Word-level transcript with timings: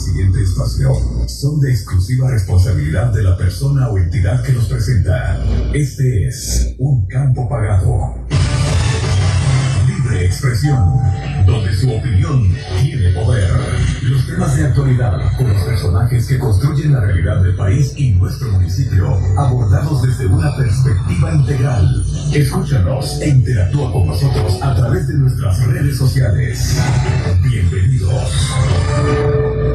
siguiente 0.00 0.42
espacio 0.42 0.92
son 1.28 1.60
de 1.60 1.70
exclusiva 1.70 2.30
responsabilidad 2.30 3.12
de 3.12 3.22
la 3.22 3.36
persona 3.36 3.88
o 3.90 3.98
entidad 3.98 4.42
que 4.42 4.52
los 4.52 4.64
presenta. 4.64 5.38
Este 5.74 6.26
es 6.26 6.74
un 6.78 7.06
campo 7.06 7.46
pagado. 7.48 8.14
Libre 9.86 10.24
expresión, 10.24 10.96
donde 11.46 11.74
su 11.76 11.90
opinión 11.92 12.50
tiene 12.80 13.12
poder. 13.12 13.50
Los 14.02 14.26
temas 14.26 14.56
de 14.56 14.64
actualidad 14.64 15.36
con 15.36 15.48
los 15.52 15.62
personajes 15.64 16.26
que 16.26 16.38
construyen 16.38 16.94
la 16.94 17.00
realidad 17.00 17.42
del 17.42 17.54
país 17.56 17.92
y 17.96 18.12
nuestro 18.12 18.50
municipio, 18.52 19.18
abordados 19.36 20.02
desde 20.02 20.26
una 20.26 20.56
perspectiva 20.56 21.34
integral. 21.34 22.04
Escúchanos 22.32 23.20
e 23.20 23.28
interactúa 23.28 23.92
con 23.92 24.06
nosotros 24.06 24.58
a 24.62 24.74
través 24.74 25.08
de 25.08 25.14
nuestras 25.14 25.66
redes 25.66 25.98
sociales. 25.98 26.78
Bienvenidos. 27.42 28.40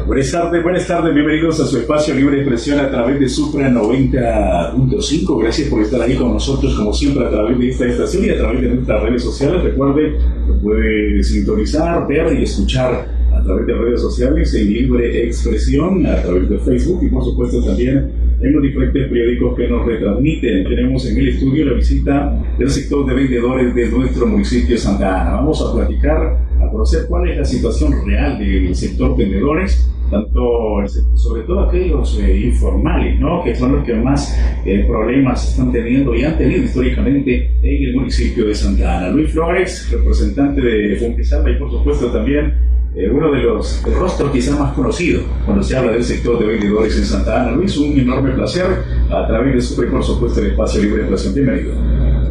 Buenas 0.06 0.30
tardes, 0.30 0.62
buenas 0.62 0.86
tardes, 0.86 1.12
bienvenidos 1.12 1.58
a 1.58 1.66
su 1.66 1.78
espacio 1.78 2.14
Libre 2.14 2.36
Expresión 2.36 2.78
a 2.78 2.88
través 2.88 3.18
de 3.18 3.28
Supra 3.28 3.68
90.5. 3.68 5.42
Gracias 5.42 5.68
por 5.68 5.82
estar 5.82 6.00
ahí 6.00 6.14
con 6.14 6.32
nosotros, 6.32 6.76
como 6.76 6.92
siempre, 6.92 7.26
a 7.26 7.30
través 7.30 7.58
de 7.58 7.70
esta 7.70 7.86
estación 7.88 8.24
y 8.24 8.30
a 8.30 8.38
través 8.38 8.60
de 8.62 8.68
nuestras 8.68 9.02
redes 9.02 9.24
sociales. 9.24 9.64
Recuerde, 9.64 10.16
puede 10.62 11.24
sintonizar, 11.24 12.06
ver 12.06 12.38
y 12.38 12.44
escuchar 12.44 13.08
a 13.34 13.42
través 13.42 13.66
de 13.66 13.74
redes 13.74 14.00
sociales 14.00 14.54
en 14.54 14.72
Libre 14.72 15.24
Expresión, 15.24 16.06
a 16.06 16.22
través 16.22 16.50
de 16.50 16.58
Facebook 16.58 17.02
y, 17.02 17.08
por 17.08 17.24
supuesto, 17.24 17.60
también 17.64 18.08
en 18.40 18.52
los 18.52 18.62
diferentes 18.62 19.08
periódicos 19.08 19.56
que 19.56 19.66
nos 19.66 19.86
retransmiten. 19.86 20.68
Tenemos 20.68 21.04
en 21.10 21.18
el 21.18 21.28
estudio 21.30 21.64
la 21.64 21.72
visita 21.72 22.44
del 22.56 22.70
sector 22.70 23.06
de 23.06 23.12
vendedores 23.12 23.74
de 23.74 23.88
nuestro 23.88 24.28
municipio 24.28 24.78
Santa 24.78 25.22
Ana. 25.22 25.32
Vamos 25.32 25.60
a 25.60 25.74
platicar, 25.74 26.38
a 26.62 26.70
conocer 26.70 27.06
cuál 27.08 27.28
es 27.28 27.38
la 27.38 27.44
situación 27.44 27.92
real 28.06 28.38
del 28.38 28.72
sector 28.76 29.16
vendedores 29.16 29.90
tanto 30.10 30.86
sobre 31.14 31.42
todo 31.42 31.60
aquellos 31.60 32.18
eh, 32.20 32.40
informales, 32.46 33.18
¿no? 33.18 33.42
que 33.42 33.54
son 33.54 33.76
los 33.76 33.84
que 33.84 33.94
más 33.94 34.38
eh, 34.64 34.84
problemas 34.86 35.50
están 35.50 35.72
teniendo 35.72 36.14
y 36.14 36.24
han 36.24 36.36
tenido 36.38 36.62
históricamente 36.62 37.50
en 37.62 37.84
el 37.84 37.94
municipio 37.94 38.46
de 38.46 38.54
Santa 38.54 38.98
Ana. 38.98 39.08
Luis 39.10 39.30
Flores, 39.32 39.90
representante 39.90 40.60
de 40.60 40.96
Fonquesalva 40.96 41.50
y 41.50 41.56
por 41.56 41.70
supuesto 41.70 42.06
también 42.12 42.54
eh, 42.96 43.10
uno 43.10 43.30
de 43.30 43.42
los 43.42 43.82
rostros 43.84 44.32
quizás 44.32 44.58
más 44.58 44.72
conocidos 44.74 45.24
cuando 45.44 45.62
se 45.62 45.76
habla 45.76 45.92
del 45.92 46.04
sector 46.04 46.38
de 46.38 46.46
vendedores 46.46 46.96
en 46.96 47.04
Santa 47.04 47.42
Ana. 47.42 47.52
Luis, 47.52 47.76
un 47.76 47.98
enorme 47.98 48.32
placer 48.32 48.66
a 49.10 49.26
través 49.26 49.54
de 49.54 49.60
su 49.60 49.76
por 49.88 50.02
supuesto 50.02 50.40
el 50.40 50.48
espacio 50.48 50.82
libre 50.82 51.02
de 51.02 51.02
expresión. 51.02 51.34
Bienvenido. 51.34 51.74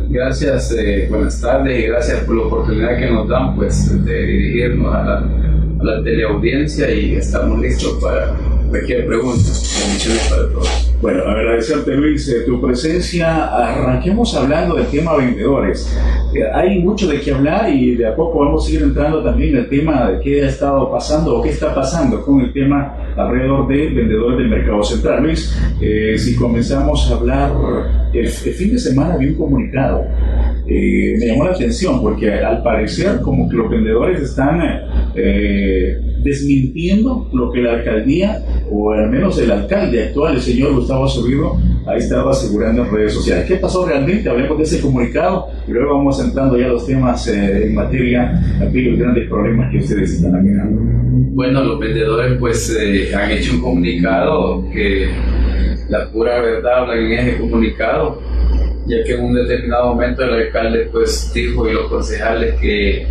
Gracias, 0.09 0.75
buenas 1.09 1.39
tardes 1.39 1.83
y 1.83 1.88
gracias 1.88 2.19
por 2.23 2.36
la 2.36 2.43
oportunidad 2.43 2.97
que 2.97 3.09
nos 3.09 3.27
dan 3.27 3.55
pues, 3.55 4.05
de 4.05 4.25
dirigirnos 4.25 4.93
a 4.93 5.03
la 5.03 5.45
la 5.86 6.03
teleaudiencia 6.03 6.91
y 6.91 7.16
estamos 7.16 7.59
listos 7.59 8.02
para 8.02 8.36
cualquier 8.69 9.05
pregunta. 9.05 9.43
Bendiciones 9.43 10.27
para 10.30 10.49
todos. 10.52 10.94
Bueno, 11.01 11.23
agradecerte 11.23 11.93
Luis 11.93 12.27
eh, 12.29 12.43
tu 12.45 12.61
presencia. 12.61 13.47
Arranquemos 13.47 14.33
hablando 14.35 14.75
del 14.75 14.88
tema 14.88 15.17
vendedores. 15.17 15.93
Eh, 16.33 16.39
hay 16.53 16.79
mucho 16.79 17.07
de 17.07 17.19
qué 17.19 17.31
hablar 17.31 17.69
y 17.69 17.95
de 17.95 18.07
a 18.07 18.15
poco 18.15 18.39
vamos 18.39 18.67
a 18.67 18.71
ir 18.71 18.81
entrando 18.81 19.21
también 19.21 19.52
en 19.52 19.57
el 19.57 19.69
tema 19.69 20.09
de 20.09 20.19
qué 20.21 20.43
ha 20.43 20.47
estado 20.47 20.89
pasando 20.89 21.37
o 21.37 21.41
qué 21.43 21.49
está 21.49 21.75
pasando 21.75 22.23
con 22.23 22.41
el 22.41 22.53
tema 22.53 22.95
alrededor 23.17 23.67
de 23.67 23.89
vendedores 23.89 24.37
del 24.37 24.49
mercado 24.49 24.83
central. 24.83 25.23
Luis, 25.23 25.53
eh, 25.81 26.17
si 26.17 26.35
comenzamos 26.35 27.11
a 27.11 27.15
hablar, 27.15 27.52
el, 28.13 28.27
fin 28.27 28.71
de 28.71 28.80
semana 28.80 29.17
vi 29.17 29.27
un 29.27 29.35
comunicado. 29.35 30.05
me 30.65 31.27
llamó 31.27 31.43
la 31.43 31.52
atención 31.52 32.02
porque 32.02 32.33
al 32.33 32.63
parecer 32.63 33.19
como 33.21 33.49
que 33.49 33.57
los 33.57 33.69
vendedores 33.69 34.21
están 34.21 34.61
desmintiendo 36.25 37.30
lo 37.33 37.52
que 37.52 37.61
la 37.61 37.73
alcaldía, 37.73 38.43
o 38.71 38.91
al 38.91 39.11
menos 39.11 39.37
el 39.37 39.52
alcalde 39.52 40.05
actual, 40.05 40.35
el 40.35 40.41
señor 40.41 40.73
Gustavo 40.73 40.94
Sobrido, 41.07 41.57
ha 41.85 41.95
estado 41.95 42.29
asegurando 42.29 42.83
en 42.83 42.91
redes 42.91 43.13
sociales. 43.13 43.45
¿Qué 43.45 43.57
pasó 43.57 43.85
realmente? 43.85 44.30
Hablemos 44.30 44.58
de 44.58 44.64
ese 44.64 44.81
comunicado 44.81 45.47
y 45.67 45.71
luego 45.71 45.97
vamos 45.97 46.20
entrando 46.23 46.58
ya 46.58 46.67
los 46.67 46.86
temas 46.86 47.27
eh, 47.27 47.67
en 47.67 47.75
materia, 47.75 48.42
aquellos 48.61 48.97
grandes 48.97 49.30
problemas 49.30 49.71
que 49.71 49.77
ustedes 49.80 50.14
están 50.14 50.43
mirando. 50.43 50.81
Bueno, 51.36 51.64
los 51.64 51.80
vendedores 51.80 52.37
pues 52.39 52.75
eh, 52.80 53.14
han 53.14 53.30
hecho 53.31 53.55
un 53.55 53.61
comunicado 53.61 54.67
que 54.71 55.09
la 55.89 56.09
pura 56.11 56.42
verdad 56.42 56.80
habla 56.80 56.95
en 56.95 57.11
ese 57.11 57.37
comunicado, 57.37 58.21
ya 58.87 59.03
que 59.03 59.14
en 59.14 59.23
un 59.25 59.36
determinado 59.36 59.93
momento 59.93 60.23
el 60.23 60.33
alcalde 60.33 60.89
pues 60.91 61.31
dijo 61.33 61.70
y 61.70 61.73
los 61.73 61.89
concejales 61.89 62.55
que 62.55 63.05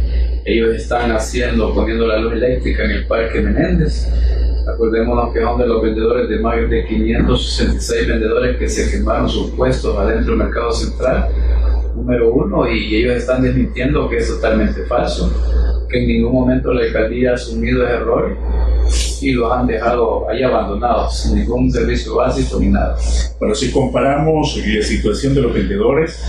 ellos 0.46 0.74
están 0.74 1.12
haciendo, 1.12 1.72
poniendo 1.72 2.06
la 2.06 2.18
luz 2.18 2.32
eléctrica 2.32 2.84
en 2.84 2.90
el 2.90 3.06
Parque 3.06 3.40
Menéndez. 3.40 4.08
Acordémonos 4.66 5.32
que 5.32 5.42
son 5.42 5.58
de 5.58 5.66
los 5.66 5.82
vendedores 5.82 6.28
de 6.28 6.38
más 6.40 6.56
de 6.68 6.86
566 6.86 8.08
vendedores 8.08 8.56
que 8.56 8.68
se 8.68 8.90
quemaron 8.90 9.28
sus 9.28 9.50
puestos 9.50 9.96
adentro 9.98 10.30
del 10.30 10.44
mercado 10.44 10.72
central, 10.72 11.28
número 11.94 12.32
uno, 12.32 12.68
y 12.68 12.96
ellos 12.96 13.16
están 13.16 13.42
desmintiendo 13.42 14.08
que 14.08 14.16
es 14.18 14.28
totalmente 14.28 14.84
falso, 14.86 15.30
que 15.88 16.02
en 16.02 16.08
ningún 16.08 16.32
momento 16.32 16.72
la 16.72 16.82
alcaldía 16.82 17.32
ha 17.32 17.34
asumido 17.34 17.84
ese 17.84 17.94
error 17.94 18.36
y 19.20 19.32
los 19.32 19.52
han 19.52 19.66
dejado 19.66 20.28
ahí 20.28 20.42
abandonados, 20.42 21.18
sin 21.18 21.36
ningún 21.36 21.70
servicio 21.70 22.16
básico 22.16 22.58
ni 22.58 22.68
nada. 22.68 22.96
Pero 23.38 23.54
si 23.54 23.70
comparamos 23.70 24.56
la 24.56 24.82
situación 24.82 25.34
de 25.34 25.42
los 25.42 25.52
vendedores, 25.52 26.22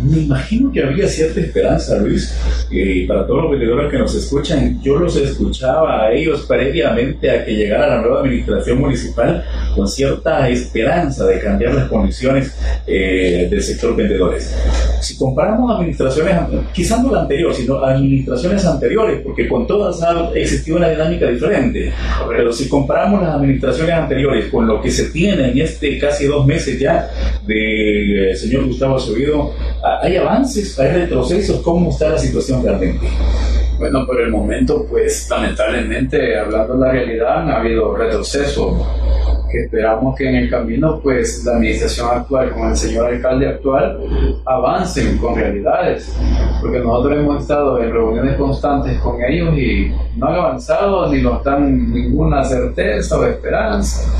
me 0.00 0.20
imagino 0.20 0.72
que 0.72 0.82
había 0.82 1.06
cierta 1.06 1.40
esperanza, 1.40 1.98
Luis, 1.98 2.34
y 2.70 3.06
para 3.06 3.26
todos 3.26 3.42
los 3.42 3.50
vendedores 3.52 3.90
que 3.90 3.98
nos 3.98 4.14
escuchan. 4.14 4.80
Yo 4.82 4.96
los 4.96 5.16
escuchaba 5.16 6.04
a 6.04 6.12
ellos 6.12 6.46
previamente 6.48 7.30
a 7.30 7.44
que 7.44 7.52
llegara 7.52 7.88
la 7.88 8.00
nueva 8.00 8.20
administración 8.20 8.78
municipal 8.78 9.44
con 9.74 9.86
cierta 9.86 10.48
esperanza 10.48 11.26
de 11.26 11.38
cambiar 11.40 11.74
las 11.74 11.88
condiciones 11.88 12.56
eh, 12.86 13.48
del 13.50 13.62
sector 13.62 13.94
vendedores. 13.94 14.54
Si 15.00 15.16
comparamos 15.16 15.76
administraciones, 15.76 16.36
quizás 16.72 17.02
no 17.02 17.12
la 17.12 17.22
anterior, 17.22 17.54
sino 17.54 17.84
administraciones 17.84 18.64
anteriores, 18.64 19.20
porque 19.22 19.48
con 19.48 19.66
todas 19.66 20.02
ha 20.02 20.30
existido 20.34 20.78
una 20.78 20.88
dinámica 20.88 21.28
diferente, 21.28 21.92
pero 22.28 22.52
si 22.52 22.68
comparamos 22.68 23.22
las 23.22 23.34
administraciones 23.34 23.94
anteriores 23.94 24.46
con 24.46 24.66
lo 24.66 24.80
que 24.80 24.90
se 24.90 25.10
tiene 25.10 25.50
en 25.50 25.58
este 25.58 25.98
casi 25.98 26.26
dos 26.26 26.46
meses 26.46 26.78
ya 26.78 27.10
del 27.46 28.30
eh, 28.30 28.36
señor 28.36 28.66
Gustavo 28.66 28.96
Acevedo, 28.96 29.52
¿hay 29.82 30.16
avances? 30.16 30.78
¿Hay 30.78 30.92
retrocesos? 30.92 31.60
¿Cómo 31.60 31.90
está 31.90 32.10
la 32.10 32.18
situación 32.18 32.62
realmente? 32.62 33.06
Bueno, 33.78 34.06
por 34.06 34.20
el 34.20 34.30
momento, 34.30 34.86
pues 34.88 35.28
lamentablemente, 35.28 36.38
hablando 36.38 36.74
de 36.74 36.80
la 36.80 36.92
realidad, 36.92 37.50
ha 37.50 37.56
habido 37.58 37.96
retroceso 37.96 38.86
que 39.52 39.64
esperamos 39.64 40.16
que 40.16 40.28
en 40.28 40.36
el 40.36 40.50
camino 40.50 40.98
pues 41.00 41.44
la 41.44 41.56
administración 41.56 42.08
actual 42.10 42.50
con 42.52 42.70
el 42.70 42.76
señor 42.76 43.12
alcalde 43.12 43.48
actual 43.48 43.98
avancen 44.46 45.18
con 45.18 45.34
realidades 45.34 46.16
porque 46.62 46.78
nosotros 46.78 47.18
hemos 47.18 47.42
estado 47.42 47.82
en 47.82 47.92
reuniones 47.92 48.36
constantes 48.36 48.98
con 49.00 49.22
ellos 49.22 49.54
y 49.58 49.92
no 50.16 50.28
han 50.28 50.34
avanzado 50.36 51.12
ni 51.12 51.20
nos 51.20 51.44
dan 51.44 51.92
ninguna 51.92 52.42
certeza 52.42 53.18
o 53.18 53.26
esperanza 53.26 54.10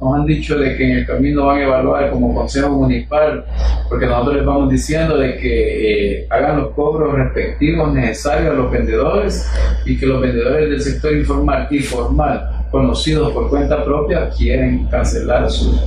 nos 0.00 0.14
han 0.14 0.26
dicho 0.26 0.58
de 0.58 0.76
que 0.76 0.84
en 0.84 0.98
el 0.98 1.06
camino 1.06 1.46
van 1.46 1.58
a 1.58 1.64
evaluar 1.64 2.10
como 2.10 2.34
consejo 2.34 2.70
municipal, 2.70 3.44
porque 3.88 4.06
nosotros 4.06 4.36
les 4.36 4.46
vamos 4.46 4.70
diciendo 4.70 5.16
de 5.16 5.36
que 5.36 6.20
eh, 6.20 6.26
hagan 6.30 6.58
los 6.58 6.70
cobros 6.70 7.14
respectivos 7.14 7.92
necesarios 7.92 8.52
a 8.52 8.54
los 8.54 8.70
vendedores 8.70 9.48
y 9.84 9.98
que 9.98 10.06
los 10.06 10.20
vendedores 10.20 10.70
del 10.70 10.80
sector 10.80 11.16
informal 11.16 11.66
y 11.70 11.80
formal 11.80 12.58
conocidos 12.70 13.32
por 13.32 13.48
cuenta 13.48 13.82
propia 13.84 14.28
quieren 14.30 14.86
cancelar 14.86 15.50
sus, 15.50 15.80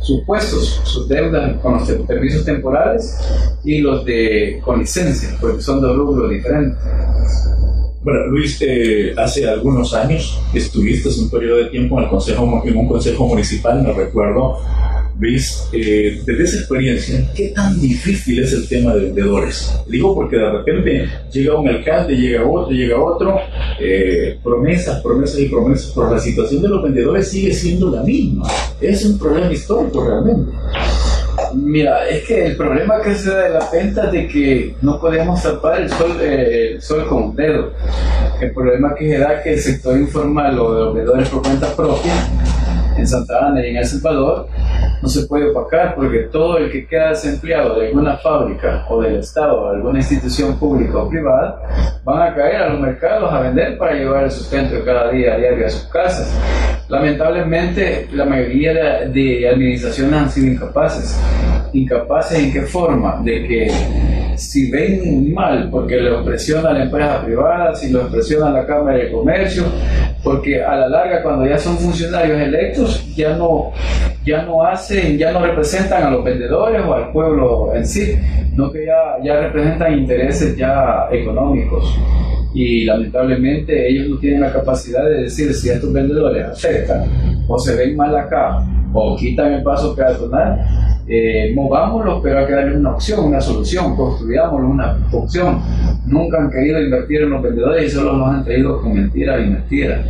sus 0.00 0.24
puestos, 0.24 0.80
sus 0.84 1.08
deudas 1.08 1.56
con 1.60 1.74
los 1.74 1.86
servicios 1.86 2.44
temporales 2.44 3.18
y 3.62 3.78
los 3.80 4.04
de 4.04 4.60
con 4.64 4.78
licencia, 4.80 5.36
porque 5.40 5.60
son 5.60 5.80
dos 5.80 5.96
rubros 5.96 6.30
diferentes. 6.30 6.78
Bueno, 8.02 8.26
Luis, 8.26 8.58
eh, 8.60 9.14
hace 9.16 9.48
algunos 9.48 9.94
años 9.94 10.40
estuviste 10.52 11.08
un 11.20 11.30
periodo 11.30 11.58
de 11.58 11.66
tiempo 11.66 12.00
en, 12.00 12.04
un 12.76 12.88
consejo 12.88 13.26
municipal, 13.26 13.80
me 13.80 13.92
recuerdo, 13.92 14.58
Luis, 15.20 15.68
eh, 15.72 16.20
desde 16.26 16.42
esa 16.42 16.56
experiencia, 16.56 17.30
¿qué 17.32 17.50
tan 17.50 17.80
difícil 17.80 18.42
es 18.42 18.52
el 18.54 18.66
tema 18.66 18.92
de 18.94 19.04
vendedores? 19.04 19.72
Digo 19.86 20.16
porque 20.16 20.36
de 20.36 20.50
repente 20.50 21.08
llega 21.32 21.56
un 21.56 21.68
alcalde, 21.68 22.16
llega 22.16 22.44
otro, 22.44 22.72
llega 22.72 23.00
otro, 23.00 23.38
eh, 23.78 24.36
promesas, 24.42 25.00
promesas 25.00 25.38
y 25.38 25.46
promesas, 25.46 25.92
pero 25.94 26.10
la 26.10 26.18
situación 26.18 26.60
de 26.60 26.68
los 26.70 26.82
vendedores 26.82 27.28
sigue 27.28 27.54
siendo 27.54 27.88
la 27.88 28.02
misma. 28.02 28.48
Es 28.80 29.04
un 29.04 29.16
problema 29.16 29.52
histórico 29.52 30.04
realmente. 30.04 30.50
Mira, 31.54 32.08
es 32.08 32.26
que 32.26 32.46
el 32.46 32.56
problema 32.56 33.00
que 33.02 33.14
se 33.14 33.30
da 33.30 33.42
de 33.42 33.50
la 33.50 33.68
venta 33.70 34.06
es 34.06 34.12
de 34.12 34.28
que 34.28 34.76
no 34.82 35.00
podemos 35.00 35.42
tapar 35.42 35.80
el 35.80 35.90
sol, 35.90 36.16
eh, 36.20 36.72
el 36.74 36.82
sol 36.82 37.06
con 37.08 37.22
un 37.24 37.36
dedo. 37.36 37.72
El 38.40 38.52
problema 38.52 38.94
que 38.94 39.10
se 39.10 39.18
da 39.18 39.34
es 39.34 39.42
que 39.42 39.52
el 39.54 39.60
sector 39.60 39.96
informal 39.96 40.58
o 40.58 40.74
de 40.74 40.80
los 40.80 40.94
vendedores 40.94 41.28
por 41.28 41.42
cuenta 41.42 41.74
propia 41.74 42.12
en 42.96 43.06
Santa 43.06 43.46
Ana 43.46 43.64
y 43.64 43.70
en 43.70 43.76
El 43.76 43.84
Salvador 43.84 44.48
no 45.02 45.08
se 45.08 45.26
puede 45.26 45.50
opacar 45.50 45.94
porque 45.94 46.20
todo 46.30 46.58
el 46.58 46.70
que 46.70 46.86
queda 46.86 47.10
desempleado 47.10 47.78
de 47.78 47.88
alguna 47.88 48.16
fábrica 48.18 48.86
o 48.88 49.00
del 49.00 49.16
Estado 49.16 49.60
o 49.60 49.70
de 49.70 49.76
alguna 49.76 49.98
institución 49.98 50.58
pública 50.58 50.98
o 50.98 51.08
privada 51.08 51.60
van 52.04 52.22
a 52.22 52.34
caer 52.34 52.62
a 52.62 52.68
los 52.68 52.80
mercados 52.80 53.32
a 53.32 53.40
vender 53.40 53.76
para 53.78 53.94
llevar 53.94 54.24
el 54.24 54.30
sustento 54.30 54.76
de 54.76 54.84
cada 54.84 55.10
día 55.10 55.34
a 55.34 55.38
diario 55.38 55.66
a 55.66 55.70
sus 55.70 55.84
casas. 55.88 56.32
Lamentablemente, 56.92 58.06
la 58.12 58.26
mayoría 58.26 58.74
de, 59.06 59.48
administraciones 59.48 60.12
han 60.12 60.30
sido 60.30 60.52
incapaces. 60.52 61.18
¿Incapaces 61.72 62.38
en 62.38 62.52
qué 62.52 62.60
forma? 62.62 63.18
De 63.24 63.48
que 63.48 63.70
si 64.36 64.70
ven 64.70 65.32
mal, 65.32 65.70
porque 65.70 65.96
los 65.96 66.22
presiona 66.22 66.70
la 66.70 66.84
empresa 66.84 67.24
privada, 67.24 67.74
si 67.74 67.90
los 67.90 68.12
presiona 68.12 68.50
la 68.50 68.66
Cámara 68.66 68.98
de 68.98 69.10
Comercio, 69.10 69.64
porque 70.22 70.62
a 70.62 70.76
la 70.76 70.88
larga 70.90 71.22
cuando 71.22 71.46
ya 71.46 71.56
son 71.56 71.78
funcionarios 71.78 72.38
electos 72.38 73.02
ya 73.16 73.36
no 73.38 73.72
ya 74.22 74.42
no 74.42 74.62
hacen 74.62 75.16
ya 75.16 75.32
no 75.32 75.44
representan 75.44 76.04
a 76.04 76.10
los 76.10 76.22
vendedores 76.22 76.82
o 76.86 76.94
al 76.94 77.10
pueblo 77.10 77.74
en 77.74 77.84
sí 77.84 78.16
no 78.54 78.70
que 78.70 78.86
ya, 78.86 79.16
ya 79.24 79.40
representan 79.40 79.98
intereses 79.98 80.56
ya 80.56 81.08
económicos 81.10 81.98
y 82.54 82.84
lamentablemente 82.84 83.88
ellos 83.88 84.08
no 84.08 84.18
tienen 84.18 84.40
la 84.40 84.52
capacidad 84.52 85.04
de 85.08 85.22
decir 85.22 85.52
si 85.54 85.70
estos 85.70 85.92
vendedores 85.92 86.44
aceptan 86.46 87.04
o 87.48 87.58
se 87.58 87.76
ven 87.76 87.96
mal 87.96 88.14
acá 88.16 88.58
o 88.92 89.16
quitan 89.16 89.52
el 89.54 89.62
paso 89.62 89.94
peatonal 89.94 90.58
eh, 91.06 91.52
movámoslo, 91.54 92.22
pero 92.22 92.38
hay 92.38 92.46
que 92.46 92.52
darle 92.52 92.76
una 92.76 92.92
opción, 92.92 93.24
una 93.24 93.40
solución, 93.40 93.96
construyámoslo 93.96 94.68
una 94.68 94.96
opción. 95.12 95.60
Nunca 96.06 96.38
han 96.38 96.50
querido 96.50 96.80
invertir 96.80 97.22
en 97.22 97.30
los 97.30 97.42
vendedores 97.42 97.86
y 97.86 97.90
solo 97.90 98.12
nos 98.14 98.28
han 98.28 98.44
traído 98.44 98.80
con 98.80 98.94
mentiras 98.94 99.40
y 99.40 99.50
mentiras. 99.50 100.06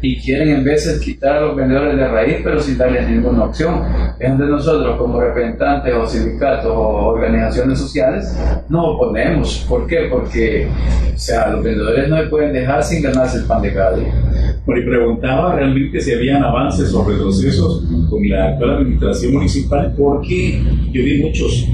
Y 0.00 0.20
quieren 0.20 0.50
en 0.50 0.64
veces 0.64 1.00
quitar 1.00 1.36
a 1.36 1.40
los 1.40 1.56
vendedores 1.56 1.96
de 1.96 2.08
raíz, 2.08 2.36
pero 2.44 2.60
sin 2.60 2.78
darles 2.78 3.08
ninguna 3.08 3.44
opción. 3.44 3.82
Es 4.18 4.28
donde 4.28 4.46
nosotros, 4.46 4.96
como 4.96 5.20
representantes 5.20 5.94
o 5.94 6.06
sindicatos 6.06 6.72
o 6.72 7.06
organizaciones 7.06 7.78
sociales, 7.78 8.38
nos 8.68 8.84
oponemos. 8.84 9.66
¿Por 9.68 9.86
qué? 9.86 10.08
Porque 10.10 10.68
o 11.16 11.18
sea, 11.18 11.48
los 11.48 11.64
vendedores 11.64 12.10
no 12.10 12.18
se 12.18 12.24
pueden 12.24 12.52
dejar 12.52 12.84
sin 12.84 13.02
ganarse 13.02 13.38
el 13.38 13.44
pan 13.44 13.62
de 13.62 13.72
cada 13.72 13.96
día. 13.96 14.12
Bueno, 14.66 14.82
y 14.82 14.84
preguntaba 14.84 15.54
realmente 15.54 15.98
si 15.98 16.12
habían 16.12 16.42
avances 16.42 16.92
o 16.92 17.08
retrocesos 17.08 17.84
con 18.10 18.28
la 18.28 18.48
actual 18.48 18.78
administración 18.78 19.32
municipal, 19.32 19.94
porque 19.96 20.35
yo 20.92 21.02
vi 21.04 21.22
muchos 21.22 21.66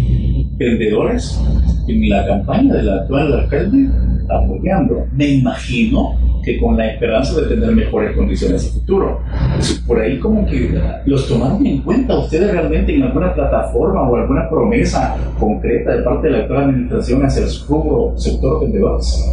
vendedores 0.56 1.41
en 1.88 2.09
la 2.09 2.26
campaña 2.26 2.75
del 2.75 2.91
actual 2.91 3.32
alcalde 3.32 3.88
apoyando. 4.29 5.06
Me 5.12 5.29
imagino 5.29 6.17
que 6.44 6.59
con 6.59 6.76
la 6.76 6.93
esperanza 6.93 7.41
de 7.41 7.55
tener 7.55 7.73
mejores 7.73 8.17
condiciones 8.17 8.69
a 8.69 8.73
futuro. 8.73 9.20
Por 9.87 10.00
ahí 10.00 10.19
como 10.19 10.44
que 10.47 10.76
los 11.06 11.29
tomaron 11.29 11.64
en 11.67 11.82
cuenta 11.82 12.19
ustedes 12.19 12.50
realmente 12.50 12.94
en 12.94 13.03
alguna 13.03 13.32
plataforma 13.35 14.09
o 14.09 14.17
alguna 14.17 14.49
promesa 14.49 15.17
concreta 15.38 15.97
de 15.97 16.03
parte 16.03 16.26
de 16.26 16.32
la 16.32 16.38
actual 16.41 16.65
administración 16.65 17.25
hacia 17.25 17.44
el 17.44 17.49
sector 17.49 18.61
vendedores 18.61 19.25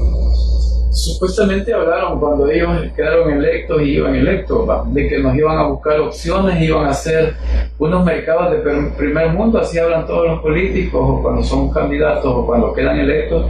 supuestamente 0.91 1.73
hablaron 1.73 2.19
cuando 2.19 2.49
ellos 2.49 2.69
quedaron 2.95 3.31
electos 3.31 3.81
y 3.81 3.95
iban 3.95 4.15
electos, 4.15 4.67
de 4.93 5.07
que 5.07 5.19
nos 5.19 5.35
iban 5.35 5.57
a 5.57 5.67
buscar 5.67 5.99
opciones, 5.99 6.61
iban 6.61 6.85
a 6.85 6.89
hacer 6.89 7.33
unos 7.77 8.03
mercados 8.03 8.51
de 8.51 8.57
primer 8.97 9.29
mundo, 9.33 9.59
así 9.59 9.77
hablan 9.77 10.05
todos 10.05 10.27
los 10.27 10.41
políticos, 10.41 11.01
o 11.01 11.21
cuando 11.21 11.43
son 11.43 11.71
candidatos 11.71 12.25
o 12.25 12.45
cuando 12.45 12.73
quedan 12.73 12.99
electos. 12.99 13.45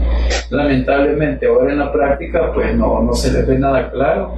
Lamentablemente 0.49 1.47
ahora 1.47 1.71
en 1.71 1.79
la 1.79 1.91
práctica 1.91 2.51
pues 2.53 2.75
no, 2.75 3.01
no 3.01 3.13
se 3.13 3.31
les 3.31 3.47
ve 3.47 3.57
nada 3.57 3.89
claro 3.91 4.33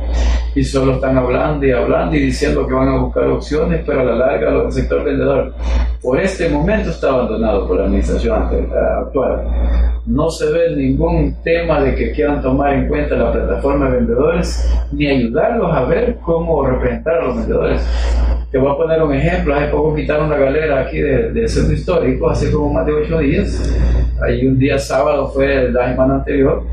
y 0.54 0.64
solo 0.64 0.94
están 0.94 1.18
hablando 1.18 1.66
y 1.66 1.72
hablando 1.72 2.16
y 2.16 2.20
diciendo 2.20 2.68
que 2.68 2.74
van 2.74 2.90
a 2.90 2.98
buscar 2.98 3.28
opciones, 3.28 3.82
pero 3.86 4.02
a 4.02 4.04
la 4.04 4.16
larga 4.16 4.66
el 4.66 4.72
sector 4.72 5.04
vendedor 5.04 5.54
por 6.02 6.20
este 6.20 6.50
momento 6.50 6.90
está 6.90 7.10
abandonado 7.10 7.68
por 7.68 7.78
la 7.78 7.86
administración 7.86 8.44
actual. 8.44 9.91
No 10.06 10.32
se 10.32 10.52
ve 10.52 10.76
ningún 10.76 11.36
tema 11.44 11.80
de 11.80 11.94
que 11.94 12.12
quieran 12.12 12.42
tomar 12.42 12.74
en 12.74 12.88
cuenta 12.88 13.16
la 13.16 13.32
plataforma 13.32 13.88
de 13.90 13.98
vendedores 13.98 14.68
ni 14.92 15.06
ayudarlos 15.08 15.72
a 15.72 15.84
ver 15.84 16.18
cómo 16.24 16.66
representar 16.66 17.18
a 17.18 17.26
los 17.26 17.38
vendedores. 17.38 17.82
Te 18.50 18.58
voy 18.58 18.72
a 18.72 18.78
poner 18.78 19.02
un 19.04 19.14
ejemplo. 19.14 19.54
Hace 19.54 19.68
poco 19.68 19.96
quitaron 19.96 20.30
la 20.30 20.38
galera 20.38 20.82
aquí 20.82 21.00
del 21.00 21.48
centro 21.48 21.74
histórico, 21.74 22.30
hace 22.30 22.52
como 22.52 22.74
más 22.74 22.86
de 22.88 22.94
ocho 22.94 23.20
días. 23.20 23.78
Ahí 24.22 24.46
un 24.46 24.58
día 24.58 24.80
sábado 24.80 25.30
fue 25.30 25.72
la 25.72 25.90
semana 25.90 26.16
anterior 26.16 26.64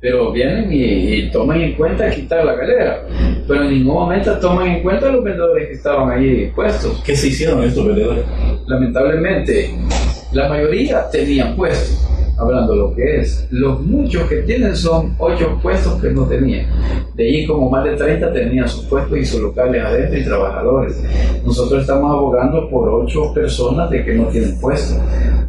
pero 0.00 0.32
vienen 0.32 0.70
y, 0.72 1.30
toman 1.30 1.60
en 1.60 1.74
cuenta 1.74 2.08
quitar 2.08 2.42
la 2.42 2.54
galera, 2.54 3.02
pero 3.46 3.64
en 3.64 3.70
ningún 3.70 3.96
momento 3.96 4.38
toman 4.38 4.68
en 4.68 4.82
cuenta 4.82 5.10
los 5.10 5.22
vendedores 5.22 5.68
que 5.68 5.74
estaban 5.74 6.10
allí 6.10 6.46
puestos. 6.54 7.02
¿Qué 7.04 7.14
se 7.14 7.28
hicieron 7.28 7.62
estos 7.62 7.86
vendedores? 7.86 8.24
Lamentablemente, 8.66 9.74
la 10.32 10.48
mayoría 10.48 11.06
tenían 11.10 11.54
puestos 11.54 12.10
hablando 12.40 12.74
lo 12.74 12.94
que 12.94 13.20
es. 13.20 13.46
Los 13.50 13.80
muchos 13.80 14.24
que 14.28 14.36
tienen 14.42 14.74
son 14.74 15.14
ocho 15.18 15.58
puestos 15.62 16.00
que 16.00 16.10
no 16.10 16.24
tenían. 16.26 16.66
De 17.14 17.28
allí 17.28 17.46
como 17.46 17.70
más 17.70 17.84
de 17.84 17.96
30 17.96 18.32
tenían 18.32 18.68
sus 18.68 18.84
puestos 18.86 19.18
y 19.18 19.24
sus 19.24 19.40
locales 19.40 19.84
adentro 19.84 20.18
y 20.18 20.24
trabajadores. 20.24 21.02
Nosotros 21.44 21.82
estamos 21.82 22.10
abogando 22.10 22.68
por 22.70 22.88
ocho 22.88 23.32
personas 23.34 23.90
de 23.90 24.04
que 24.04 24.14
no 24.14 24.24
tienen 24.28 24.58
puesto. 24.60 25.00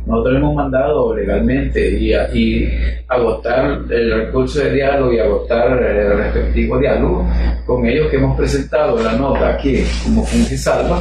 Nosotros 0.06 0.36
hemos 0.36 0.56
mandado 0.56 1.16
legalmente 1.16 1.98
y, 2.00 2.14
y 2.14 2.70
agotar 3.08 3.82
el 3.90 4.26
recurso 4.26 4.60
de 4.60 4.74
diálogo 4.74 5.14
y 5.14 5.20
agotar 5.20 5.82
el 5.82 6.18
respectivo 6.18 6.80
diálogo 6.80 7.26
con 7.66 7.86
ellos 7.86 8.08
que 8.10 8.18
hemos 8.18 8.36
presentado 8.36 9.02
la 9.02 9.14
nota 9.14 9.54
aquí 9.54 9.84
como 10.04 10.26
Salva 10.26 11.00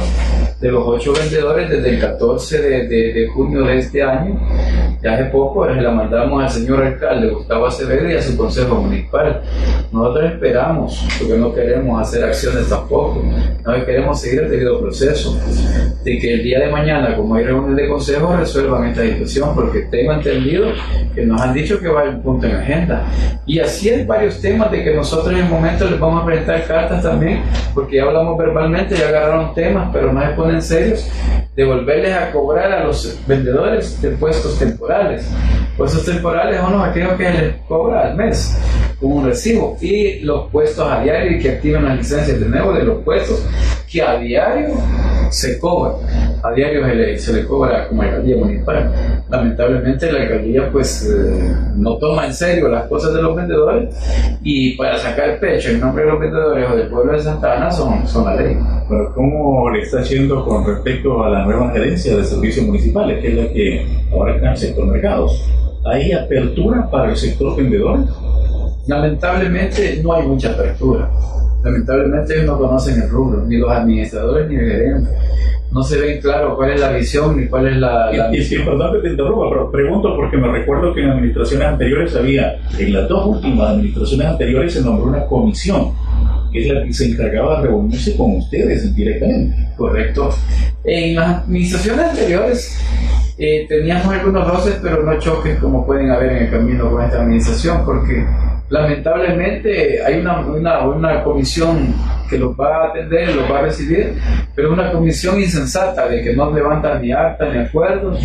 de 0.61 0.71
los 0.71 0.83
ocho 0.85 1.11
vendedores 1.13 1.69
desde 1.69 1.89
el 1.89 1.99
14 1.99 2.61
de, 2.61 2.87
de, 2.87 3.27
junio 3.27 3.63
de 3.63 3.79
este 3.79 4.03
año. 4.03 4.39
Ya 5.01 5.15
hace 5.15 5.25
poco 5.25 5.65
la 5.65 5.89
mandamos 5.89 6.43
al 6.43 6.49
señor 6.49 6.83
alcalde 6.83 7.29
Gustavo 7.29 7.65
Acevedo 7.65 8.07
y 8.07 8.15
a 8.15 8.21
su 8.21 8.37
consejo 8.37 8.75
municipal. 8.75 9.41
Nosotros 9.91 10.33
esperamos, 10.33 11.03
porque 11.17 11.37
no 11.37 11.51
queremos 11.51 11.99
hacer 11.99 12.23
acciones 12.23 12.69
tampoco, 12.69 13.23
no 13.65 13.85
queremos 13.85 14.21
seguir 14.21 14.41
el 14.41 14.51
debido 14.51 14.79
proceso, 14.79 15.35
de 16.03 16.19
que 16.19 16.33
el 16.35 16.43
día 16.43 16.59
de 16.59 16.71
mañana, 16.71 17.15
como 17.15 17.33
hay 17.33 17.45
reuniones 17.45 17.77
de 17.77 17.89
consejo, 17.89 18.35
resuelvan 18.37 18.85
esta 18.85 19.01
situación, 19.01 19.55
porque 19.55 19.87
tengo 19.89 20.13
entendido 20.13 20.67
que 21.15 21.25
nos 21.25 21.41
han 21.41 21.55
dicho 21.55 21.79
que 21.79 21.87
va 21.87 22.03
un 22.03 22.21
punto 22.21 22.45
en 22.45 22.55
agenda. 22.57 23.07
Y 23.47 23.59
así 23.59 23.89
hay 23.89 24.05
varios 24.05 24.39
temas 24.39 24.69
de 24.71 24.83
que 24.83 24.93
nosotros 24.93 25.33
en 25.33 25.39
el 25.39 25.49
momento 25.49 25.89
les 25.89 25.99
vamos 25.99 26.21
a 26.21 26.25
presentar 26.25 26.67
cartas 26.67 27.01
también, 27.01 27.41
porque 27.73 27.95
ya 27.95 28.03
hablamos 28.03 28.37
verbalmente, 28.37 28.95
ya 28.95 29.07
agarraron 29.07 29.55
temas, 29.55 29.89
pero 29.91 30.13
no 30.13 30.21
se 30.21 30.27
ponen 30.35 30.50
serios, 30.59 31.07
de 31.55 31.63
volverles 31.63 32.15
a 32.15 32.31
cobrar 32.31 32.71
a 32.71 32.83
los 32.83 33.19
vendedores 33.27 34.01
de 34.01 34.09
puestos 34.11 34.57
temporales. 34.57 35.29
Puestos 35.77 36.03
temporales 36.05 36.59
son 36.59 36.73
los 36.73 36.83
aquellos 36.83 37.13
que 37.13 37.29
les 37.29 37.55
cobra 37.67 38.07
al 38.07 38.15
mes 38.15 38.57
con 38.99 39.11
un 39.11 39.25
recibo 39.25 39.77
y 39.81 40.19
los 40.19 40.49
puestos 40.51 40.89
a 40.89 41.01
diario 41.01 41.37
y 41.37 41.39
que 41.39 41.51
activan 41.51 41.85
las 41.85 41.97
licencias 41.97 42.39
de 42.39 42.47
nuevo 42.47 42.73
de 42.73 42.83
los 42.83 43.03
puestos 43.03 43.45
que 43.89 44.01
a 44.01 44.17
diario 44.17 44.75
se 45.31 45.57
cobra. 45.59 45.93
A 46.43 46.51
diario 46.51 46.85
se 46.85 46.95
le, 46.95 47.17
se 47.17 47.33
le 47.33 47.45
cobra 47.45 47.87
como 47.87 48.01
alcaldía 48.01 48.37
municipal. 48.37 48.91
Lamentablemente 49.29 50.11
la 50.11 50.21
alcaldía 50.21 50.69
pues 50.71 51.09
eh, 51.09 51.55
no 51.75 51.97
toma 51.97 52.27
en 52.27 52.33
serio 52.33 52.67
las 52.67 52.87
cosas 52.87 53.13
de 53.13 53.21
los 53.21 53.35
vendedores 53.35 53.95
y 54.43 54.75
para 54.77 54.97
sacar 54.97 55.39
pecho 55.39 55.69
en 55.69 55.79
nombre 55.79 56.03
de 56.03 56.11
los 56.11 56.19
vendedores 56.19 56.69
o 56.69 56.75
del 56.75 56.87
pueblo 56.89 57.13
de 57.13 57.19
Santa 57.21 57.57
Ana 57.57 57.71
son, 57.71 58.05
son 58.07 58.25
la 58.25 58.35
ley. 58.35 58.57
Pero 58.89 59.13
¿cómo 59.15 59.69
le 59.69 59.81
está 59.81 60.01
haciendo 60.01 60.45
con 60.45 60.65
respecto 60.65 61.23
a 61.23 61.29
la 61.29 61.45
nueva 61.45 61.71
gerencia 61.71 62.17
de 62.17 62.23
servicios 62.23 62.65
municipales, 62.65 63.21
que 63.21 63.29
es 63.29 63.35
la 63.35 63.53
que 63.53 63.87
abarca 64.11 64.51
el 64.51 64.57
sector 64.57 64.85
mercados? 64.85 65.49
¿Hay 65.85 66.11
apertura 66.11 66.89
para 66.91 67.09
el 67.09 67.15
sector 67.15 67.55
vendedor? 67.55 67.99
Lamentablemente 68.87 70.01
no 70.03 70.13
hay 70.13 70.27
mucha 70.27 70.51
apertura. 70.51 71.09
Lamentablemente 71.63 72.33
ellos 72.33 72.45
no 72.45 72.57
conocen 72.57 73.01
el 73.01 73.09
rubro, 73.09 73.43
ni 73.45 73.57
los 73.57 73.71
administradores 73.71 74.49
ni 74.49 74.55
el 74.55 74.71
gerente. 74.71 75.09
No 75.71 75.83
se 75.83 76.01
ven 76.01 76.19
claro 76.19 76.55
cuál 76.57 76.71
es 76.71 76.81
la 76.81 76.91
visión 76.91 77.37
ni 77.39 77.47
cuál 77.47 77.67
es 77.67 77.77
la... 77.77 78.11
la 78.11 78.35
y, 78.35 78.43
perdón 78.65 78.93
que 78.93 78.99
te 78.99 79.09
interrumpa, 79.11 79.49
pero 79.49 79.71
pregunto 79.71 80.15
porque 80.15 80.37
me 80.37 80.51
recuerdo 80.51 80.93
que 80.93 81.01
en 81.01 81.11
administraciones 81.11 81.67
anteriores 81.67 82.15
había, 82.15 82.59
en 82.77 82.93
las 82.93 83.07
dos 83.07 83.25
últimas 83.27 83.69
administraciones 83.69 84.27
anteriores 84.27 84.73
se 84.73 84.81
nombró 84.81 85.05
una 85.05 85.25
comisión 85.25 85.93
que 86.51 86.67
es 86.67 86.73
la 86.73 86.83
que 86.83 86.93
se 86.93 87.11
encargaba 87.11 87.61
de 87.61 87.67
reunirse 87.67 88.17
con 88.17 88.35
ustedes 88.35 88.93
directamente. 88.93 89.55
Correcto. 89.77 90.29
En 90.83 91.15
las 91.15 91.43
administraciones 91.43 92.09
anteriores 92.09 92.77
eh, 93.37 93.65
teníamos 93.69 94.13
algunos 94.13 94.47
roces, 94.47 94.77
pero 94.81 95.03
no 95.03 95.17
choques 95.19 95.57
como 95.59 95.85
pueden 95.85 96.11
haber 96.11 96.31
en 96.33 96.43
el 96.43 96.51
camino 96.51 96.91
con 96.91 97.03
esta 97.03 97.21
administración, 97.21 97.85
porque 97.85 98.25
lamentablemente 98.71 100.01
hay 100.03 100.21
una, 100.21 100.39
una, 100.39 100.79
una, 100.87 101.23
comisión 101.23 101.93
que 102.29 102.37
los 102.37 102.57
va 102.57 102.85
a 102.85 102.87
atender, 102.87 103.35
los 103.35 103.51
va 103.51 103.59
a 103.59 103.61
recibir, 103.63 104.13
pero 104.55 104.71
una 104.71 104.91
comisión 104.93 105.37
insensata 105.37 106.07
de 106.07 106.21
que 106.23 106.33
no 106.33 106.51
levanta 106.51 106.97
ni 106.97 107.11
acta 107.11 107.49
ni 107.49 107.59
acuerdos, 107.59 108.17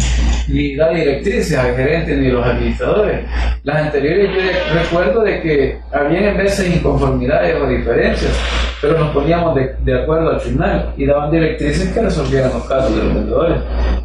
ni 0.49 0.77
da 0.77 0.91
directrices 0.91 1.59
al 1.59 1.75
gerente 1.75 2.17
ni 2.17 2.29
a 2.29 2.33
los 2.35 2.47
administradores. 2.47 3.27
Las 3.65 3.77
anteriores 3.87 4.31
yo 4.31 4.75
recuerdo 4.79 5.23
de 5.23 5.41
que 5.43 5.79
habían 5.93 6.25
en 6.25 6.37
veces 6.37 6.77
inconformidades 6.77 7.57
o 7.61 7.67
diferencias, 7.67 8.33
pero 8.81 8.99
nos 8.99 9.11
poníamos 9.11 9.55
de, 9.55 9.75
de 9.85 10.03
acuerdo 10.03 10.31
al 10.31 10.41
final 10.41 10.93
y 10.97 11.07
daban 11.07 11.31
directrices 11.31 11.93
que 11.93 12.01
resolvieran 12.01 12.53
los 12.53 12.65
casos 12.65 12.95
de 12.95 13.05
los 13.05 13.15
vendedores. 13.15 13.63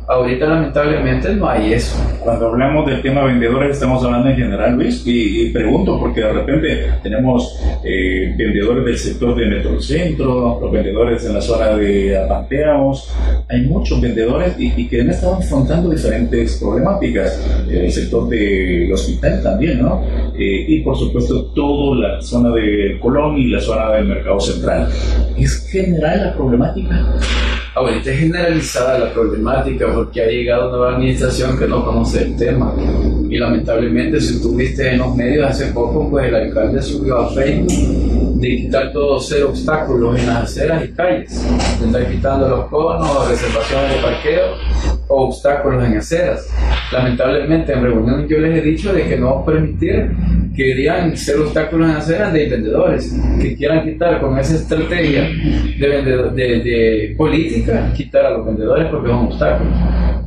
Ahorita 0.08 0.46
lamentablemente 0.46 1.34
no 1.36 1.48
hay 1.48 1.74
eso. 1.74 1.98
Cuando 2.20 2.48
hablamos 2.48 2.86
del 2.86 3.02
tema 3.02 3.24
vendedores 3.24 3.72
estamos 3.72 4.04
hablando 4.04 4.30
en 4.30 4.36
general, 4.36 4.76
Luis, 4.76 5.04
y, 5.06 5.50
pregunto 5.52 6.00
porque 6.00 6.22
de 6.22 6.34
repente 6.34 6.88
tenemos 7.04 7.60
eh, 7.84 8.34
vendedores 8.38 8.86
del 8.86 8.98
sector 8.98 9.36
de 9.36 9.82
centro, 9.82 10.60
los 10.62 10.72
vendedores 10.72 11.26
en 11.26 11.34
la 11.34 11.42
zona 11.42 11.76
de 11.76 12.18
Apanteaos. 12.18 13.14
Hay 13.50 13.62
muchos 13.62 14.02
vendedores 14.02 14.56
y, 14.58 14.88
que 14.88 15.02
han 15.02 15.10
estado 15.10 15.36
afrontando 15.36 15.90
diferentes 15.90 16.58
problemáticas. 16.60 17.42
El 17.70 17.92
sector 17.92 18.28
del 18.30 18.92
hospital 18.92 19.42
también, 19.42 19.82
¿no? 19.82 20.04
Eh, 20.38 20.66
y 20.68 20.82
por 20.82 20.98
supuesto 20.98 21.46
toda 21.54 21.98
la 21.98 22.22
zona 22.22 22.50
de 22.54 22.98
Colón 23.00 23.38
y 23.38 23.48
la 23.48 23.60
zona 23.60 23.92
del 23.92 24.06
mercado 24.06 24.40
central. 24.40 24.61
¿Es 25.38 25.68
general 25.72 26.26
la 26.26 26.36
problemática? 26.36 27.06
Ahorita 27.74 28.12
es 28.12 28.20
generalizada 28.20 29.00
la 29.00 29.14
problemática 29.14 29.88
porque 29.94 30.22
ha 30.22 30.28
llegado 30.28 30.70
una 30.70 30.78
nueva 30.78 30.96
administración 30.96 31.58
que 31.58 31.68
no 31.68 31.84
conoce 31.84 32.24
el 32.24 32.36
tema. 32.36 32.74
Y 33.30 33.38
lamentablemente, 33.38 34.20
si 34.20 34.42
tú 34.42 34.56
viste 34.56 34.92
en 34.92 35.00
los 35.00 35.16
medios 35.16 35.50
hace 35.50 35.68
poco, 35.68 36.10
pues 36.10 36.28
el 36.28 36.36
alcalde 36.36 36.82
subió 36.82 37.18
a 37.18 37.34
Facebook 37.34 37.72
de 38.42 38.56
quitar 38.58 38.92
todos 38.92 39.28
ser 39.28 39.44
obstáculos 39.44 40.20
en 40.20 40.28
las 40.28 40.44
aceras 40.44 40.84
y 40.84 40.90
calles. 40.90 41.46
Estar 41.84 42.12
quitando 42.12 42.50
los 42.50 42.66
conos, 42.66 43.30
reservaciones 43.30 43.96
de 43.96 44.02
parqueo 44.02 45.01
o 45.12 45.28
obstáculos 45.28 45.84
en 45.84 45.98
aceras. 45.98 46.48
Lamentablemente, 46.92 47.74
en 47.74 47.84
reuniones 47.84 48.30
yo 48.30 48.38
les 48.40 48.58
he 48.58 48.62
dicho 48.62 48.94
de 48.94 49.08
que 49.08 49.18
no 49.18 49.44
permitir 49.46 50.12
querían 50.56 51.16
ser 51.16 51.40
obstáculos 51.40 51.90
en 51.90 51.96
aceras 51.96 52.34
de 52.34 52.50
vendedores 52.50 53.14
que 53.42 53.56
quieran 53.56 53.84
quitar 53.84 54.20
con 54.20 54.38
esa 54.38 54.56
estrategia 54.56 55.24
de, 55.80 56.02
de, 56.34 56.60
de 56.60 57.16
política, 57.18 57.92
quitar 57.96 58.26
a 58.26 58.32
los 58.32 58.46
vendedores 58.46 58.88
porque 58.90 59.10
son 59.10 59.26
obstáculos. 59.28 59.74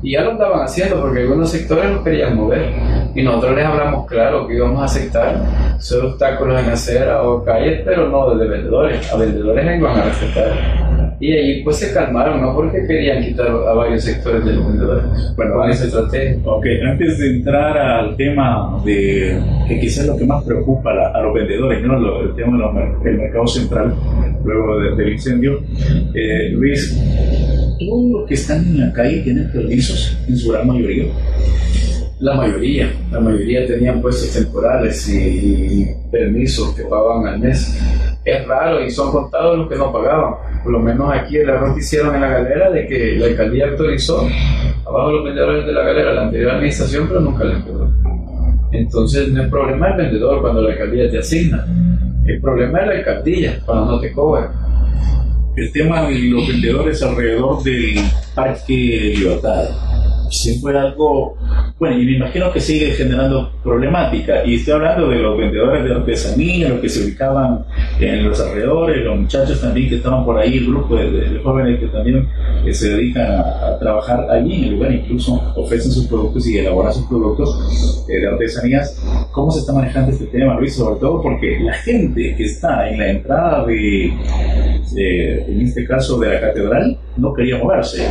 Y 0.03 0.13
ya 0.13 0.23
lo 0.23 0.33
estaban 0.33 0.61
haciendo 0.63 1.01
porque 1.01 1.23
algunos 1.23 1.51
sectores 1.51 1.91
lo 1.91 2.05
querían 2.05 2.37
mover. 2.37 2.73
Y 3.15 3.23
nosotros 3.23 3.57
les 3.57 3.65
hablamos 3.65 4.07
claro 4.07 4.47
que 4.47 4.55
íbamos 4.55 4.83
a 4.83 4.85
aceptar 4.85 5.37
ser 5.79 6.05
obstáculos 6.05 6.63
en 6.63 6.71
acera 6.71 7.23
o 7.23 7.43
calles, 7.43 7.81
pero 7.85 8.09
no 8.09 8.35
de 8.35 8.47
vendedores. 8.47 9.11
A 9.11 9.17
vendedores 9.17 9.65
les 9.65 9.79
iban 9.79 9.99
a 9.99 10.05
respetar. 10.05 10.94
Y 11.21 11.33
ahí 11.33 11.63
pues 11.63 11.77
se 11.77 11.93
calmaron, 11.93 12.41
no 12.41 12.55
porque 12.55 12.87
querían 12.87 13.23
quitar 13.23 13.49
a 13.49 13.73
varios 13.73 14.03
sectores 14.05 14.45
de 14.45 14.53
los 14.55 14.67
vendedores. 14.67 15.05
Bueno, 15.37 15.55
con 15.55 15.71
esa 15.71 15.85
estrategia. 15.85 16.37
Ok, 16.45 16.67
antes 16.87 17.19
de 17.19 17.37
entrar 17.37 17.79
al 17.79 18.17
tema 18.17 18.83
de 18.85 19.41
que 19.69 19.81
quizás 19.81 20.07
lo 20.07 20.17
que 20.17 20.25
más 20.25 20.45
preocupa 20.45 20.91
a, 20.91 21.23
los 21.23 21.35
vendedores, 21.35 21.83
¿no? 21.83 22.21
el 22.23 22.35
tema 22.35 22.73
del 23.03 23.19
mercado 23.19 23.47
central, 23.47 23.95
luego 24.45 24.79
del 24.97 25.13
incendio, 25.13 25.61
eh, 26.15 26.51
Luis, 26.51 26.97
todos 27.79 28.11
los 28.11 28.29
que 28.29 28.35
están 28.35 28.65
en 28.65 28.81
la 28.81 28.93
calle 28.93 29.21
tienen 29.23 29.51
permisos 29.51 30.19
en 30.29 30.37
su 30.37 30.53
gran 30.53 30.67
mayoría. 30.67 31.05
La 32.25 32.33
mayoría, 32.33 32.91
la 33.13 33.21
mayoría 33.21 33.67
tenían 33.67 34.01
puestos 34.01 34.33
temporales 34.33 35.07
y, 35.11 35.87
permisos 36.11 36.75
que 36.75 36.85
pagaban 36.85 37.27
al 37.27 37.39
mes. 37.39 37.79
Es 38.25 38.49
raro 38.49 38.83
y 38.83 38.91
son 38.91 39.13
contados 39.13 39.59
los 39.59 39.69
que 39.69 39.77
no 39.77 39.93
pagaban. 39.93 40.37
Por 40.63 40.73
lo 40.73 40.79
menos 40.79 41.13
aquí 41.13 41.37
el 41.37 41.51
error 41.51 41.75
que 41.75 41.81
hicieron 41.81 42.15
en 42.15 42.23
la 42.23 42.29
galera 42.29 42.71
de 42.71 42.87
que 42.87 43.17
la 43.17 43.27
alcaldía 43.27 43.69
autorizó 43.69 44.27
abajo 44.87 45.13
los 45.13 45.25
vendedores 45.25 45.67
de 45.67 45.73
la 45.75 45.83
galera 45.83 46.15
la 46.15 46.23
anterior 46.23 46.53
administración, 46.53 47.09
pero 47.09 47.21
nunca 47.21 47.45
les 47.45 47.63
cobró. 47.63 47.93
Entonces 48.73 49.29
no 49.29 49.43
es 49.43 49.51
problema 49.51 49.89
del 49.89 50.07
vendedor 50.07 50.41
cuando 50.41 50.63
la 50.63 50.73
alcaldía 50.73 51.11
te 51.11 51.19
asigna. 51.19 51.67
El 52.25 52.41
problema 52.41 52.81
es 52.81 52.87
la 52.87 52.95
alcaldía 52.95 53.61
cuando 53.67 53.85
no 53.85 54.01
te 54.01 54.11
cobra 54.13 54.51
el 55.57 55.71
tema 55.73 56.09
de 56.09 56.19
los 56.21 56.49
vendedores 56.49 57.03
alrededor 57.03 57.63
del 57.63 57.97
Parque 58.35 59.13
Libertad 59.15 59.69
sí 60.35 60.59
fue 60.59 60.77
algo, 60.79 61.37
bueno, 61.79 61.99
y 61.99 62.05
me 62.05 62.17
imagino 62.17 62.53
que 62.53 62.61
sigue 62.61 62.93
generando 62.93 63.53
problemática. 63.63 64.45
Y 64.45 64.57
estoy 64.57 64.75
hablando 64.75 65.09
de 65.09 65.17
los 65.17 65.39
vendedores 65.39 65.85
de 65.85 65.95
artesanía, 65.95 66.69
los 66.69 66.81
que 66.81 66.89
se 66.89 67.05
ubicaban 67.05 67.65
en 68.01 68.29
los 68.29 68.41
alrededores, 68.41 69.05
los 69.05 69.19
muchachos 69.19 69.61
también 69.61 69.89
que 69.89 69.97
estaban 69.97 70.25
por 70.25 70.39
ahí, 70.39 70.59
el 70.59 70.67
grupo 70.67 70.97
de, 70.97 71.41
jóvenes 71.43 71.81
que 71.81 71.87
también 71.87 72.29
eh, 72.65 72.73
se 72.73 72.91
dedican 72.91 73.27
a, 73.27 73.79
trabajar 73.79 74.27
allí 74.31 74.55
en 74.55 74.65
el 74.65 74.71
lugar, 74.75 74.93
incluso 74.93 75.35
ofrecen 75.57 75.93
sus 75.93 76.07
productos 76.07 76.47
y 76.47 76.59
elaboran 76.59 76.93
sus 76.93 77.07
productos 77.07 78.05
eh, 78.09 78.21
de 78.21 78.29
artesanías. 78.29 79.03
¿Cómo 79.33 79.51
se 79.51 79.61
está 79.61 79.73
manejando 79.73 80.13
este 80.13 80.27
tema, 80.27 80.59
Luis? 80.59 80.75
Sobre 80.75 80.99
todo 81.01 81.23
porque 81.23 81.59
la 81.61 81.75
gente 81.75 82.35
que 82.37 82.45
está 82.45 82.89
en 82.89 82.99
la 82.99 83.11
entrada 83.11 83.65
de, 83.67 84.07
en 84.97 85.61
este 85.61 85.87
caso, 85.87 86.19
de 86.19 86.35
la 86.35 86.41
catedral, 86.41 86.99
no 87.17 87.33
quería 87.35 87.59
moverse. 87.59 88.07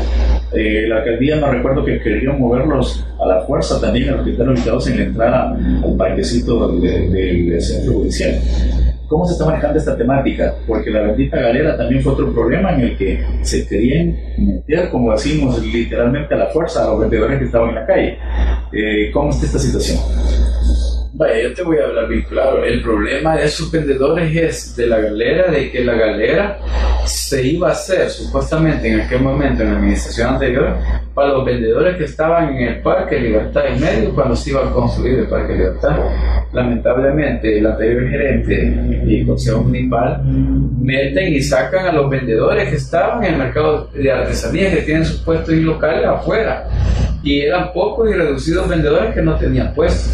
Eh, 0.56 0.86
la 0.88 0.98
alcaldía 0.98 1.38
no 1.38 1.52
recuerdo 1.52 1.84
que 1.84 2.00
querían 2.00 2.40
moverlos 2.40 3.06
a 3.20 3.26
la 3.26 3.42
fuerza 3.42 3.82
también 3.82 4.10
a 4.10 4.12
los 4.14 4.26
que 4.26 4.32
están 4.32 4.50
ubicados 4.50 4.88
en 4.88 4.98
la 4.98 5.04
entrada 5.04 5.58
al 5.84 5.98
parquecito 5.98 6.80
del, 6.80 7.62
centro 7.62 7.94
judicial. 7.94 8.40
¿Cómo 9.08 9.26
se 9.26 9.34
está 9.34 9.46
manejando 9.46 9.78
esta 9.78 9.96
temática? 9.98 10.56
Porque 10.66 10.90
la 10.90 11.02
bendita 11.02 11.40
galera 11.40 11.78
también 11.78 12.02
fue 12.02 12.14
otro 12.14 12.34
problema 12.34 12.74
en 12.74 12.82
el 12.82 12.98
que 12.98 13.24
se 13.42 13.68
querían 13.68 14.16
meter, 14.38 14.90
como 14.90 15.12
decimos, 15.12 15.64
literalmente 15.64 16.34
a 16.34 16.38
la 16.38 16.48
fuerza 16.48 16.84
a 16.84 16.88
los 16.88 17.00
vendedores 17.02 17.40
que 17.40 17.46
estaban 17.46 17.70
en 17.70 17.76
la 17.76 17.86
calle. 17.86 18.18
Eh, 18.72 19.12
¿Cómo 19.12 19.30
está 19.30 19.46
esta 19.46 19.60
situación? 19.60 20.00
Vaya, 21.16 21.44
yo 21.44 21.54
te 21.54 21.62
voy 21.62 21.78
a 21.78 21.86
hablar 21.86 22.08
bien 22.08 22.24
claro. 22.24 22.64
El 22.64 22.82
problema 22.82 23.38
de 23.38 23.46
esos 23.46 23.72
vendedores 23.72 24.36
es 24.36 24.76
de 24.76 24.88
la 24.88 25.00
galera, 25.00 25.52
de 25.52 25.70
que 25.70 25.84
la 25.86 25.94
galera 25.94 26.58
se 27.06 27.46
iba 27.46 27.70
a 27.70 27.74
hacer 27.74 28.10
supuestamente 28.10 28.92
en 28.92 29.02
aquel 29.02 29.22
momento 29.22 29.62
en 29.62 29.70
la 29.70 29.78
administración 29.78 30.30
anterior 30.30 30.76
para 31.14 31.30
los 31.30 31.46
vendedores 31.46 31.98
que 31.98 32.06
estaban 32.06 32.56
en 32.56 32.68
el 32.68 32.82
Parque 32.82 33.20
Libertad 33.20 33.62
y 33.76 33.80
Medio 33.80 34.16
cuando 34.16 34.36
se 34.36 34.50
iba 34.50 34.68
a 34.68 34.72
construir 34.72 35.20
el 35.20 35.28
Parque 35.28 35.54
Libertad. 35.54 36.00
Lamentablemente, 36.52 37.60
el 37.60 37.68
anterior 37.68 38.10
gerente 38.10 39.04
y 39.06 39.24
consejo 39.24 39.62
municipal 39.62 40.20
meten 40.24 41.32
y 41.32 41.42
sacan 41.42 41.86
a 41.86 41.92
los 41.92 42.10
vendedores 42.10 42.70
que 42.70 42.78
estaban 42.78 43.24
en 43.24 43.34
el 43.34 43.40
mercado 43.40 43.88
de 43.94 44.12
artesanía 44.12 44.72
que 44.72 44.82
tienen 44.82 45.06
sus 45.06 45.22
puestos 45.22 45.54
y 45.54 45.62
locales 45.62 46.08
afuera. 46.08 46.68
Y 47.22 47.42
eran 47.42 47.72
pocos 47.72 48.10
y 48.10 48.14
reducidos 48.14 48.68
vendedores 48.68 49.14
que 49.14 49.22
no 49.22 49.36
tenían 49.38 49.76
puestos. 49.76 50.12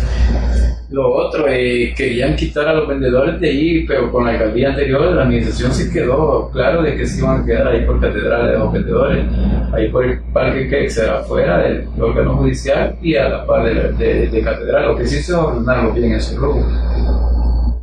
Lo 0.92 1.08
otro, 1.14 1.48
eh, 1.48 1.94
querían 1.96 2.36
quitar 2.36 2.68
a 2.68 2.74
los 2.74 2.88
vendedores 2.88 3.40
de 3.40 3.48
ahí, 3.48 3.86
pero 3.86 4.12
con 4.12 4.26
la 4.26 4.32
alcaldía 4.32 4.70
anterior 4.70 5.02
la 5.14 5.22
administración 5.22 5.72
se 5.72 5.92
quedó 5.92 6.50
claro 6.52 6.82
de 6.82 6.96
que 6.96 7.06
se 7.06 7.20
iban 7.20 7.44
a 7.44 7.46
quedar 7.46 7.68
ahí 7.68 7.86
por 7.86 8.02
catedral 8.02 8.48
de 8.48 8.58
los 8.58 8.74
vendedores, 8.74 9.26
ahí 9.72 9.88
por 9.90 10.04
el 10.04 10.20
parque 10.34 10.68
que 10.68 10.90
será 10.90 11.20
afuera 11.20 11.60
del 11.60 11.88
órgano 12.00 12.38
judicial 12.38 12.96
y 13.04 13.16
a 13.16 13.30
la 13.30 13.46
par 13.46 13.66
de, 13.66 14.42
catedral. 14.44 14.88
Lo 14.88 14.98
que 14.98 15.06
sí 15.06 15.22
se 15.22 15.32
ordenaron 15.32 15.94
bien 15.94 16.14
ese 16.14 16.36
grupo. 16.36 16.66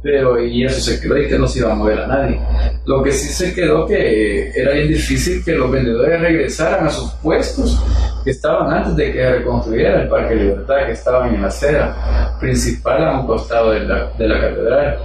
Pero 0.02 0.44
y 0.44 0.64
eso 0.64 0.80
se 0.80 1.00
quedó 1.00 1.16
y 1.16 1.28
que 1.28 1.38
no 1.38 1.46
se 1.46 1.60
iba 1.60 1.70
a 1.70 1.76
mover 1.76 2.00
a 2.00 2.06
nadie. 2.08 2.40
Lo 2.86 3.04
que 3.04 3.12
sí 3.12 3.28
se 3.28 3.54
quedó 3.54 3.86
que 3.86 4.50
era 4.50 4.72
bien 4.72 4.88
difícil 4.88 5.44
que 5.44 5.52
los 5.52 5.70
vendedores 5.70 6.20
regresaran 6.20 6.86
a 6.86 6.90
sus 6.90 7.12
puestos 7.22 7.80
que 8.26 8.32
estaban 8.32 8.72
antes 8.72 8.96
de 8.96 9.12
que 9.12 9.30
reconstruyera 9.38 10.02
el 10.02 10.08
Parque 10.08 10.34
Libertad, 10.34 10.84
que 10.84 10.92
estaban 10.92 11.32
en 11.32 11.42
la 11.42 11.46
acera 11.46 12.36
principal 12.40 13.04
a 13.04 13.20
un 13.20 13.26
costado 13.28 13.70
de 13.70 13.84
la, 13.84 14.10
de 14.18 14.26
la 14.26 14.40
catedral. 14.40 14.98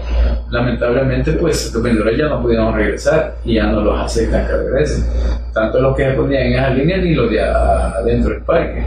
Lamentablemente, 0.49 1.33
pues 1.33 1.71
los 1.71 1.83
vendedores 1.83 2.17
ya 2.17 2.25
no 2.29 2.41
pudieron 2.41 2.73
regresar 2.73 3.35
y 3.45 3.55
ya 3.55 3.67
no 3.67 3.81
los 3.81 4.01
aceptan 4.01 4.47
que 4.47 4.53
regresen. 4.53 5.05
Tanto 5.53 5.79
los 5.79 5.95
que 5.95 6.05
se 6.05 6.13
ponían 6.13 6.47
en 6.47 6.53
esa 6.53 6.69
línea 6.71 6.97
ni 6.97 7.13
los 7.13 7.29
de 7.29 7.41
adentro 7.41 8.31
del 8.31 8.41
parque. 8.41 8.83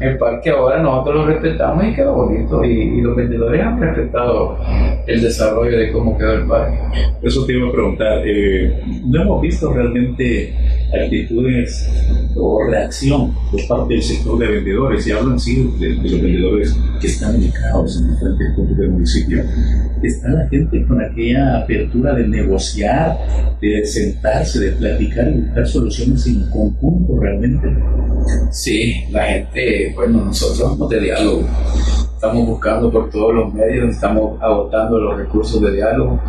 El 0.00 0.18
parque 0.18 0.50
ahora 0.50 0.82
nosotros 0.82 1.14
lo 1.14 1.26
respetamos 1.26 1.84
y 1.84 1.94
quedó 1.94 2.12
bonito 2.12 2.62
y, 2.64 3.00
los 3.00 3.16
vendedores 3.16 3.64
han 3.64 3.80
respetado 3.80 4.58
el 5.06 5.22
desarrollo 5.22 5.78
de 5.78 5.92
cómo 5.92 6.18
quedó 6.18 6.32
el 6.34 6.46
parque. 6.46 6.78
Eso 7.22 7.46
te 7.46 7.54
iba 7.54 7.68
a 7.68 7.72
preguntar. 7.72 8.20
Eh, 8.26 8.82
no 9.06 9.22
hemos 9.22 9.40
visto 9.40 9.72
realmente 9.72 10.54
actitudes 10.92 11.88
o 12.36 12.60
reacción 12.68 13.34
por 13.50 13.66
parte 13.68 13.77
del 13.86 14.02
sector 14.02 14.38
de 14.38 14.46
vendedores, 14.46 15.06
y 15.06 15.12
hablo 15.12 15.32
en 15.32 15.40
sí 15.40 15.70
de, 15.78 15.90
los 15.90 16.22
vendedores 16.22 16.76
que 17.00 17.06
están 17.06 17.36
ubicados 17.36 17.96
en 17.98 18.10
diferentes 18.10 18.54
puntos 18.54 18.76
del 18.76 18.90
municipio. 18.90 19.42
Está 20.02 20.28
la 20.30 20.48
gente 20.48 20.86
con 20.86 21.00
aquella 21.00 21.58
apertura 21.58 22.14
de 22.14 22.26
negociar, 22.26 23.16
de 23.60 23.84
sentarse, 23.84 24.60
de 24.60 24.72
platicar 24.72 25.28
y 25.28 25.40
buscar 25.40 25.66
soluciones 25.66 26.26
en 26.26 26.48
conjunto 26.50 27.20
realmente. 27.20 27.68
Sí, 28.50 29.04
la 29.10 29.24
gente, 29.24 29.92
bueno, 29.94 30.24
nosotros 30.24 30.58
somos 30.58 30.90
de 30.90 31.00
diálogo 31.00 31.46
estamos 32.18 32.48
buscando 32.48 32.90
por 32.90 33.08
todos 33.10 33.32
los 33.32 33.54
medios, 33.54 33.90
estamos 33.90 34.42
agotando 34.42 34.98
los 34.98 35.16
recursos 35.16 35.62
de 35.62 35.70
diálogo. 35.70 36.20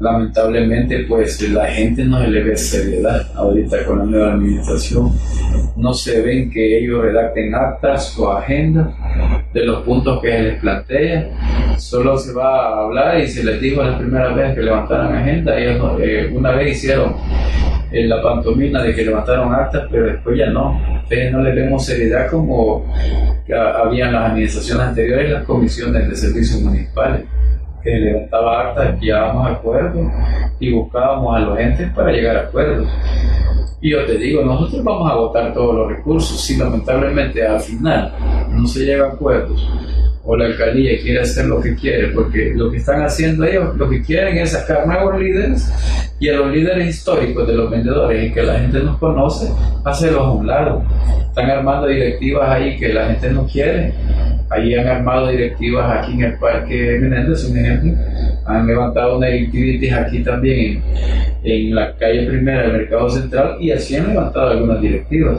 Lamentablemente, 0.00 1.04
pues 1.06 1.42
la 1.50 1.66
gente 1.66 2.06
no 2.06 2.26
le 2.26 2.42
ve 2.42 2.56
seriedad 2.56 3.20
ahorita 3.34 3.84
con 3.84 3.98
la 3.98 4.04
nueva 4.06 4.32
administración. 4.32 5.12
No 5.76 5.92
se 5.92 6.22
ven 6.22 6.50
que 6.50 6.78
ellos 6.78 7.02
redacten 7.02 7.54
actas 7.54 8.18
o 8.18 8.30
agendas 8.30 8.88
de 9.52 9.66
los 9.66 9.82
puntos 9.82 10.22
que 10.22 10.32
se 10.32 10.42
les 10.42 10.58
plantea. 10.58 11.76
Solo 11.76 12.16
se 12.16 12.32
va 12.32 12.68
a 12.68 12.84
hablar 12.84 13.20
y 13.20 13.28
se 13.28 13.44
les 13.44 13.60
dijo 13.60 13.82
la 13.82 13.98
primera 13.98 14.32
vez 14.32 14.54
que 14.54 14.62
levantaran 14.62 15.16
agenda, 15.16 15.58
ellos 15.58 16.00
eh, 16.00 16.32
una 16.34 16.52
vez 16.52 16.78
hicieron 16.78 17.14
en 17.90 18.08
la 18.08 18.22
pantomima 18.22 18.82
de 18.82 18.94
que 18.94 19.04
levantaron 19.04 19.54
actas, 19.54 19.86
pero 19.90 20.06
después 20.06 20.38
ya 20.38 20.50
no. 20.50 20.80
Entonces 20.88 21.32
no 21.32 21.40
le 21.40 21.52
vemos 21.52 21.84
seriedad 21.84 22.28
como 22.30 22.84
había 23.54 24.06
en 24.06 24.12
las 24.12 24.30
administraciones 24.30 24.88
anteriores 24.88 25.30
las 25.30 25.44
comisiones 25.44 26.08
de 26.08 26.16
servicios 26.16 26.60
municipales 26.62 27.24
que 27.82 27.90
levantaba 27.90 28.68
actas, 28.68 29.00
llegábamos 29.00 29.46
a 29.46 29.50
acuerdos 29.52 30.06
y 30.58 30.72
buscábamos 30.72 31.36
a 31.36 31.40
los 31.40 31.58
entes 31.58 31.88
para 31.92 32.10
llegar 32.10 32.36
a 32.36 32.40
acuerdos. 32.40 32.88
Y 33.80 33.90
yo 33.90 34.04
te 34.04 34.18
digo, 34.18 34.42
nosotros 34.42 34.82
vamos 34.82 35.08
a 35.08 35.12
agotar 35.12 35.54
todos 35.54 35.76
los 35.76 35.88
recursos 35.88 36.40
si 36.40 36.56
lamentablemente 36.56 37.46
al 37.46 37.60
final 37.60 38.12
no 38.50 38.66
se 38.66 38.84
llega 38.84 39.04
a 39.04 39.12
acuerdos 39.12 39.70
o 40.26 40.36
la 40.36 40.46
alcaldía 40.46 41.00
quiere 41.00 41.20
hacer 41.20 41.46
lo 41.46 41.60
que 41.60 41.74
quiere, 41.76 42.08
porque 42.08 42.52
lo 42.54 42.70
que 42.70 42.78
están 42.78 43.02
haciendo 43.02 43.44
ellos, 43.44 43.76
lo 43.76 43.88
que 43.88 44.02
quieren 44.02 44.36
es 44.38 44.50
sacar 44.50 44.86
nuevos 44.86 45.20
líderes 45.20 45.72
y 46.18 46.28
a 46.28 46.34
los 46.34 46.52
líderes 46.52 46.88
históricos 46.88 47.46
de 47.46 47.54
los 47.54 47.70
vendedores 47.70 48.28
y 48.28 48.32
que 48.32 48.42
la 48.42 48.58
gente 48.58 48.80
nos 48.80 48.98
conoce, 48.98 49.48
hacerlos 49.84 50.22
a 50.22 50.32
un 50.32 50.46
lado. 50.46 50.84
Están 51.28 51.50
armando 51.50 51.86
directivas 51.86 52.50
ahí 52.50 52.76
que 52.76 52.92
la 52.92 53.06
gente 53.06 53.30
no 53.30 53.46
quiere. 53.46 53.94
Ahí 54.50 54.74
han 54.74 54.86
armado 54.86 55.28
directivas 55.28 55.98
aquí 55.98 56.14
en 56.14 56.22
el 56.22 56.38
Parque 56.38 56.98
Menéndez, 57.00 57.44
un 57.44 57.58
ejemplo. 57.58 57.92
Han 58.46 58.66
levantado 58.66 59.18
una 59.18 59.26
directivitis 59.26 59.92
aquí 59.92 60.22
también 60.22 60.82
en, 61.42 61.74
la 61.74 61.94
calle 61.96 62.26
primera 62.26 62.62
del 62.62 62.72
Mercado 62.72 63.10
Central 63.10 63.56
y 63.60 63.70
así 63.72 63.96
han 63.96 64.08
levantado 64.08 64.50
algunas 64.50 64.80
directivas. 64.80 65.38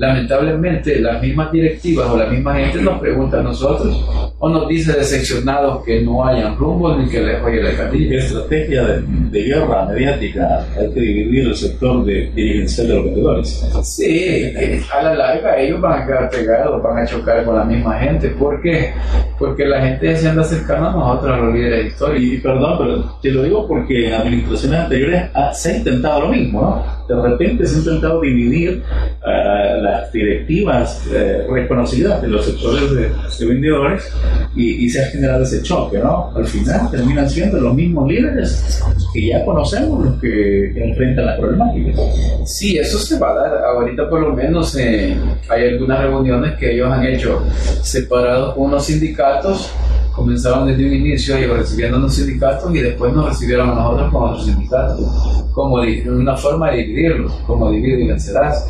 Lamentablemente, 0.00 0.98
las 0.98 1.20
mismas 1.20 1.52
directivas 1.52 2.08
o 2.08 2.16
la 2.16 2.24
misma 2.24 2.54
gente 2.54 2.80
nos 2.80 2.98
pregunta 2.98 3.40
a 3.40 3.42
nosotros 3.42 4.02
o 4.38 4.48
nos 4.48 4.66
dice 4.66 4.94
decepcionados 4.94 5.84
que 5.84 6.00
no 6.00 6.26
hayan 6.26 6.56
rumbo 6.56 6.96
ni 6.96 7.06
que 7.06 7.20
les 7.20 7.42
oye 7.42 7.62
la 7.62 7.90
¿Qué 7.90 8.16
Estrategia 8.16 8.82
de, 8.82 9.02
de, 9.30 9.42
guerra 9.42 9.84
mediática, 9.84 10.66
hay 10.74 10.90
que 10.94 11.00
dividir 11.00 11.48
el 11.48 11.54
sector 11.54 12.02
de 12.06 12.30
dirigencial 12.30 12.88
de 12.88 12.94
los 12.94 13.04
vendedores. 13.04 13.70
Sí, 13.82 14.54
a 14.90 15.02
la 15.02 15.14
larga 15.14 15.58
ellos 15.58 15.82
van 15.82 16.02
a 16.02 16.06
quedar 16.06 16.30
pegados, 16.30 16.82
van 16.82 16.98
a 16.98 17.06
chocar 17.06 17.44
con 17.44 17.56
la 17.56 17.64
misma 17.64 17.98
gente. 17.98 18.30
¿Por 18.30 18.62
qué? 18.62 18.94
Porque 19.38 19.66
la 19.66 19.82
gente 19.82 20.16
se 20.16 20.30
anda 20.30 20.40
acercando 20.40 20.88
a 20.88 20.92
nosotros, 20.92 21.30
a 21.30 21.36
los 21.36 21.54
líderes 21.54 21.88
históricos. 21.88 22.22
Y 22.22 22.38
perdón, 22.38 22.78
pero 22.78 23.18
te 23.20 23.30
lo 23.32 23.42
digo 23.42 23.68
porque 23.68 24.08
en 24.08 24.14
administraciones 24.14 24.80
anteriores 24.80 25.24
se 25.52 25.72
ha 25.72 25.76
intentado 25.76 26.22
lo 26.22 26.28
mismo, 26.28 26.62
¿no? 26.62 26.99
De 27.10 27.20
repente 27.20 27.66
se 27.66 27.76
ha 27.76 27.78
intentado 27.78 28.20
dividir 28.20 28.82
uh, 29.22 29.82
las 29.82 30.12
directivas 30.12 31.06
uh, 31.08 31.52
reconocidas 31.52 32.22
de 32.22 32.28
los 32.28 32.44
sectores 32.44 32.90
de, 32.90 33.10
de 33.38 33.46
vendedores 33.46 34.12
y, 34.54 34.84
y, 34.84 34.88
se 34.88 35.02
ha 35.02 35.06
generado 35.06 35.42
ese 35.42 35.62
choque, 35.62 35.98
¿no? 35.98 36.32
Al 36.36 36.46
final 36.46 36.90
terminan 36.90 37.28
siendo 37.28 37.60
los 37.60 37.74
mismos 37.74 38.08
líderes 38.08 38.80
que 39.12 39.26
ya 39.26 39.44
conocemos 39.44 40.04
los 40.04 40.20
que, 40.20 40.72
enfrentan 40.76 41.26
las 41.26 41.38
problemáticas. 41.38 42.00
Sí, 42.44 42.78
eso 42.78 42.98
se 42.98 43.18
va 43.18 43.30
a 43.30 43.34
dar. 43.34 43.64
Ahorita 43.64 44.08
por 44.08 44.20
lo 44.20 44.34
menos 44.34 44.76
eh, 44.76 45.16
hay 45.48 45.68
algunas 45.68 46.00
reuniones 46.02 46.56
que 46.58 46.72
ellos 46.72 46.90
han 46.90 47.04
hecho 47.04 47.42
separados 47.82 48.54
con 48.54 48.64
unos 48.64 48.86
sindicatos 48.86 49.70
comenzaron 50.14 50.68
desde 50.68 50.86
un 50.86 50.94
inicio 50.94 51.36
ellos 51.36 51.58
recibiendo 51.58 51.98
unos 51.98 52.14
sindicatos 52.14 52.74
y 52.74 52.80
después 52.80 53.12
nos 53.12 53.28
recibieron 53.28 53.70
a 53.70 53.74
nosotros 53.74 54.12
con 54.12 54.22
otros 54.24 54.46
sindicatos, 54.46 55.44
como 55.52 55.76
una 55.76 56.36
forma 56.36 56.70
de 56.70 56.76
dividirlos, 56.78 57.32
como 57.46 57.70
divide 57.70 58.04
y 58.04 58.08
vencerás. 58.08 58.66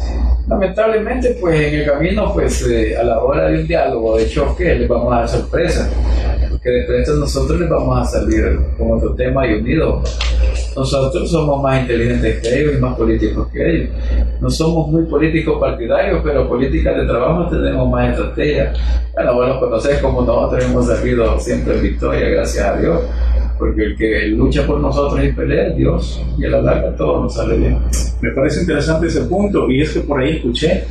Lamentablemente, 0.48 1.36
pues 1.40 1.60
en 1.60 1.74
el 1.80 1.86
camino, 1.86 2.32
pues 2.32 2.66
eh, 2.66 2.96
a 2.96 3.04
la 3.04 3.22
hora 3.22 3.48
de 3.48 3.60
un 3.60 3.66
diálogo 3.66 4.16
de 4.16 4.28
choque, 4.28 4.74
les 4.74 4.88
vamos 4.88 5.12
a 5.12 5.20
dar 5.20 5.28
sorpresa, 5.28 5.88
porque 6.50 6.70
de 6.70 7.04
nosotros 7.18 7.60
les 7.60 7.68
vamos 7.68 7.98
a 7.98 8.04
salir 8.10 8.58
con 8.76 8.92
otro 8.92 9.14
tema 9.14 9.46
y 9.46 9.54
unidos. 9.54 10.18
Nosotros 10.76 11.30
somos 11.30 11.62
más 11.62 11.82
inteligentes 11.82 12.40
que 12.40 12.60
ellos 12.60 12.74
y 12.76 12.80
más 12.80 12.96
políticos 12.96 13.48
que 13.52 13.70
ellos. 13.70 13.90
No 14.40 14.50
somos 14.50 14.88
muy 14.88 15.04
políticos 15.04 15.58
partidarios, 15.60 16.20
pero 16.24 16.48
políticas 16.48 16.96
de 16.96 17.06
trabajo 17.06 17.48
tenemos 17.48 17.88
más 17.90 18.10
estrategia. 18.10 18.72
Bueno, 19.14 19.34
bueno, 19.34 19.60
conoces 19.60 19.98
como 19.98 20.22
nosotros 20.22 20.64
hemos 20.64 20.86
salido 20.86 21.38
siempre 21.40 21.80
victoria, 21.80 22.28
gracias 22.28 22.64
a 22.64 22.76
Dios 22.76 23.00
porque 23.60 23.84
el 23.84 23.96
que 23.96 24.26
lucha 24.28 24.66
por 24.66 24.80
nosotros 24.80 25.22
y 25.22 25.32
pelea 25.32 25.70
Dios, 25.70 26.20
y 26.38 26.46
a 26.46 26.48
la 26.48 26.62
larga 26.62 26.96
todo 26.96 27.22
nos 27.22 27.34
sale 27.34 27.58
bien. 27.58 27.78
Me 28.22 28.30
parece 28.30 28.62
interesante 28.62 29.06
ese 29.06 29.20
punto, 29.24 29.70
y 29.70 29.82
es 29.82 29.92
que 29.92 30.00
por 30.00 30.20
ahí 30.20 30.36
escuché, 30.36 30.84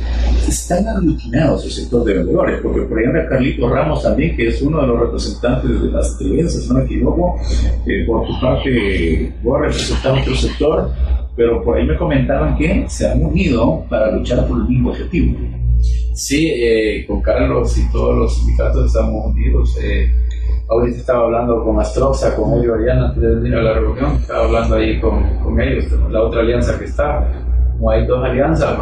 están 0.48 0.86
aglutinados 0.86 1.64
el 1.64 1.70
sector 1.72 2.04
de 2.04 2.14
vendedores, 2.14 2.60
porque 2.62 2.82
por 2.82 2.98
ahí 2.98 3.04
anda 3.06 3.28
Carlito 3.28 3.68
Ramos 3.68 4.02
también, 4.02 4.36
que 4.36 4.48
es 4.48 4.62
uno 4.62 4.80
de 4.80 4.86
los 4.86 5.00
representantes 5.00 5.82
de 5.82 5.90
las 5.90 6.16
tendencias, 6.16 6.68
no 6.68 6.74
me 6.76 6.84
equivoco, 6.84 7.40
eh, 7.86 8.04
por 8.06 8.26
tu 8.26 8.40
parte 8.40 9.32
vos 9.42 9.60
representas 9.60 10.20
otro 10.22 10.34
sector, 10.36 10.90
pero 11.36 11.62
por 11.64 11.76
ahí 11.76 11.86
me 11.86 11.96
comentaban 11.96 12.56
que 12.56 12.84
se 12.88 13.08
han 13.08 13.24
unido 13.24 13.84
para 13.88 14.12
luchar 14.12 14.46
por 14.46 14.58
el 14.58 14.68
mismo 14.68 14.90
objetivo. 14.90 15.36
Sí, 16.14 16.52
eh, 16.54 17.04
con 17.06 17.20
Carlos 17.22 17.76
y 17.78 17.90
todos 17.90 18.16
los 18.16 18.36
sindicatos 18.36 18.86
estamos 18.86 19.26
unidos. 19.26 19.76
Eh, 19.82 20.12
ahorita 20.70 20.98
estaba 20.98 21.24
hablando 21.24 21.64
con 21.64 21.80
Astroxa, 21.80 22.36
con 22.36 22.54
Elio 22.54 22.74
Ariana 22.74 23.08
antes 23.08 23.22
de 23.22 23.34
venir 23.34 23.54
a 23.56 23.62
la 23.62 23.72
reunión, 23.74 24.12
estaba 24.12 24.44
hablando 24.44 24.76
ahí 24.76 25.00
con, 25.00 25.22
con 25.42 25.60
ellos, 25.60 25.84
la 26.10 26.22
otra 26.22 26.40
alianza 26.42 26.78
que 26.78 26.84
está, 26.84 27.26
como 27.76 27.90
hay 27.90 28.06
dos 28.06 28.24
alianzas, 28.24 28.78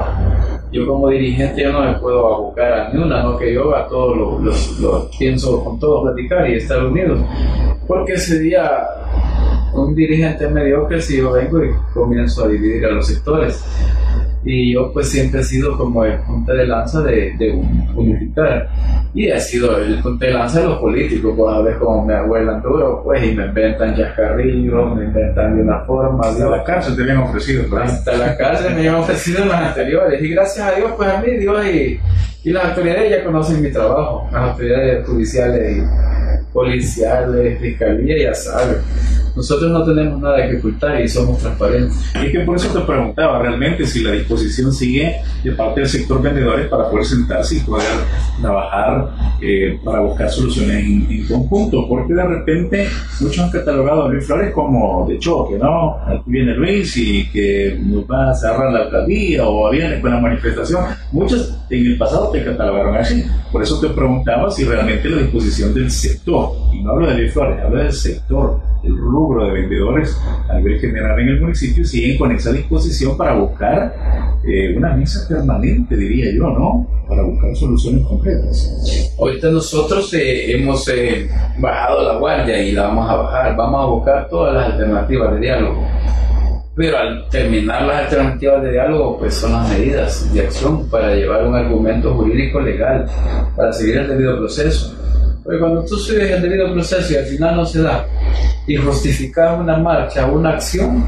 yo 0.70 0.86
como 0.86 1.08
dirigente 1.08 1.62
yo 1.62 1.72
no 1.72 1.80
me 1.80 1.98
puedo 1.98 2.34
abocar 2.34 2.72
a 2.72 2.92
ni 2.92 3.02
una, 3.02 3.22
no 3.22 3.38
que 3.38 3.54
yo 3.54 3.74
a 3.74 3.88
todos 3.88 4.42
los, 4.42 4.78
los, 4.80 5.16
pienso 5.16 5.64
con 5.64 5.78
todos 5.78 6.12
platicar 6.12 6.48
y 6.50 6.56
estar 6.56 6.84
unidos, 6.84 7.20
porque 7.86 8.12
ese 8.12 8.38
día 8.38 8.86
un 9.72 9.94
dirigente 9.94 10.46
mediocre 10.48 11.00
si 11.00 11.18
yo 11.18 11.32
vengo 11.32 11.64
y 11.64 11.70
comienzo 11.94 12.44
a 12.44 12.48
dividir 12.48 12.84
a 12.84 12.90
los 12.90 13.06
sectores 13.06 13.64
y 14.44 14.72
yo 14.72 14.92
pues 14.92 15.08
siempre 15.08 15.40
he 15.40 15.44
sido 15.44 15.76
como 15.76 16.04
el 16.04 16.18
punta 16.20 16.52
de 16.52 16.66
lanza 16.66 17.02
de, 17.02 17.34
de 17.38 17.52
unificar. 17.94 18.68
Y 19.14 19.28
he 19.28 19.40
sido 19.40 19.78
el 19.78 20.00
punta 20.00 20.26
de 20.26 20.32
lanza 20.32 20.60
de 20.60 20.66
los 20.66 20.78
políticos 20.78 21.34
pues 21.36 21.54
a 21.54 21.60
ver 21.60 21.78
como 21.78 22.04
me 22.04 22.14
abuelan 22.14 22.62
duro 22.62 23.02
pues 23.02 23.24
y 23.24 23.34
me 23.34 23.46
inventan 23.46 23.96
chascarrillos 23.96 24.96
me 24.96 25.04
inventan 25.04 25.56
de 25.56 25.62
una 25.62 25.80
forma 25.80 26.28
hasta 26.28 26.48
la 26.48 26.62
cárcel 26.62 26.96
te 26.96 27.02
habían 27.02 27.18
ofrecido 27.18 27.64
pues. 27.68 27.82
hasta 27.82 28.16
la 28.16 28.36
cárcel 28.36 28.74
me 28.74 28.78
habían 28.80 28.94
ofrecido 28.96 29.42
en 29.42 29.48
las 29.48 29.62
anteriores. 29.62 30.22
Y 30.22 30.28
gracias 30.28 30.66
a 30.66 30.74
Dios 30.76 30.92
pues 30.96 31.08
a 31.08 31.20
mí 31.20 31.36
Dios 31.36 31.66
y, 31.66 32.00
y 32.44 32.52
las 32.52 32.66
autoridades 32.66 33.10
ya 33.10 33.24
conocen 33.24 33.62
mi 33.62 33.70
trabajo. 33.70 34.28
Las 34.32 34.50
autoridades 34.50 35.06
judiciales 35.06 35.78
y 35.78 36.52
policiales 36.52 37.60
fiscalía 37.60 38.24
ya 38.24 38.34
saben 38.34 38.78
nosotros 39.38 39.70
no 39.70 39.84
tenemos 39.84 40.20
nada 40.20 40.48
que 40.48 40.56
ocultar 40.56 41.00
y 41.00 41.08
somos 41.08 41.38
transparentes. 41.38 41.96
Y 42.16 42.26
es 42.26 42.32
que 42.32 42.40
por 42.40 42.56
eso 42.56 42.76
te 42.76 42.84
preguntaba 42.84 43.38
realmente 43.38 43.86
si 43.86 44.02
la 44.02 44.10
disposición 44.10 44.72
sigue 44.72 45.14
de 45.44 45.52
parte 45.52 45.78
del 45.78 45.88
sector 45.88 46.20
vendedores 46.20 46.66
para 46.66 46.90
poder 46.90 47.04
sentarse 47.04 47.58
y 47.58 47.60
poder 47.60 47.86
trabajar 48.40 49.10
eh, 49.40 49.78
para 49.84 50.00
buscar 50.00 50.28
soluciones 50.28 50.84
en, 50.84 51.28
conjunto, 51.28 51.86
porque 51.88 52.14
de 52.14 52.24
repente 52.24 52.88
muchos 53.20 53.38
han 53.38 53.50
catalogado 53.52 54.04
a 54.04 54.08
Luis 54.08 54.26
Flores 54.26 54.52
como 54.52 55.06
de 55.08 55.18
choque, 55.20 55.56
¿no? 55.56 55.98
Aquí 56.04 56.24
viene 56.26 56.54
Luis 56.54 56.96
y 56.96 57.28
que 57.30 57.78
nos 57.80 58.04
va 58.10 58.30
a 58.30 58.34
cerrar 58.34 58.72
la 58.72 58.80
alcaldía 58.80 59.46
o 59.46 59.70
viene 59.70 60.00
con 60.00 60.10
la 60.10 60.20
manifestación. 60.20 60.84
Muchos 61.12 61.56
en 61.70 61.86
el 61.86 61.96
pasado 61.96 62.30
te 62.30 62.44
catalogaron 62.44 62.96
así. 62.96 63.24
Por 63.52 63.62
eso 63.62 63.78
te 63.78 63.88
preguntaba 63.90 64.50
si 64.50 64.64
realmente 64.64 65.08
la 65.08 65.22
disposición 65.22 65.72
del 65.74 65.92
sector, 65.92 66.50
y 66.72 66.82
no 66.82 66.90
hablo 66.90 67.06
de 67.06 67.18
Luis 67.18 67.32
Flores, 67.32 67.60
hablo 67.62 67.78
del 67.78 67.92
sector 67.92 68.60
el 68.82 68.96
rubro 68.96 69.46
de 69.46 69.52
vendedores 69.52 70.20
a 70.48 70.56
nivel 70.56 70.78
general 70.80 71.18
en 71.20 71.28
el 71.28 71.40
municipio 71.40 71.84
siguen 71.84 72.16
con 72.18 72.32
esa 72.32 72.52
disposición 72.52 73.16
para 73.16 73.34
buscar 73.34 73.94
eh, 74.44 74.76
una 74.76 74.94
mesa 74.94 75.26
permanente, 75.28 75.96
diría 75.96 76.32
yo, 76.34 76.50
¿no? 76.50 76.86
Para 77.08 77.22
buscar 77.22 77.54
soluciones 77.56 78.06
concretas. 78.06 79.14
Ahorita 79.18 79.50
nosotros 79.50 80.12
eh, 80.14 80.56
hemos 80.56 80.86
eh, 80.88 81.28
bajado 81.58 82.02
la 82.12 82.18
guardia 82.18 82.62
y 82.62 82.72
la 82.72 82.88
vamos 82.88 83.10
a 83.10 83.16
bajar, 83.16 83.56
vamos 83.56 83.82
a 83.82 83.86
buscar 83.86 84.28
todas 84.28 84.54
las 84.54 84.72
alternativas 84.72 85.34
de 85.34 85.40
diálogo. 85.40 85.86
Pero 86.76 86.96
al 86.96 87.28
terminar 87.28 87.82
las 87.82 88.04
alternativas 88.04 88.62
de 88.62 88.70
diálogo, 88.70 89.18
pues 89.18 89.34
son 89.34 89.52
las 89.52 89.68
medidas 89.68 90.32
de 90.32 90.42
acción 90.42 90.88
para 90.88 91.12
llevar 91.16 91.44
un 91.44 91.56
argumento 91.56 92.14
jurídico 92.14 92.60
legal, 92.60 93.06
para 93.56 93.72
seguir 93.72 93.96
el 93.96 94.08
debido 94.08 94.38
proceso. 94.38 94.94
Porque 95.48 95.60
cuando 95.60 95.82
tú 95.82 95.96
sigues 95.96 96.30
el 96.30 96.42
debido 96.42 96.70
proceso 96.74 97.10
y 97.10 97.16
al 97.16 97.24
final 97.24 97.56
no 97.56 97.64
se 97.64 97.80
da, 97.80 98.06
y 98.66 98.76
justificar 98.76 99.58
una 99.58 99.78
marcha 99.78 100.26
una 100.26 100.50
acción, 100.50 101.02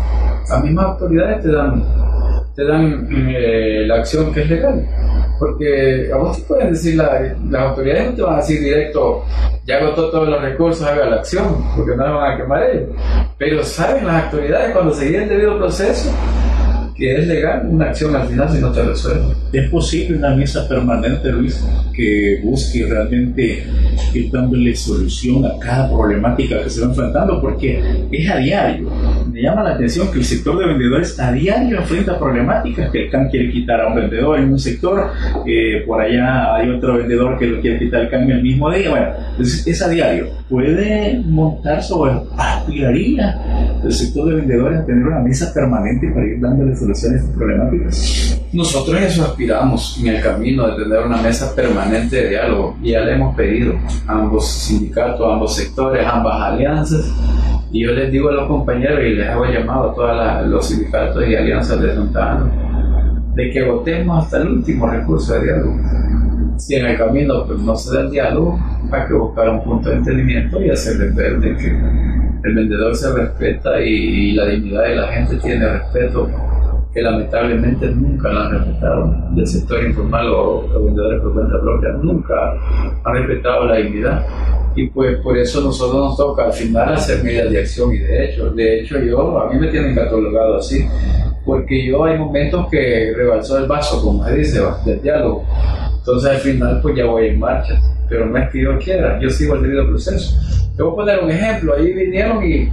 las 0.48 0.64
mismas 0.64 0.86
autoridades 0.86 1.42
te 1.42 1.52
dan, 1.52 1.84
te 2.56 2.64
dan 2.64 3.06
eh, 3.12 3.84
la 3.86 3.96
acción 3.96 4.32
que 4.32 4.40
es 4.40 4.48
legal. 4.48 4.88
Porque 5.38 6.08
a 6.10 6.16
vos 6.16 6.38
te 6.38 6.42
pueden 6.44 6.72
decir, 6.72 6.96
la, 6.96 7.20
las 7.50 7.62
autoridades 7.68 8.12
no 8.12 8.16
te 8.16 8.22
van 8.22 8.32
a 8.32 8.36
decir 8.38 8.60
directo, 8.60 9.26
ya 9.66 9.76
agotó 9.76 10.10
todos 10.10 10.28
los 10.30 10.40
recursos, 10.40 10.86
haga 10.86 11.04
la 11.04 11.16
acción, 11.16 11.62
porque 11.76 11.94
no 11.94 12.06
le 12.06 12.12
van 12.14 12.32
a 12.32 12.36
quemar 12.38 12.62
ellos. 12.62 12.88
Pero 13.36 13.62
saben 13.62 14.06
las 14.06 14.24
autoridades 14.24 14.72
cuando 14.72 14.94
seguir 14.94 15.16
el 15.16 15.28
debido 15.28 15.58
proceso 15.58 16.10
que 17.00 17.16
es 17.16 17.26
legal 17.26 17.66
una 17.66 17.86
acción 17.86 18.14
al 18.14 18.28
final 18.28 18.50
si 18.50 18.60
no 18.60 18.70
te 18.70 18.82
resuelve. 18.82 19.34
¿Es 19.52 19.70
posible 19.70 20.18
una 20.18 20.36
mesa 20.36 20.68
permanente, 20.68 21.32
Luis, 21.32 21.66
que 21.94 22.40
busque 22.44 22.84
realmente 22.86 23.64
ir 24.12 24.30
dándole 24.30 24.76
solución 24.76 25.46
a 25.46 25.58
cada 25.58 25.90
problemática 25.90 26.62
que 26.62 26.68
se 26.68 26.82
va 26.82 26.88
enfrentando? 26.88 27.40
Porque 27.40 27.82
es 28.12 28.30
a 28.30 28.36
diario. 28.36 28.90
me 29.32 29.40
llama 29.40 29.62
la 29.62 29.70
atención 29.70 30.12
que 30.12 30.18
el 30.18 30.24
sector 30.24 30.58
de 30.58 30.66
vendedores 30.66 31.18
a 31.18 31.32
diario 31.32 31.78
enfrenta 31.78 32.18
problemáticas, 32.18 32.90
que 32.90 33.04
el 33.04 33.10
CAN 33.10 33.30
quiere 33.30 33.50
quitar 33.50 33.80
a 33.80 33.88
un 33.88 33.94
vendedor 33.94 34.38
en 34.38 34.52
un 34.52 34.58
sector, 34.58 35.10
que 35.46 35.82
por 35.86 36.02
allá 36.02 36.54
hay 36.54 36.68
otro 36.68 36.98
vendedor 36.98 37.38
que 37.38 37.46
lo 37.46 37.62
quiere 37.62 37.78
quitar 37.78 38.02
el 38.02 38.10
cambio 38.10 38.36
el 38.36 38.42
mismo 38.42 38.70
día. 38.70 38.90
Bueno, 38.90 39.06
entonces 39.30 39.66
es 39.66 39.80
a 39.80 39.88
diario. 39.88 40.26
¿Puede 40.50 41.22
montarse 41.24 41.94
o 41.94 42.04
aspiraría 42.36 43.40
el 43.82 43.92
sector 43.92 44.28
de 44.28 44.34
vendedores 44.34 44.80
a 44.80 44.84
tener 44.84 45.06
una 45.06 45.20
mesa 45.20 45.50
permanente 45.54 46.10
para 46.10 46.26
ir 46.26 46.40
dándole 46.40 46.74
soluciones 46.94 47.20
a 47.20 47.24
estas 47.24 47.36
problemáticas? 47.36 48.40
Nosotros 48.52 49.00
eso 49.00 49.24
aspiramos 49.24 49.98
en 50.00 50.08
el 50.08 50.22
camino 50.22 50.66
de 50.68 50.82
tener 50.82 51.00
una 51.00 51.22
mesa 51.22 51.54
permanente 51.54 52.16
de 52.16 52.28
diálogo 52.30 52.76
y 52.82 52.90
ya 52.90 53.00
le 53.00 53.14
hemos 53.14 53.36
pedido 53.36 53.74
a 54.06 54.12
ambos 54.12 54.48
sindicatos, 54.48 55.26
a 55.26 55.34
ambos 55.34 55.54
sectores, 55.54 56.04
a 56.04 56.16
ambas 56.16 56.40
alianzas 56.40 57.12
y 57.72 57.84
yo 57.84 57.92
les 57.92 58.10
digo 58.10 58.30
a 58.30 58.32
los 58.32 58.48
compañeros 58.48 59.00
y 59.04 59.14
les 59.14 59.28
hago 59.28 59.44
llamado 59.46 59.90
a 59.90 59.94
todos 59.94 60.46
los 60.48 60.66
sindicatos 60.66 61.26
y 61.28 61.36
alianzas 61.36 61.80
de 61.80 61.94
Santana 61.94 62.50
de 63.34 63.50
que 63.50 63.62
votemos 63.62 64.24
hasta 64.24 64.38
el 64.38 64.48
último 64.48 64.88
recurso 64.88 65.34
de 65.34 65.44
diálogo. 65.44 65.76
Si 66.56 66.74
en 66.74 66.86
el 66.86 66.98
camino 66.98 67.46
pues, 67.46 67.60
no 67.60 67.76
se 67.76 67.94
da 67.94 68.02
el 68.02 68.10
diálogo, 68.10 68.58
hay 68.90 69.06
que 69.06 69.14
buscar 69.14 69.48
un 69.48 69.62
punto 69.64 69.88
de 69.88 69.96
entendimiento 69.96 70.60
y 70.60 70.70
hacerle 70.70 71.10
ver 71.10 71.40
de 71.40 71.56
que 71.56 71.68
el 72.42 72.54
vendedor 72.54 72.94
se 72.96 73.12
respeta 73.12 73.80
y, 73.80 74.32
la 74.32 74.46
dignidad 74.46 74.82
de 74.82 74.96
la 74.96 75.08
gente 75.08 75.36
tiene 75.36 75.66
respeto 75.66 76.28
que 76.92 77.02
lamentablemente 77.02 77.88
nunca 77.90 78.32
la 78.32 78.46
han 78.46 78.50
respetado. 78.52 79.14
Del 79.30 79.46
sector 79.46 79.84
informal 79.84 80.28
o 80.28 80.66
los 80.72 80.84
vendedores 80.84 81.20
por 81.20 81.34
cuenta 81.34 81.60
propia 81.60 81.90
nunca 82.02 82.34
han 83.04 83.14
respetado 83.14 83.66
la 83.66 83.76
dignidad. 83.76 84.26
Y 84.74 84.88
pues 84.88 85.18
por 85.18 85.36
eso 85.36 85.60
nosotros 85.60 85.96
nos 85.96 86.16
toca 86.16 86.44
al 86.44 86.52
final 86.52 86.94
hacer 86.94 87.22
medidas 87.24 87.50
de 87.50 87.58
acción 87.58 87.92
y 87.92 87.98
de 87.98 88.24
hecho, 88.24 88.50
de 88.50 88.80
hecho 88.80 88.98
yo, 89.00 89.40
a 89.40 89.52
mí 89.52 89.58
me 89.58 89.68
tienen 89.68 89.94
catalogado 89.94 90.58
así, 90.58 90.86
porque 91.44 91.86
yo 91.86 92.04
hay 92.04 92.16
momentos 92.16 92.68
que 92.70 93.12
rebalsó 93.16 93.58
el 93.58 93.66
vaso, 93.66 94.00
como 94.00 94.24
se 94.24 94.36
dice, 94.36 94.60
del 94.86 95.02
diálogo, 95.02 95.44
entonces 95.98 96.30
al 96.30 96.36
final 96.36 96.78
pues 96.80 96.96
ya 96.96 97.06
voy 97.06 97.26
en 97.26 97.40
marcha, 97.40 97.80
pero 98.10 98.26
no 98.26 98.36
es 98.36 98.50
que 98.50 98.60
yo 98.60 98.76
quiera, 98.78 99.18
yo 99.20 99.30
sigo 99.30 99.54
el 99.54 99.62
debido 99.62 99.86
proceso. 99.86 100.36
Te 100.76 100.82
voy 100.82 100.92
a 100.92 100.96
poner 100.96 101.18
un 101.20 101.30
ejemplo, 101.30 101.74
ahí 101.76 101.92
vinieron 101.92 102.44
y 102.44 102.68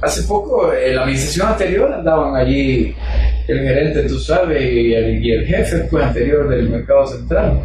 hace 0.00 0.22
poco, 0.22 0.72
en 0.72 0.96
la 0.96 1.02
administración 1.02 1.48
anterior 1.48 1.92
andaban 1.92 2.34
allí 2.34 2.96
el 3.46 3.60
gerente, 3.60 4.08
tú 4.08 4.18
sabes, 4.18 4.62
y 4.62 4.94
el, 4.94 5.44
jefe 5.46 5.86
pues, 5.90 6.02
anterior 6.02 6.48
del 6.48 6.70
mercado 6.70 7.06
central 7.06 7.60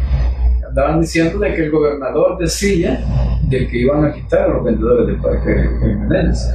estaban 0.68 1.00
diciendo 1.00 1.38
de 1.38 1.54
que 1.54 1.64
el 1.64 1.70
gobernador 1.70 2.36
decía 2.36 3.00
de 3.48 3.68
que 3.68 3.78
iban 3.78 4.04
a 4.04 4.12
quitar 4.12 4.42
a 4.42 4.48
los 4.48 4.64
vendedores 4.64 5.06
del 5.06 5.16
Parque 5.20 5.68
Menéndez, 5.80 6.50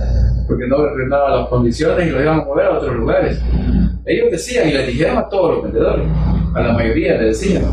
porque 0.47 0.67
no 0.67 0.93
renaban 0.93 1.39
las 1.39 1.47
condiciones 1.47 2.07
y 2.07 2.11
los 2.11 2.21
iban 2.21 2.41
a 2.41 2.43
mover 2.43 2.65
a 2.65 2.77
otros 2.77 2.95
lugares. 2.97 3.41
Ellos 4.05 4.29
decían 4.29 4.67
y 4.67 4.73
les 4.73 4.87
dijeron 4.87 5.17
a 5.17 5.29
todos 5.29 5.55
los 5.55 5.63
vendedores, 5.63 6.05
a 6.53 6.61
la 6.61 6.73
mayoría 6.73 7.13
les 7.13 7.39
decían, 7.39 7.63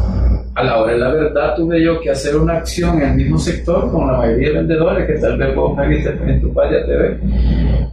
a 0.57 0.65
la 0.65 0.79
hora 0.79 0.93
de 0.95 0.99
la 0.99 1.13
verdad 1.13 1.55
tuve 1.55 1.85
yo 1.85 2.01
que 2.01 2.11
hacer 2.11 2.35
una 2.35 2.55
acción 2.55 3.01
en 3.03 3.11
el 3.11 3.17
mismo 3.17 3.39
sector 3.39 3.91
con 3.93 4.07
la 4.11 4.19
mayoría 4.19 4.49
de 4.49 4.55
vendedores 4.55 5.07
que 5.07 5.21
tal 5.21 5.37
vez 5.37 5.55
vos 5.55 5.77
me 5.77 5.87
viste 5.89 6.11
en 6.11 6.41
tu 6.41 6.53
página 6.55 6.85
TV, 6.87 7.19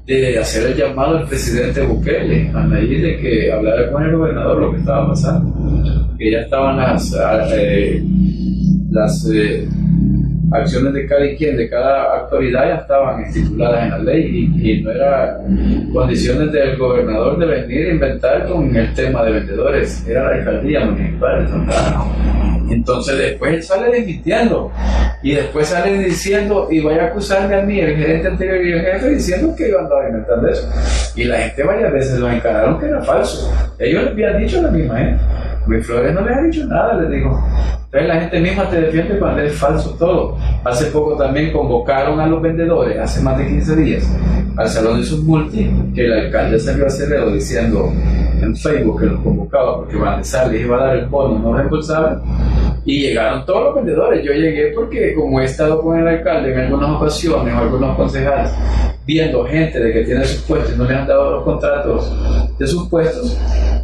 de 0.05 0.39
hacer 0.39 0.71
el 0.71 0.77
llamado 0.77 1.17
al 1.17 1.27
presidente 1.27 1.81
Bukele 1.85 2.49
a 2.53 2.65
raíz 2.65 3.01
de 3.01 3.17
que 3.17 3.51
hablara 3.51 3.91
con 3.91 4.03
el 4.03 4.15
gobernador 4.15 4.61
lo 4.61 4.71
que 4.71 4.77
estaba 4.77 5.09
pasando, 5.09 6.15
que 6.17 6.31
ya 6.31 6.39
estaban 6.39 6.77
las... 6.77 7.13
Eh, 7.53 8.01
las 8.93 9.27
eh, 9.33 9.67
acciones 10.51 10.93
de 10.93 11.07
cada 11.07 11.25
quien, 11.35 11.57
de 11.57 11.69
cada 11.69 12.19
autoridad 12.19 12.67
ya 12.67 12.75
estaban 12.75 13.23
estipuladas 13.23 13.83
en 13.85 13.89
la 13.89 13.99
ley 13.99 14.51
y, 14.55 14.81
no 14.83 14.91
era 14.91 15.39
condiciones 15.91 16.51
del 16.51 16.77
gobernador 16.77 17.39
de 17.39 17.45
venir 17.45 17.87
a 17.87 17.93
inventar 17.93 18.47
con 18.47 18.75
el 18.75 18.93
tema 18.93 19.23
de 19.23 19.31
vendedores, 19.31 20.07
era 20.07 20.25
la 20.25 20.35
alcaldía 20.35 20.85
municipal. 20.85 21.47
Entonces 22.69 23.17
después 23.17 23.53
él 23.53 23.63
sale 23.63 23.99
dimitiendo 23.99 24.71
y 25.21 25.35
después 25.35 25.67
sale 25.67 25.97
diciendo 25.97 26.67
y 26.69 26.79
vaya 26.81 27.03
a 27.03 27.05
acusarme 27.07 27.55
a 27.55 27.61
mí, 27.61 27.79
el 27.79 27.95
gerente 27.95 28.27
anterior 28.27 28.65
y 28.65 28.71
el 28.73 28.81
jefe, 28.81 29.09
diciendo 29.09 29.55
que 29.55 29.69
yo 29.69 29.79
andaba 29.79 30.07
inventando 30.07 30.47
eso. 30.47 30.69
Y 31.15 31.23
la 31.25 31.37
gente 31.37 31.63
varias 31.63 31.93
veces 31.93 32.19
lo 32.19 32.29
encararon 32.29 32.79
que 32.79 32.87
era 32.87 33.01
falso. 33.03 33.51
Ellos 33.79 34.03
le 34.03 34.09
habían 34.11 34.39
dicho 34.39 34.59
a 34.59 34.63
la 34.63 34.71
misma 34.71 34.97
gente. 34.97 35.23
Luis 35.67 35.85
Flores 35.85 36.13
no 36.13 36.21
les 36.21 36.37
ha 36.37 36.41
dicho 36.41 36.65
nada, 36.65 37.01
les 37.01 37.09
digo. 37.09 37.41
Entonces 37.93 38.07
la 38.07 38.21
gente 38.21 38.39
misma 38.39 38.69
te 38.71 38.81
defiende 38.81 39.19
cuando 39.19 39.43
es 39.43 39.53
falso 39.53 39.91
todo. 39.99 40.35
Hace 40.63 40.85
poco 40.87 41.15
también 41.15 41.53
convocaron 41.53 42.19
a 42.19 42.25
los 42.25 42.41
vendedores, 42.41 42.97
hace 42.97 43.21
más 43.21 43.37
de 43.37 43.45
15 43.45 43.75
días, 43.75 44.17
al 44.57 44.67
Salón 44.67 44.99
de 44.99 45.05
sus 45.05 45.23
multi, 45.23 45.69
que 45.93 46.05
el 46.05 46.13
alcalde 46.13 46.59
salió 46.59 46.87
a 46.87 46.89
Cerrero 46.89 47.31
diciendo 47.31 47.93
en 48.41 48.55
Facebook 48.55 48.99
que 48.99 49.05
los 49.05 49.19
convocaba 49.21 49.77
porque 49.77 49.95
Van 49.95 50.21
les 50.21 50.61
iba 50.61 50.75
a 50.75 50.87
dar 50.87 50.97
el 50.97 51.05
bono 51.05 51.37
no 51.37 51.55
reembolsable 51.55 52.17
y 52.83 52.99
llegaron 52.99 53.45
todos 53.45 53.65
los 53.65 53.75
vendedores. 53.75 54.25
Yo 54.25 54.33
llegué 54.33 54.71
porque 54.73 55.13
como 55.13 55.39
he 55.39 55.45
estado 55.45 55.79
con 55.79 55.99
el 55.99 56.07
alcalde 56.07 56.51
en 56.51 56.61
algunas 56.61 56.89
ocasiones 56.89 57.53
o 57.53 57.57
algunos 57.59 57.95
concejales 57.95 58.49
viendo 59.05 59.45
gente 59.45 59.79
de 59.79 59.93
que 59.93 60.03
tiene 60.03 60.25
sus 60.25 60.41
puestos 60.43 60.73
y 60.73 60.77
no 60.77 60.85
le 60.85 60.95
han 60.95 61.07
dado 61.07 61.31
los 61.31 61.43
contratos 61.43 62.57
de 62.57 62.67
sus 62.67 62.87
puestos, 62.87 63.37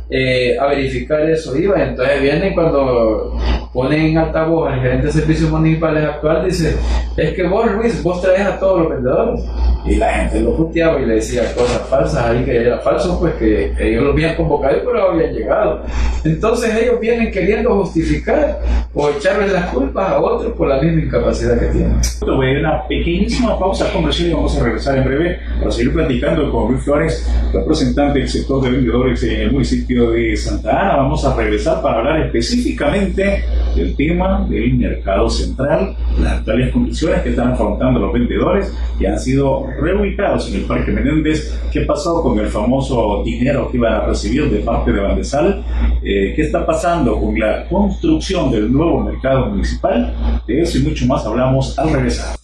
eh, 0.10 0.58
a 0.60 0.68
verificar 0.68 1.22
eso 1.30 1.56
iba. 1.58 1.82
Entonces 1.84 2.22
vienen 2.22 2.54
cuando 2.54 3.38
ponen 3.74 4.08
en 4.08 4.18
altavoz 4.18 4.72
al 4.72 4.82
gerente 4.82 5.08
de 5.08 5.14
servicios 5.14 5.52
municipales 5.52 6.04
actual, 6.04 6.46
dice, 6.46 6.76
es 7.16 7.34
que 7.34 7.44
vos 7.48 7.72
Luis, 7.72 8.02
vos 8.02 8.22
traes 8.22 8.48
a 8.48 8.60
todos 8.60 8.82
los 8.82 8.90
vendedores. 8.90 9.44
Y 9.86 9.96
la 9.96 10.12
gente 10.14 10.42
lo 10.42 10.56
puteaba 10.56 11.00
y 11.00 11.06
le 11.06 11.16
decía 11.16 11.54
cosas 11.56 11.82
falsas 11.88 12.26
ahí 12.26 12.44
que 12.44 12.58
era 12.58 12.80
falso, 12.80 13.20
pues 13.20 13.34
que 13.36 13.74
ellos 13.80 14.04
lo 14.04 14.12
habían 14.12 14.36
convocado 14.36 14.78
y 14.78 14.80
pero 14.86 15.12
habían 15.12 15.34
llegado. 15.34 15.84
Entonces 16.24 16.76
ellos 16.76 17.00
vienen 17.00 17.32
queriendo 17.32 17.76
justificar 17.76 18.60
o 18.94 19.10
echarles 19.10 19.52
las 19.52 19.68
culpas 19.68 20.10
a 20.10 20.20
otros 20.20 20.54
por 20.54 20.68
la 20.68 20.82
misma 20.82 21.02
incapacidad 21.04 21.60
que 21.60 21.68
tienen. 21.68 22.00
Voy 22.22 22.56
a 22.56 22.60
una 22.60 22.88
pequeñísima 22.88 23.58
pausa 23.58 23.92
comercial 23.94 24.30
y 24.30 24.34
vamos 24.34 24.58
a 24.58 24.64
regresar 24.64 24.98
en 24.98 25.04
breve 25.10 25.39
para 25.60 25.72
seguir 25.72 25.93
platicando 25.93 26.52
con 26.52 26.72
Luis 26.72 26.84
Flores, 26.84 27.28
representante 27.54 28.19
del 28.19 28.30
sector 28.30 28.63
de 28.63 28.72
vendedores 28.72 29.24
en 29.24 29.41
el 29.41 29.52
municipio 29.52 30.12
de 30.12 30.36
Santa 30.38 30.80
Ana. 30.80 30.98
Vamos 30.98 31.26
a 31.26 31.36
regresar 31.36 31.82
para 31.82 31.98
hablar 31.98 32.22
específicamente 32.28 33.43
del 33.76 33.95
tema 33.95 34.45
del 34.48 34.76
mercado 34.76 35.30
central, 35.30 35.95
las 36.19 36.34
actuales 36.34 36.72
condiciones 36.72 37.22
que 37.22 37.30
están 37.30 37.54
afrontando 37.54 38.00
los 38.00 38.13
vendedores 38.13 38.74
que 38.98 39.08
han 39.08 39.19
sido 39.19 39.65
reubicados 39.82 40.50
en 40.50 40.62
el 40.62 40.65
Parque 40.65 40.91
Menéndez. 40.91 41.58
¿Qué 41.72 41.82
pasó 41.82 42.22
con 42.22 42.38
el 42.39 42.48
famoso 42.48 43.24
dinero 43.24 43.69
que 43.72 43.78
iban 43.78 43.93
a 43.93 44.06
recibir 44.06 44.50
de 44.50 44.60
parte 44.60 44.91
de 44.91 45.00
Bandesal? 45.02 45.63
Eh, 46.04 46.34
¿Qué 46.36 46.43
está 46.43 46.65
pasando 46.65 47.19
con 47.19 47.38
la 47.39 47.67
construcción 47.67 48.52
del 48.52 48.72
nuevo 48.72 49.04
mercado 49.04 49.48
municipal? 49.48 50.13
De 50.45 50.62
eso 50.62 50.78
y 50.78 50.84
mucho 50.84 51.06
más 51.06 51.26
hablamos 51.26 51.78
al 51.80 51.93
regresar. 51.93 52.36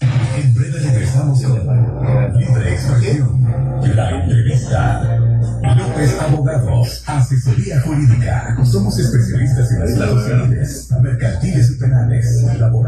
López 4.76 6.20
Abogados, 6.22 7.04
asesoría 7.06 7.82
jurídica. 7.82 8.58
Somos 8.64 8.98
especialistas 9.00 9.72
en 9.72 9.84
estados 9.84 10.26
civiles, 10.26 10.90
mercantiles 11.02 11.72
y 11.72 11.76
penales, 11.76 12.44
laborales, 12.60 12.85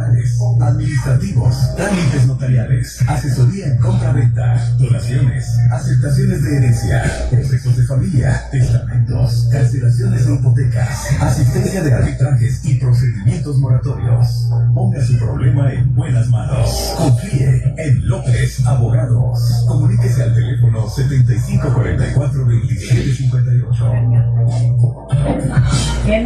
administrativos, 0.62 1.56
trámites 1.76 2.28
notariales, 2.28 3.00
asesoría 3.08 3.68
en 3.68 3.78
compra-venta, 3.78 4.76
donaciones, 4.78 5.46
aceptaciones 5.72 6.44
de 6.44 6.58
herencia, 6.58 7.30
procesos 7.30 7.78
de 7.78 7.84
familia, 7.84 8.44
testamentos, 8.52 9.48
cancelaciones 9.52 10.26
de 10.26 10.36
hipotecas, 10.36 11.08
asistencia 11.20 11.84
de 11.84 11.94
arbitrajes 11.94 12.66
y 12.66 12.76
procedimientos 12.76 13.58
moratorios. 13.58 14.48
Ponga 14.74 15.04
su 15.04 15.18
problema 15.18 15.74
en 15.74 15.96
buenas 15.96 16.28
manos. 16.30 16.94
Confíe 16.98 17.74
en 17.78 18.08
López 18.08 18.66
Abogados. 18.66 19.66
Comuníquese 19.68 20.24
al 20.24 20.34
teléfono 20.34 20.90
7544 20.90 22.48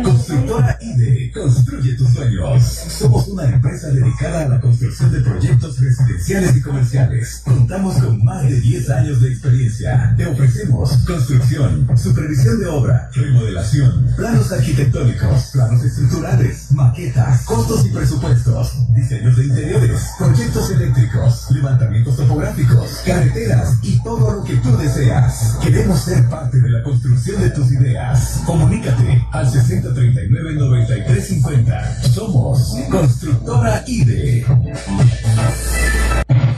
Constructora 0.04 0.78
IDE, 0.82 1.32
construye 1.32 1.96
tus 1.96 2.10
sueños. 2.14 2.64
Somos 2.64 3.28
una 3.28 3.46
empresa 3.46 3.91
dedicada 3.92 4.44
a 4.44 4.50
la 4.50 4.60
construcción 4.60 5.12
de 5.12 5.22
proyectos 5.22 5.80
residenciales 5.80 6.56
y 6.56 6.62
comerciales. 6.62 7.42
Contamos 7.44 7.96
con 7.96 8.24
más 8.24 8.44
de 8.44 8.60
10 8.60 8.90
años 8.90 9.22
de 9.22 9.30
experiencia. 9.30 10.14
Te 10.18 10.26
ofrecemos 10.26 10.98
construcción, 11.06 11.88
supervisión 11.98 12.60
de 12.60 12.68
obra, 12.68 13.10
remodelación, 13.14 14.08
planos 14.16 14.52
arquitectónicos, 14.52 15.52
planos 15.54 15.84
estructurales, 15.84 16.72
maquetas, 16.72 17.44
costos 17.44 17.86
y 17.86 17.90
presupuestos, 17.90 18.74
diseños 18.96 19.38
de 19.38 19.46
interiores, 19.46 20.02
proyectos 20.18 20.72
eléctricos, 20.72 21.52
levantamientos 21.52 22.16
topográficos, 22.16 23.02
carreteras 23.06 23.78
y 23.84 24.02
todo 24.04 24.34
lo 24.34 24.44
que 24.44 24.56
tú 24.58 24.76
deseas. 24.78 25.58
Queremos 25.62 26.02
ser 26.02 26.28
parte 26.30 26.60
de 26.60 26.70
la 26.70 26.82
construcción 26.84 27.42
de 27.42 27.52
tus 27.52 27.72
ideas. 27.72 28.42
Comunícate 28.46 29.26
al 29.32 29.52
6039-9350. 29.52 32.02
Somos 32.14 32.72
Constructora 32.90 33.81
IDE. 33.88 34.46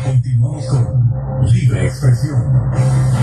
Continuamos 0.03 0.65
con 0.67 1.51
Libre 1.51 1.87
Expresión. 1.87 2.71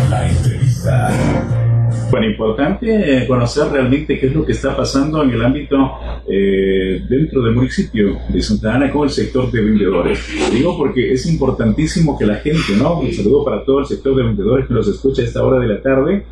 La 0.09 0.29
entrevista. 0.29 1.70
Bueno, 2.11 2.27
importante 2.27 3.25
conocer 3.27 3.69
realmente 3.73 4.19
qué 4.19 4.27
es 4.27 4.35
lo 4.35 4.45
que 4.45 4.53
está 4.53 4.77
pasando 4.77 5.23
en 5.23 5.31
el 5.31 5.45
ámbito 5.45 5.77
eh, 6.29 7.03
dentro 7.09 7.43
del 7.43 7.55
municipio 7.55 8.19
de 8.29 8.43
Santa 8.43 8.75
Ana 8.75 8.91
con 8.91 9.05
el 9.05 9.11
sector 9.11 9.51
de 9.51 9.61
vendedores. 9.61 10.19
Digo 10.53 10.77
porque 10.77 11.13
es 11.13 11.27
importantísimo 11.27 12.19
que 12.19 12.27
la 12.27 12.37
gente, 12.37 12.77
¿no? 12.79 13.01
Un 13.01 13.13
saludo 13.13 13.45
para 13.45 13.65
todo 13.65 13.81
el 13.81 13.87
sector 13.87 14.15
de 14.17 14.25
vendedores 14.25 14.67
que 14.67 14.75
nos 14.75 14.89
escucha 14.89 15.23
a 15.23 15.25
esta 15.25 15.45
hora 15.45 15.59
de 15.59 15.69
la 15.69 15.83
tarde. 15.83 16.27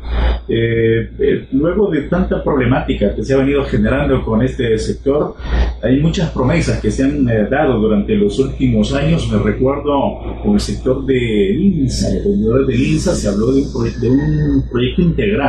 Eh, 0.47 1.09
eh, 1.19 1.47
luego 1.51 1.89
de 1.89 2.03
tanta 2.03 2.43
problemática 2.43 3.15
que 3.15 3.23
se 3.23 3.33
ha 3.33 3.37
venido 3.37 3.63
generando 3.65 4.23
con 4.23 4.41
este 4.41 4.77
sector, 4.77 5.35
hay 5.81 5.99
muchas 5.99 6.31
promesas 6.31 6.79
que 6.81 6.91
se 6.91 7.03
han 7.03 7.25
dado 7.49 7.79
durante 7.79 8.15
los 8.15 8.37
últimos 8.39 8.93
años. 8.93 9.29
Me 9.31 9.39
recuerdo 9.39 10.39
con 10.43 10.53
el 10.53 10.59
sector 10.59 11.05
de 11.05 11.53
INSA, 11.53 12.09
de 12.09 12.21
vendedores 12.21 12.67
de 12.67 12.75
INSA, 12.75 13.15
se 13.15 13.27
habló 13.27 13.51
de 13.51 13.61
un, 13.61 14.01
de 14.01 14.09
un 14.09 14.69
proyecto 14.69 15.01
integral 15.01 15.48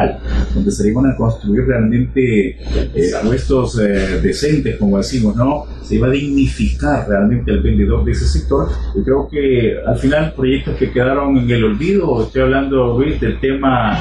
donde 0.55 0.71
se 0.71 0.89
iban 0.89 1.11
a 1.11 1.17
construir 1.17 1.65
realmente 1.67 2.51
eh, 2.51 3.13
puestos 3.25 3.79
eh, 3.79 4.21
decentes, 4.23 4.77
como 4.77 4.99
decimos, 4.99 5.37
¿no? 5.37 5.65
Se 5.83 5.97
iba 5.97 6.07
a 6.09 6.11
dignificar 6.11 7.09
realmente 7.09 7.51
al 7.51 7.63
vendedor 7.63 8.05
de 8.05 8.13
ese 8.13 8.27
sector. 8.27 8.69
Yo 8.97 9.03
creo 9.03 9.29
que 9.29 9.75
al 9.87 9.99
final 9.99 10.33
proyectos 10.35 10.77
que 10.77 10.91
quedaron 10.91 11.37
en 11.37 11.51
el 11.51 11.65
olvido, 11.65 12.23
estoy 12.23 12.43
hablando, 12.43 12.99
Luis, 12.99 13.21
del 13.21 13.41
tema 13.41 13.99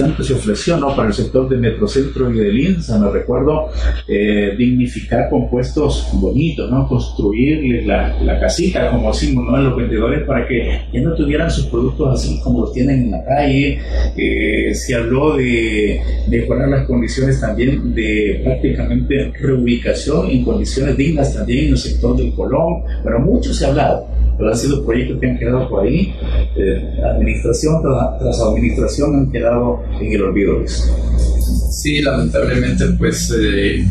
tanto 0.00 0.24
se 0.24 0.34
ofreció 0.34 0.76
¿no? 0.78 0.96
para 0.96 1.08
el 1.08 1.14
sector 1.14 1.48
de 1.48 1.56
Metrocentro 1.56 2.30
y 2.30 2.38
de 2.38 2.52
Linza, 2.52 2.98
me 2.98 3.10
recuerdo, 3.10 3.68
eh, 4.08 4.54
dignificar 4.56 5.28
compuestos 5.28 6.08
bonitos, 6.14 6.70
¿no? 6.70 6.88
construirles 6.88 7.86
la, 7.86 8.20
la, 8.22 8.40
casita, 8.40 8.90
como 8.90 9.12
decimos, 9.12 9.44
¿no? 9.46 9.56
a 9.56 9.60
los 9.60 9.76
vendedores 9.76 10.26
para 10.26 10.46
que 10.48 10.80
ya 10.92 11.00
no 11.02 11.14
tuvieran 11.14 11.50
sus 11.50 11.66
productos 11.66 12.18
así 12.18 12.40
como 12.42 12.62
los 12.62 12.72
tienen 12.72 13.02
en 13.02 13.10
la 13.10 13.24
calle. 13.24 13.78
Eh, 14.16 14.74
se 14.74 14.94
habló 14.94 15.36
de 15.36 16.00
mejorar 16.28 16.68
las 16.68 16.86
condiciones 16.86 17.40
también 17.40 17.94
de 17.94 18.40
prácticamente 18.42 19.32
reubicación 19.38 20.30
en 20.30 20.44
condiciones 20.44 20.96
dignas 20.96 21.34
también 21.34 21.66
en 21.66 21.72
el 21.72 21.78
sector 21.78 22.16
del 22.16 22.32
Colón, 22.32 22.84
pero 23.04 23.20
mucho 23.20 23.52
se 23.52 23.66
ha 23.66 23.68
hablado 23.68 24.08
pero 24.40 24.52
han 24.52 24.56
sido 24.56 24.82
proyectos 24.86 25.20
que 25.20 25.28
han 25.28 25.38
quedado 25.38 25.68
por 25.68 25.84
ahí, 25.84 26.14
eh, 26.56 27.00
administración 27.04 27.82
tras, 27.82 28.40
administración 28.40 29.14
han 29.14 29.30
quedado 29.30 29.82
en 30.00 30.12
el 30.12 30.22
olvido. 30.22 30.62
Sí, 30.66 32.02
lamentablemente 32.02 32.84
pues 32.98 33.34
eh, 33.38 33.84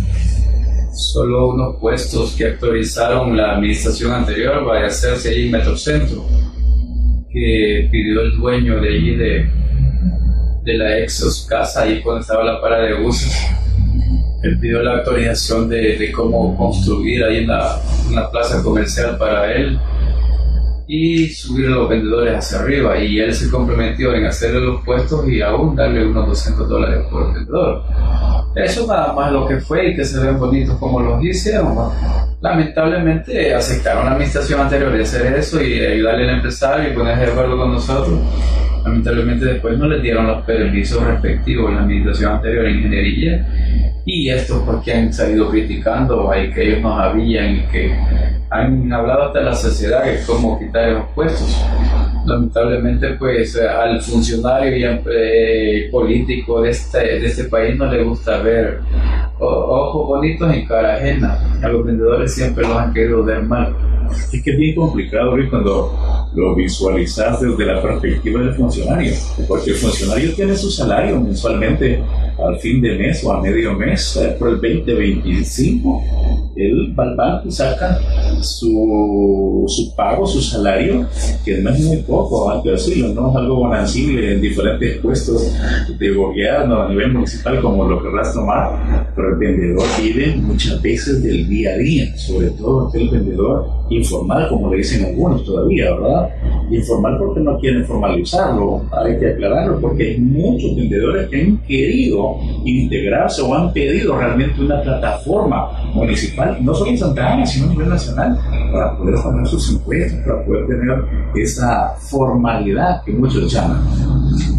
solo 0.94 1.50
unos 1.50 1.78
puestos 1.80 2.36
que 2.36 2.48
actualizaron 2.48 3.36
la 3.36 3.56
administración 3.56 4.12
anterior 4.12 4.68
va 4.68 4.80
a 4.80 4.86
hacerse 4.88 5.30
ahí 5.30 5.46
en 5.46 5.52
Metrocentro, 5.52 6.26
que 7.32 7.90
pidió 7.92 8.22
el 8.22 8.38
dueño 8.38 8.80
de 8.82 8.90
allí 8.90 9.16
de, 9.16 9.50
de 10.64 10.78
la 10.78 11.00
Exos 11.00 11.46
casa, 11.50 11.84
ahí 11.84 12.02
cuando 12.02 12.22
estaba 12.22 12.44
la 12.44 12.62
parada 12.62 12.86
de 12.86 12.94
buses. 13.02 13.36
Él 14.44 14.58
pidió 14.60 14.82
la 14.82 14.98
actualización 14.98 15.68
de, 15.68 16.12
cómo 16.14 16.56
construir 16.56 17.24
ahí 17.24 17.38
en 17.40 17.48
la, 17.48 17.82
una 18.10 18.30
plaza 18.30 18.64
comercial 18.64 19.18
para 19.18 19.54
él 19.54 19.78
y 20.92 21.28
subir 21.30 21.68
a 21.68 21.70
los 21.70 21.88
vendedores 21.88 22.36
hacia 22.36 22.62
arriba. 22.62 22.98
Y 22.98 23.20
él 23.20 23.32
se 23.32 23.48
comprometió 23.52 24.12
en 24.16 24.26
hacerle 24.26 24.62
los 24.62 24.84
puestos 24.84 25.30
y 25.30 25.40
aún 25.40 25.76
darle 25.76 26.08
unos 26.08 26.26
200 26.26 26.68
dólares 26.68 27.06
por 27.12 27.32
vendedor. 27.32 27.84
Eso 28.56 28.88
nada 28.88 29.14
más 29.14 29.32
lo 29.32 29.48
que 29.48 29.58
fue 29.58 29.90
y 29.90 29.96
que 29.96 30.04
se 30.04 30.20
ven 30.20 30.40
bonitos 30.40 30.76
como 30.80 31.00
los 31.00 31.24
hicieron. 31.24 31.78
Lamentablemente 32.42 33.54
aceptaron 33.54 34.06
la 34.06 34.14
administración 34.14 34.62
anterior 34.62 34.92
de 34.92 35.04
hacer 35.04 35.32
eso 35.36 35.62
y 35.64 35.80
ayudarle 35.80 36.28
al 36.28 36.38
empresario 36.38 36.92
y 36.92 36.96
ponerse 36.96 37.28
de 37.28 37.32
acuerdo 37.34 37.56
con 37.56 37.72
nosotros. 37.72 38.20
Lamentablemente 38.84 39.46
después 39.46 39.78
no 39.78 39.86
les 39.86 40.02
dieron 40.02 40.26
los 40.26 40.44
permisos 40.44 41.04
respectivos 41.04 41.70
en 41.70 41.76
la 41.76 41.82
administración 41.84 42.32
anterior 42.32 42.66
en 42.66 42.78
ingeniería 42.78 43.48
y 44.06 44.32
esto 44.32 44.64
porque 44.66 44.92
han 44.92 45.14
salido 45.14 45.52
criticando 45.52 46.32
ahí 46.32 46.52
que 46.52 46.64
ellos 46.64 46.82
no 46.82 46.98
sabían 46.98 47.58
y 47.58 47.60
que 47.72 48.39
han 48.50 48.92
hablado 48.92 49.28
hasta 49.28 49.42
la 49.42 49.56
sociedad 49.56 50.06
de 50.06 50.20
cómo 50.26 50.58
quitar 50.58 50.92
los 50.92 51.06
puestos. 51.10 51.56
Lamentablemente, 52.26 53.10
pues 53.14 53.56
al 53.58 54.02
funcionario 54.02 54.76
y 54.76 55.02
eh, 55.12 55.90
político 55.92 56.62
de 56.62 56.72
este, 56.72 57.20
de 57.20 57.26
este 57.26 57.46
país 57.46 57.78
no 57.78 57.86
le 57.86 58.04
gusta 58.04 58.42
ver 58.42 58.82
ojos 59.40 60.08
bonitos 60.08 60.52
en 60.54 60.66
cara 60.66 60.96
ajena. 60.96 61.40
A 61.62 61.70
los 61.70 61.86
vendedores 61.86 62.34
siempre 62.34 62.68
los 62.68 62.76
han 62.76 62.94
querido 62.94 63.24
ver 63.24 63.44
mal. 63.44 63.76
Es 64.34 64.44
que 64.44 64.52
es 64.52 64.58
bien 64.58 64.76
complicado, 64.76 65.36
Luis, 65.36 65.50
cuando 65.50 65.92
lo 66.34 66.56
visualizas 66.56 67.42
desde 67.42 67.66
la 67.66 67.82
perspectiva 67.82 68.42
del 68.42 68.54
funcionario, 68.54 69.14
porque 69.48 69.72
el 69.72 69.76
funcionario 69.78 70.34
tiene 70.34 70.56
su 70.56 70.70
salario 70.70 71.20
mensualmente 71.20 72.02
al 72.46 72.58
fin 72.60 72.82
de 72.82 72.98
mes 72.98 73.24
o 73.24 73.34
a 73.34 73.42
medio 73.42 73.74
mes, 73.74 74.16
eh, 74.18 74.36
por 74.38 74.50
el 74.50 74.56
2025, 74.62 76.52
el 76.56 76.94
banco 76.94 77.50
saca 77.50 78.00
su, 78.42 79.66
su 79.68 79.96
pago, 79.96 80.26
su 80.26 80.42
salario, 80.42 81.06
que 81.44 81.58
no 81.58 81.72
es 81.72 81.80
muy 81.80 81.98
poco, 81.98 82.52
hay 82.52 82.62
que 82.62 82.72
decirlo, 82.72 83.10
no 83.10 83.30
es 83.30 83.36
algo 83.36 83.56
bonancible 83.56 84.34
en 84.34 84.42
diferentes 84.42 84.98
puestos 84.98 85.54
de 85.98 86.12
gobierno 86.12 86.84
a 86.84 86.90
nivel 86.90 87.14
municipal, 87.14 87.62
como 87.62 87.86
lo 87.86 88.02
querrás 88.02 88.34
tomar, 88.34 89.12
pero 89.16 89.30
el 89.34 89.36
vendedor 89.36 89.86
vive 90.02 90.36
muchas 90.38 90.82
veces 90.82 91.24
del 91.24 91.48
día 91.48 91.72
a 91.72 91.78
día, 91.78 92.18
sobre 92.18 92.50
todo 92.52 92.92
el 92.94 93.10
vendedor 93.10 93.68
informal, 93.90 94.48
como 94.50 94.72
le 94.72 94.78
dicen 94.78 95.06
algunos 95.06 95.44
todavía, 95.44 95.92
¿verdad? 95.96 96.19
Informal 96.72 97.18
porque 97.18 97.40
no 97.42 97.58
quieren 97.60 97.86
formalizarlo, 97.86 98.84
hay 98.92 99.18
que 99.18 99.30
aclararlo, 99.30 99.80
porque 99.80 100.04
hay 100.04 100.18
muchos 100.20 100.76
vendedores 100.76 101.30
que 101.30 101.42
han 101.42 101.58
querido 101.60 102.38
integrarse 102.64 103.42
o 103.42 103.54
han 103.56 103.74
pedido 103.74 104.18
realmente 104.18 104.62
una 104.62 104.82
plataforma 104.82 105.72
municipal, 105.94 106.58
no 106.62 106.74
solo 106.74 106.92
en 106.92 106.98
Santa 106.98 107.34
Ana, 107.34 107.46
sino 107.46 107.66
a 107.66 107.70
nivel 107.70 107.90
nacional, 107.90 108.38
para 108.72 108.98
poder 108.98 109.16
poner 109.16 109.48
sus 109.48 109.72
impuestos, 109.72 110.20
para 110.20 110.46
poder 110.46 110.68
tener 110.68 110.98
esa 111.36 111.96
formalidad 111.98 113.04
que 113.04 113.12
muchos 113.14 113.52
llaman. 113.52 113.82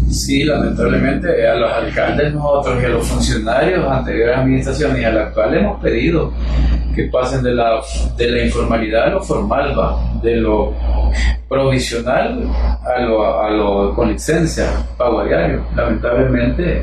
Sí, 0.09 0.43
lamentablemente 0.43 1.47
a 1.47 1.55
los 1.55 1.71
alcaldes 1.71 2.33
nosotros 2.33 2.81
y 2.81 2.85
a 2.85 2.89
los 2.89 3.07
funcionarios 3.07 3.87
anteriores 3.87 4.37
administraciones 4.37 5.01
y 5.01 5.05
a 5.05 5.11
la 5.11 5.21
actual 5.23 5.53
hemos 5.53 5.81
pedido 5.81 6.33
que 6.93 7.05
pasen 7.05 7.43
de 7.43 7.53
la, 7.53 7.81
de 8.17 8.31
la 8.31 8.43
informalidad 8.43 9.05
a 9.05 9.09
lo 9.09 9.21
formal, 9.21 9.77
va, 9.77 9.99
de 10.21 10.37
lo 10.37 10.73
provisional 11.47 12.43
a 12.85 13.01
lo, 13.01 13.41
a 13.41 13.49
lo 13.49 13.93
con 13.93 14.09
licencia, 14.09 14.67
pago 14.97 15.23
diario. 15.25 15.63
Lamentablemente 15.75 16.81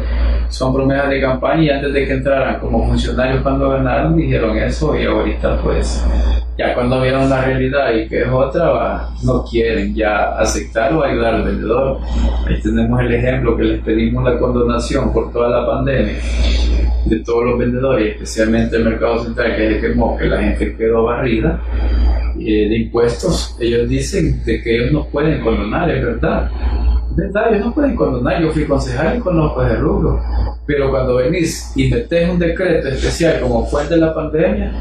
son 0.49 0.75
promesas 0.75 1.09
de 1.11 1.21
campaña 1.21 1.63
y 1.63 1.71
antes 1.71 1.93
de 1.93 2.07
que 2.07 2.13
entraran 2.13 2.59
como 2.61 2.87
funcionarios 2.87 3.43
cuando 3.43 3.71
ganaron 3.71 4.17
dijeron 4.17 4.57
eso 4.57 4.99
y 4.99 5.05
ahorita 5.05 5.59
pues 5.63 6.05
ya 6.57 6.75
cuando 6.75 7.01
vieron 7.01 7.31
la 7.31 7.43
realidad 7.43 7.93
y 7.93 8.09
que 8.09 8.23
es 8.23 8.29
otra, 8.29 9.09
no 9.23 9.45
quieren 9.45 9.95
ya 9.95 10.37
aceptar 10.39 10.93
o 10.93 11.05
ayudar 11.05 11.37
al 11.37 11.45
vendedor. 11.45 12.01
Ahí 12.47 12.61
tenemos 12.61 13.01
el 13.01 13.15
ejemplo 13.15 13.57
que 13.57 13.63
les 13.63 13.81
pedimos 13.83 14.25
la 14.25 14.39
condonación 14.39 15.13
por 15.13 15.33
toda 15.33 15.49
la 15.49 15.67
pandemia 15.67 16.17
de 17.09 17.21
todos 17.21 17.45
los 17.45 17.59
vendedores, 17.59 18.15
especialmente 18.15 18.77
el 18.77 18.85
mercado 18.85 19.25
central 19.25 19.57
que 19.57 19.75
se 19.75 19.81
quemó, 19.81 20.17
que 20.17 20.27
la 20.27 20.43
gente 20.43 20.77
quedó 20.77 21.05
barrida 21.05 21.61
eh, 22.39 22.69
de 22.69 22.79
impuestos. 22.79 23.57
Ellos 23.61 23.89
dicen 23.89 24.45
de 24.45 24.63
que 24.63 24.77
ellos 24.77 24.93
no 24.93 25.07
pueden 25.07 25.41
condonar, 25.41 25.91
es 25.91 26.05
verdad. 26.05 26.51
¿Verdad? 27.17 27.53
Ellos 27.53 27.67
no 27.67 27.75
pueden 27.75 27.97
condonar. 27.97 28.41
Yo 28.43 28.51
fui 28.53 28.65
concejal 28.65 29.17
y 29.17 29.21
conozco 29.21 29.65
ese 29.65 29.77
rubro. 29.77 30.21
Pero 30.67 30.91
cuando 30.91 31.17
venís 31.17 31.73
y 31.75 31.89
metés 31.89 32.29
un 32.29 32.39
decreto 32.39 32.89
especial 32.89 33.41
como 33.41 33.67
fue 33.67 33.83
el 33.83 33.89
de 33.89 33.97
la 33.97 34.15
pandemia, 34.15 34.73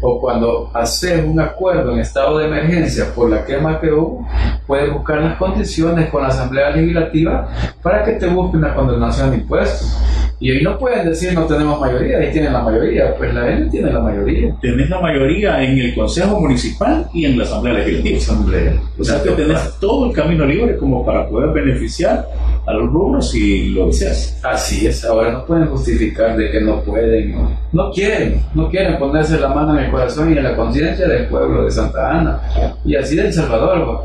o 0.00 0.20
cuando 0.20 0.70
haces 0.74 1.24
un 1.24 1.40
acuerdo 1.40 1.92
en 1.92 2.00
estado 2.00 2.38
de 2.38 2.46
emergencia 2.46 3.12
por 3.14 3.30
la 3.30 3.44
quema 3.44 3.80
que 3.80 3.90
hubo, 3.90 4.26
puedes 4.66 4.92
buscar 4.92 5.20
las 5.20 5.36
condiciones 5.38 6.08
con 6.10 6.22
la 6.22 6.28
Asamblea 6.28 6.70
Legislativa 6.70 7.48
para 7.82 8.04
que 8.04 8.12
te 8.12 8.28
busque 8.28 8.56
una 8.56 8.74
condonación 8.74 9.30
de 9.30 9.38
impuestos. 9.38 9.98
Y 10.40 10.52
hoy 10.52 10.62
no 10.62 10.78
pueden 10.78 11.08
decir 11.08 11.34
no 11.34 11.46
tenemos 11.46 11.80
mayoría, 11.80 12.18
ahí 12.18 12.30
tienen 12.30 12.52
la 12.52 12.62
mayoría, 12.62 13.14
pues 13.16 13.34
la 13.34 13.50
N 13.50 13.68
tiene 13.70 13.92
la 13.92 13.98
mayoría. 14.00 14.54
Tenés 14.60 14.88
la 14.88 15.00
mayoría 15.00 15.64
en 15.64 15.78
el 15.78 15.94
Consejo 15.94 16.40
Municipal 16.40 17.08
y 17.12 17.24
en 17.24 17.38
la 17.38 17.44
Asamblea 17.44 17.74
Legislativa. 17.74 18.18
Asamblea. 18.18 18.72
O 18.98 19.04
sea 19.04 19.22
que 19.22 19.30
tenés 19.30 19.78
todo 19.80 20.06
el 20.06 20.12
camino 20.12 20.46
libre 20.46 20.76
como 20.76 21.04
para 21.04 21.26
poder 21.26 21.50
beneficiar 21.50 22.24
a 22.68 22.74
los 22.74 22.92
rubros 22.92 23.30
si 23.30 23.70
lo 23.70 23.86
deseas. 23.86 24.38
Así 24.42 24.86
es, 24.86 25.02
ahora 25.04 25.32
no 25.32 25.46
pueden 25.46 25.68
justificar 25.68 26.36
de 26.36 26.50
que 26.50 26.60
no 26.60 26.82
pueden, 26.82 27.34
no, 27.72 27.90
quieren, 27.90 28.42
no 28.54 28.68
quieren 28.68 28.98
ponerse 28.98 29.40
la 29.40 29.48
mano 29.48 29.78
en 29.78 29.86
el 29.86 29.90
corazón 29.90 30.32
y 30.34 30.36
en 30.36 30.44
la 30.44 30.54
conciencia 30.54 31.08
del 31.08 31.26
pueblo 31.28 31.64
de 31.64 31.70
Santa 31.70 32.18
Ana 32.18 32.40
y 32.84 32.94
así 32.94 33.16
de 33.16 33.28
El 33.28 33.32
Salvador 33.32 34.04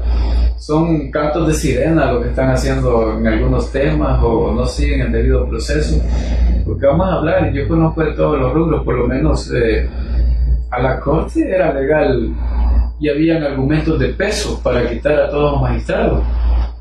son 0.57 1.11
cantos 1.11 1.45
de 1.45 1.53
sirena 1.55 2.13
lo 2.13 2.21
que 2.21 2.29
están 2.29 2.51
haciendo 2.51 3.17
en 3.17 3.27
algunos 3.27 3.69
temas 3.69 4.23
o 4.23 4.53
no 4.53 4.65
siguen 4.65 5.01
el 5.01 5.11
debido 5.11 5.45
proceso. 5.49 6.01
Porque 6.63 6.85
vamos 6.85 7.05
a 7.07 7.15
hablar, 7.15 7.49
y 7.51 7.57
yo 7.57 7.67
conozco 7.67 8.01
de 8.01 8.13
todos 8.13 8.39
los 8.39 8.53
rubros, 8.53 8.81
por 8.85 8.95
lo 8.95 9.05
menos 9.05 9.51
eh, 9.53 9.89
a 10.71 10.81
la 10.81 11.01
corte 11.01 11.53
era 11.53 11.73
legal 11.73 12.33
y 12.97 13.09
habían 13.09 13.43
argumentos 13.43 13.99
de 13.99 14.07
peso 14.13 14.61
para 14.63 14.89
quitar 14.89 15.19
a 15.23 15.29
todos 15.29 15.51
los 15.51 15.61
magistrados. 15.61 16.23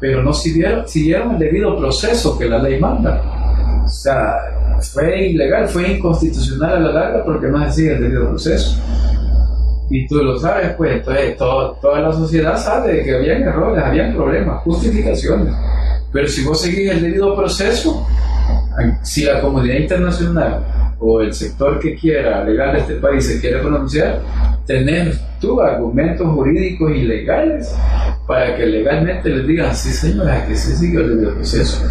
Pero 0.02 0.20
no 0.20 0.32
siguieron, 0.34 0.88
siguieron 0.88 1.34
el 1.34 1.38
debido 1.38 1.78
proceso 1.78 2.36
que 2.36 2.46
la 2.46 2.58
ley 2.58 2.80
manda. 2.80 3.22
O 3.84 3.88
sea, 3.88 4.34
fue 4.80 5.28
ilegal, 5.28 5.68
fue 5.68 5.92
inconstitucional 5.92 6.72
a 6.72 6.80
la 6.80 6.92
larga 6.92 7.24
porque 7.24 7.46
no 7.46 7.64
se 7.66 7.72
sigue 7.72 7.92
el 7.92 8.02
debido 8.02 8.30
proceso. 8.30 8.82
Y 9.90 10.04
tú 10.08 10.16
lo 10.16 10.40
sabes, 10.40 10.74
pues, 10.74 10.96
entonces 10.96 11.36
toda 11.36 12.00
la 12.00 12.12
sociedad 12.12 12.56
sabe 12.56 13.04
que 13.04 13.14
habían 13.14 13.42
errores, 13.42 13.84
habían 13.84 14.12
problemas, 14.12 14.64
justificaciones. 14.64 15.54
Pero 16.12 16.26
si 16.26 16.42
vos 16.42 16.60
seguís 16.60 16.90
el 16.90 17.02
debido 17.02 17.36
proceso, 17.36 18.04
si 19.02 19.22
la 19.22 19.40
comunidad 19.40 19.76
internacional 19.76 20.91
o 21.04 21.20
el 21.20 21.34
sector 21.34 21.80
que 21.80 21.96
quiera 21.96 22.44
legal 22.44 22.74
de 22.74 22.80
este 22.80 22.94
país 22.94 23.26
se 23.26 23.40
quiere 23.40 23.58
pronunciar, 23.58 24.20
tener 24.64 25.12
tú 25.40 25.60
argumentos 25.60 26.26
jurídicos 26.28 26.92
y 26.94 27.02
legales 27.02 27.76
para 28.26 28.56
que 28.56 28.64
legalmente 28.64 29.28
les 29.28 29.46
digan, 29.46 29.74
sí 29.74 29.90
señora, 29.90 30.46
que 30.46 30.54
se 30.54 30.76
siguió 30.76 31.00
el 31.00 31.34
proceso. 31.34 31.84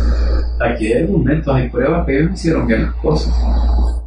Aquí 0.61 0.87
hay 0.87 1.03
argumentos, 1.03 1.53
hay 1.53 1.67
pruebas 1.67 2.05
que 2.05 2.19
ellos 2.19 2.31
hicieron 2.33 2.65
bien 2.65 2.83
las 2.83 2.93
cosas. 2.95 3.33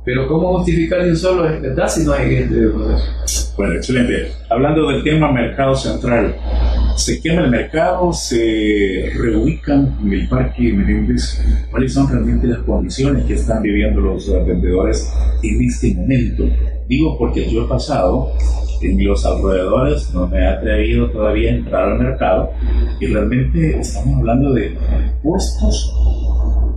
Pero 0.06 0.26
¿cómo 0.26 0.56
justificar 0.58 1.00
un 1.00 1.16
solo 1.16 1.48
es 1.48 1.60
verdad 1.60 1.88
si 1.88 2.04
no 2.04 2.12
hay 2.12 2.28
debido 2.28 2.72
proceso? 2.72 3.52
Bueno, 3.58 3.74
excelente. 3.74 4.32
Hablando 4.48 4.88
del 4.88 5.04
tema 5.04 5.30
mercado 5.30 5.74
central, 5.74 6.34
se 6.96 7.20
quema 7.20 7.42
el 7.42 7.50
mercado, 7.50 8.12
se 8.12 9.10
reubican 9.14 9.98
en 10.02 10.12
el 10.12 10.28
parque 10.28 10.72
Menéndez. 10.72 11.40
¿Cuáles 11.70 11.92
son 11.92 12.08
realmente 12.08 12.46
las 12.46 12.60
condiciones 12.60 13.24
que 13.24 13.34
están 13.34 13.62
viviendo 13.62 14.00
los 14.00 14.30
vendedores 14.46 15.12
en 15.42 15.62
este 15.62 15.94
momento? 15.94 16.44
Digo 16.88 17.18
porque 17.18 17.50
yo 17.50 17.64
he 17.64 17.68
pasado 17.68 18.32
en 18.80 19.04
los 19.04 19.24
alrededores, 19.24 20.12
no 20.12 20.26
me 20.28 20.38
he 20.38 20.46
atrevido 20.46 21.10
todavía 21.10 21.50
a 21.50 21.54
entrar 21.54 21.92
al 21.92 21.98
mercado 21.98 22.50
y 23.00 23.06
realmente 23.06 23.78
estamos 23.78 24.18
hablando 24.18 24.52
de 24.52 24.76
puestos 25.22 25.94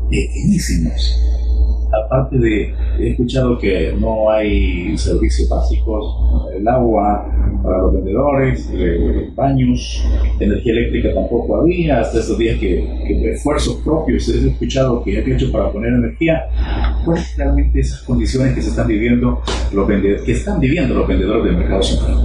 pequeñísimos 0.09 1.46
aparte 1.91 2.37
de, 2.37 2.73
he 2.99 3.11
escuchado 3.11 3.57
que 3.57 3.93
no 3.99 4.29
hay 4.29 4.97
servicios 4.97 5.49
básicos, 5.49 6.15
el 6.55 6.67
agua 6.67 7.25
para 7.63 7.79
los 7.79 7.93
vendedores, 7.93 8.69
eh, 8.73 9.29
baños, 9.35 10.03
energía 10.39 10.73
eléctrica 10.73 11.13
tampoco 11.13 11.57
había, 11.57 12.01
hasta 12.01 12.19
estos 12.19 12.37
días 12.37 12.59
que, 12.59 13.31
esfuerzos 13.31 13.81
propios 13.83 14.27
he 14.29 14.49
escuchado 14.49 15.03
que 15.03 15.19
he 15.19 15.33
hecho 15.33 15.51
para 15.51 15.71
poner 15.71 15.93
energía, 15.93 16.47
¿cuáles 17.05 17.35
realmente 17.37 17.79
esas 17.79 18.01
condiciones 18.03 18.53
que 18.53 18.61
se 18.61 18.69
están 18.69 18.87
viviendo 18.87 19.41
los 19.73 19.87
vendedores, 19.87 20.23
que 20.23 20.31
están 20.33 20.59
viviendo 20.59 20.95
los 20.95 21.07
vendedores 21.07 21.45
del 21.45 21.57
mercado 21.57 21.83
central? 21.83 22.15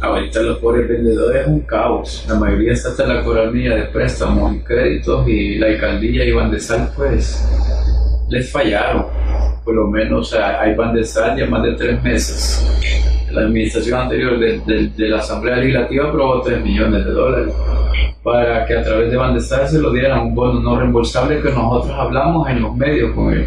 Ahorita 0.00 0.40
los 0.42 0.58
pobres 0.58 0.88
vendedores 0.88 1.42
es 1.42 1.48
un 1.48 1.60
caos. 1.60 2.24
La 2.28 2.36
mayoría 2.36 2.72
está 2.72 2.90
hasta 2.90 3.04
la 3.04 3.24
coralmilla 3.24 3.74
de 3.74 3.82
préstamos 3.86 4.54
y 4.54 4.60
créditos 4.60 5.28
y 5.28 5.56
la 5.56 5.66
alcaldía 5.66 6.24
y 6.24 6.60
Sal 6.60 6.92
pues 6.96 7.44
les 8.28 8.50
fallaron. 8.50 9.06
Por 9.64 9.74
lo 9.74 9.86
menos 9.86 10.34
hay 10.34 10.74
Bandesal 10.74 11.36
ya 11.38 11.46
más 11.46 11.62
de 11.62 11.72
tres 11.72 12.02
meses. 12.02 13.26
La 13.30 13.42
administración 13.42 14.00
anterior 14.00 14.38
de, 14.38 14.92
la 15.08 15.18
Asamblea 15.18 15.56
Legislativa 15.56 16.08
aprobó 16.08 16.40
3 16.40 16.64
millones 16.64 17.04
de 17.04 17.10
dólares 17.10 17.54
para 18.22 18.64
que 18.64 18.76
a 18.76 18.82
través 18.82 19.10
de 19.10 19.16
Bandesal 19.16 19.68
se 19.68 19.78
lo 19.78 19.92
dieran 19.92 20.20
un 20.20 20.34
bono 20.34 20.60
no 20.60 20.78
reembolsable 20.78 21.40
que 21.42 21.50
nosotros 21.50 21.94
hablamos 21.98 22.48
en 22.48 22.62
los 22.62 22.74
medios 22.74 23.12
con 23.14 23.32
el 23.32 23.46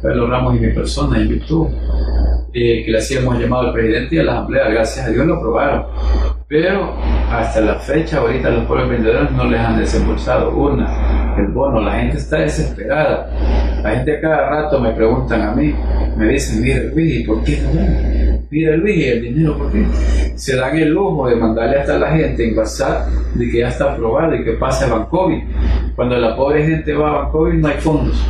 Carlos 0.00 0.30
Ramos 0.30 0.56
y 0.56 0.60
mi 0.60 0.72
persona 0.72 1.18
en 1.18 1.28
YouTube, 1.28 1.70
eh, 2.52 2.84
que 2.84 2.90
le 2.90 2.98
hacíamos 2.98 3.38
llamado 3.38 3.68
al 3.68 3.72
presidente 3.72 4.16
y 4.16 4.18
a 4.18 4.24
la 4.24 4.32
Asamblea. 4.32 4.68
Gracias 4.68 5.06
a 5.06 5.10
Dios 5.10 5.26
lo 5.26 5.36
aprobaron. 5.36 5.86
Pero 6.48 6.94
hasta 7.30 7.60
la 7.60 7.74
fecha, 7.74 8.18
ahorita 8.18 8.48
los 8.48 8.64
pobres 8.64 8.88
vendedores 8.88 9.30
no 9.32 9.44
les 9.44 9.60
han 9.60 9.78
desembolsado 9.78 10.56
una, 10.56 11.36
el 11.36 11.48
bono. 11.48 11.80
La 11.80 12.00
gente 12.00 12.16
está 12.16 12.38
desesperada. 12.38 13.30
La 13.82 13.90
gente 13.90 14.18
cada 14.20 14.48
rato 14.48 14.80
me 14.80 14.92
preguntan 14.92 15.42
a 15.42 15.54
mí, 15.54 15.74
me 16.16 16.28
dicen, 16.28 16.62
mira 16.62 16.80
Luis, 16.94 17.26
¿por 17.26 17.44
qué 17.44 17.58
no? 17.62 18.40
Mira 18.50 18.76
Luis, 18.76 19.06
¿el 19.06 19.22
dinero 19.22 19.58
por 19.58 19.70
qué? 19.70 19.84
Se 20.36 20.56
dan 20.56 20.74
el 20.76 20.88
lujo 20.88 21.28
de 21.28 21.36
mandarle 21.36 21.80
hasta 21.80 21.98
la 21.98 22.10
gente 22.12 22.48
en 22.48 22.56
WhatsApp 22.56 23.08
de 23.34 23.50
que 23.50 23.58
ya 23.58 23.68
está 23.68 23.92
aprobado 23.92 24.34
y 24.34 24.42
que 24.42 24.52
pase 24.52 24.86
a 24.86 24.88
Bancovi. 24.88 25.44
Cuando 25.94 26.16
la 26.16 26.34
pobre 26.34 26.64
gente 26.66 26.94
va 26.94 27.10
a 27.10 27.22
Bancovi 27.24 27.58
no 27.58 27.68
hay 27.68 27.76
fondos. 27.76 28.26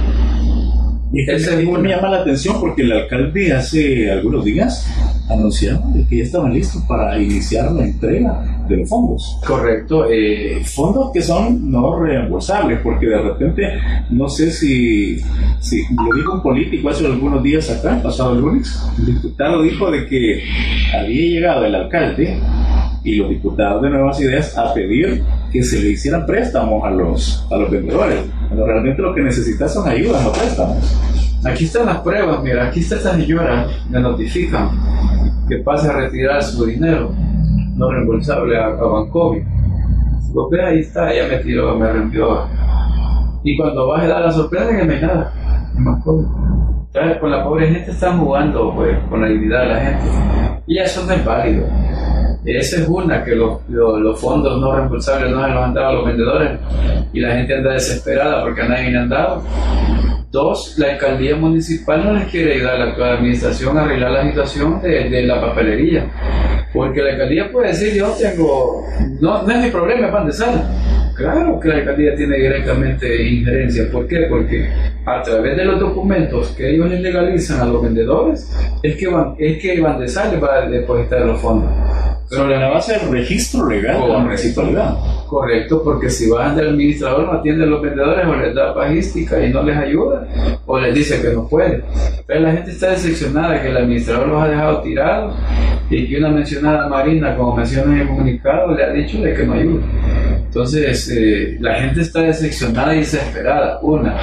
Y 1.10 1.24
me 1.24 1.88
llama 1.88 2.10
la 2.10 2.18
atención 2.18 2.60
porque 2.60 2.82
el 2.82 2.92
alcalde 2.92 3.52
hace 3.52 4.10
algunos 4.10 4.44
días 4.44 4.86
anunciaron 5.30 6.06
que 6.06 6.18
ya 6.18 6.24
estaban 6.24 6.52
listos 6.52 6.82
para 6.82 7.18
iniciar 7.20 7.72
la 7.72 7.84
entrega 7.84 8.64
de 8.68 8.76
los 8.76 8.88
fondos. 8.88 9.40
Correcto. 9.46 10.06
Eh, 10.10 10.60
fondos 10.64 11.10
que 11.12 11.22
son 11.22 11.70
no 11.70 11.98
reembolsables, 11.98 12.80
porque 12.82 13.06
de 13.06 13.18
repente, 13.22 13.62
no 14.10 14.28
sé 14.28 14.50
si, 14.50 15.18
si 15.60 15.82
lo 15.94 16.14
dijo 16.14 16.34
un 16.34 16.42
político 16.42 16.90
hace 16.90 17.06
algunos 17.06 17.42
días 17.42 17.70
acá, 17.70 18.00
pasado 18.02 18.34
el 18.34 18.40
lunes, 18.40 18.78
el 18.98 19.06
diputado 19.06 19.62
dijo 19.62 19.90
de 19.90 20.06
que 20.06 20.42
había 20.94 21.28
llegado 21.28 21.64
el 21.64 21.74
alcalde 21.74 22.38
y 23.02 23.16
los 23.16 23.30
diputados 23.30 23.82
de 23.82 23.90
Nuevas 23.90 24.20
Ideas 24.20 24.56
a 24.58 24.74
pedir 24.74 25.22
que 25.52 25.62
se 25.62 25.80
le 25.80 25.90
hicieran 25.90 26.26
préstamos 26.26 26.84
a 26.84 26.90
los, 26.90 27.46
a 27.50 27.56
los 27.56 27.70
vendedores. 27.70 28.20
Pero 28.50 28.66
realmente 28.66 29.02
lo 29.02 29.14
que 29.14 29.22
necesitan 29.22 29.68
son 29.68 29.88
ayudas, 29.88 30.22
no 30.24 30.32
préstamos. 30.32 30.76
Aquí 31.44 31.64
están 31.64 31.86
las 31.86 31.98
pruebas, 31.98 32.42
mira, 32.42 32.66
aquí 32.66 32.80
está 32.80 32.96
esta 32.96 33.14
señora, 33.14 33.66
le 33.90 34.00
notifican 34.00 34.70
que 35.48 35.58
pase 35.58 35.88
a 35.88 35.92
retirar 35.92 36.42
su 36.42 36.66
dinero 36.66 37.12
no 37.78 37.90
reembolsable 37.90 38.58
a, 38.58 38.66
a 38.66 38.70
Bancovi. 38.70 39.44
Ve 40.50 40.64
ahí 40.64 40.80
está, 40.80 41.12
ella 41.12 41.28
me 41.28 41.38
tiró, 41.38 41.76
me 41.78 41.90
reenvió. 41.90 42.46
Y 43.44 43.56
cuando 43.56 43.88
vas 43.88 44.02
a 44.02 44.08
dar 44.08 44.22
la 44.22 44.32
sorpresa 44.32 44.76
que 44.76 44.84
me 44.84 45.00
nada, 45.00 45.32
en 45.76 45.84
Bancovi. 45.84 46.26
Con 47.20 47.30
la 47.30 47.44
pobre 47.44 47.68
gente 47.68 47.92
están 47.92 48.18
jugando 48.18 48.74
pues, 48.74 48.98
con 49.08 49.20
la 49.22 49.28
dignidad 49.28 49.60
de 49.60 49.68
la 49.68 49.80
gente. 49.80 50.04
Y 50.66 50.78
eso 50.78 51.04
no 51.06 51.12
es 51.12 51.24
válido. 51.24 51.66
Esa 52.56 52.80
es 52.80 52.88
una, 52.88 53.22
que 53.22 53.34
los, 53.34 53.60
los, 53.68 54.18
fondos 54.18 54.58
no 54.58 54.74
reembolsables 54.74 55.30
no 55.30 55.44
se 55.44 55.50
los 55.50 55.64
han 55.64 55.74
dado 55.74 55.88
a 55.88 55.92
los 55.92 56.06
vendedores 56.06 56.58
y 57.12 57.20
la 57.20 57.34
gente 57.34 57.54
anda 57.54 57.72
desesperada 57.74 58.42
porque 58.42 58.62
a 58.62 58.68
nadie 58.68 58.90
le 58.90 58.98
han 58.98 59.08
dado. 59.10 59.42
Dos, 60.30 60.78
la 60.78 60.92
alcaldía 60.92 61.36
municipal 61.36 62.04
no 62.04 62.14
les 62.14 62.28
quiere 62.28 62.54
ayudar 62.54 62.74
a 62.74 62.78
la 62.78 62.84
actual 62.90 63.16
administración 63.18 63.76
a 63.76 63.82
arreglar 63.82 64.12
la 64.12 64.24
situación 64.24 64.80
de, 64.80 65.10
de 65.10 65.22
la 65.26 65.40
papelería. 65.42 66.06
Porque 66.72 67.02
la 67.02 67.12
alcaldía 67.12 67.52
puede 67.52 67.68
decir, 67.68 67.94
yo 67.94 68.14
tengo, 68.18 68.82
no, 69.20 69.42
no 69.42 69.52
es 69.52 69.64
mi 69.64 69.70
problema, 69.70 70.06
es 70.06 70.12
pan 70.12 70.26
de 70.26 70.32
sal. 70.32 70.68
Claro 71.18 71.58
que 71.58 71.68
la 71.68 71.74
alcaldía 71.74 72.14
tiene 72.14 72.36
directamente 72.36 73.28
injerencia. 73.28 73.90
¿Por 73.90 74.06
qué? 74.06 74.26
Porque 74.30 74.70
a 75.04 75.20
través 75.20 75.56
de 75.56 75.64
los 75.64 75.80
documentos 75.80 76.54
que 76.56 76.70
ellos 76.70 76.88
les 76.88 77.00
legalizan 77.00 77.60
a 77.60 77.64
los 77.64 77.82
vendedores, 77.82 78.48
es 78.84 78.96
que, 78.96 79.08
van, 79.08 79.34
es 79.36 79.60
que 79.60 79.80
Van 79.80 79.98
de 79.98 80.38
va 80.38 80.54
a 80.54 80.68
depositar 80.68 81.22
los 81.22 81.40
fondos. 81.40 81.70
Pero 82.30 82.46
la 82.46 82.68
base 82.68 82.92
del 82.98 83.10
registro 83.10 83.68
legal 83.68 84.00
de 84.00 84.08
la 84.08 84.18
municipalidad. 84.18 84.96
Correcto, 85.26 85.82
porque 85.82 86.08
si 86.08 86.30
van 86.30 86.54
del 86.54 86.68
administrador 86.68 87.26
no 87.26 87.32
atiende 87.32 87.64
a 87.64 87.66
los 87.66 87.82
vendedores 87.82 88.26
o 88.26 88.36
les 88.36 88.54
da 88.54 88.74
pajística 88.74 89.44
y 89.44 89.52
no 89.52 89.62
les 89.62 89.76
ayuda, 89.76 90.28
o 90.66 90.78
les 90.78 90.94
dice 90.94 91.20
que 91.20 91.30
no 91.30 91.48
puede. 91.48 91.82
Pero 92.26 92.40
la 92.40 92.52
gente 92.52 92.70
está 92.70 92.90
decepcionada 92.90 93.60
que 93.60 93.70
el 93.70 93.76
administrador 93.76 94.28
los 94.28 94.42
ha 94.42 94.48
dejado 94.48 94.80
tirados 94.82 95.34
y 95.90 96.06
que 96.06 96.18
una 96.18 96.28
mencionada 96.28 96.88
Marina, 96.88 97.34
como 97.34 97.56
menciona 97.56 97.92
en 97.94 98.00
el 98.02 98.08
comunicado, 98.08 98.74
le 98.74 98.84
ha 98.84 98.92
dicho 98.92 99.20
de 99.20 99.34
que 99.34 99.44
no 99.44 99.54
ayuda. 99.54 99.82
Entonces, 100.58 101.08
eh, 101.08 101.56
la 101.60 101.80
gente 101.82 102.00
está 102.00 102.22
decepcionada 102.22 102.92
y 102.92 102.98
desesperada. 102.98 103.78
Una. 103.80 104.16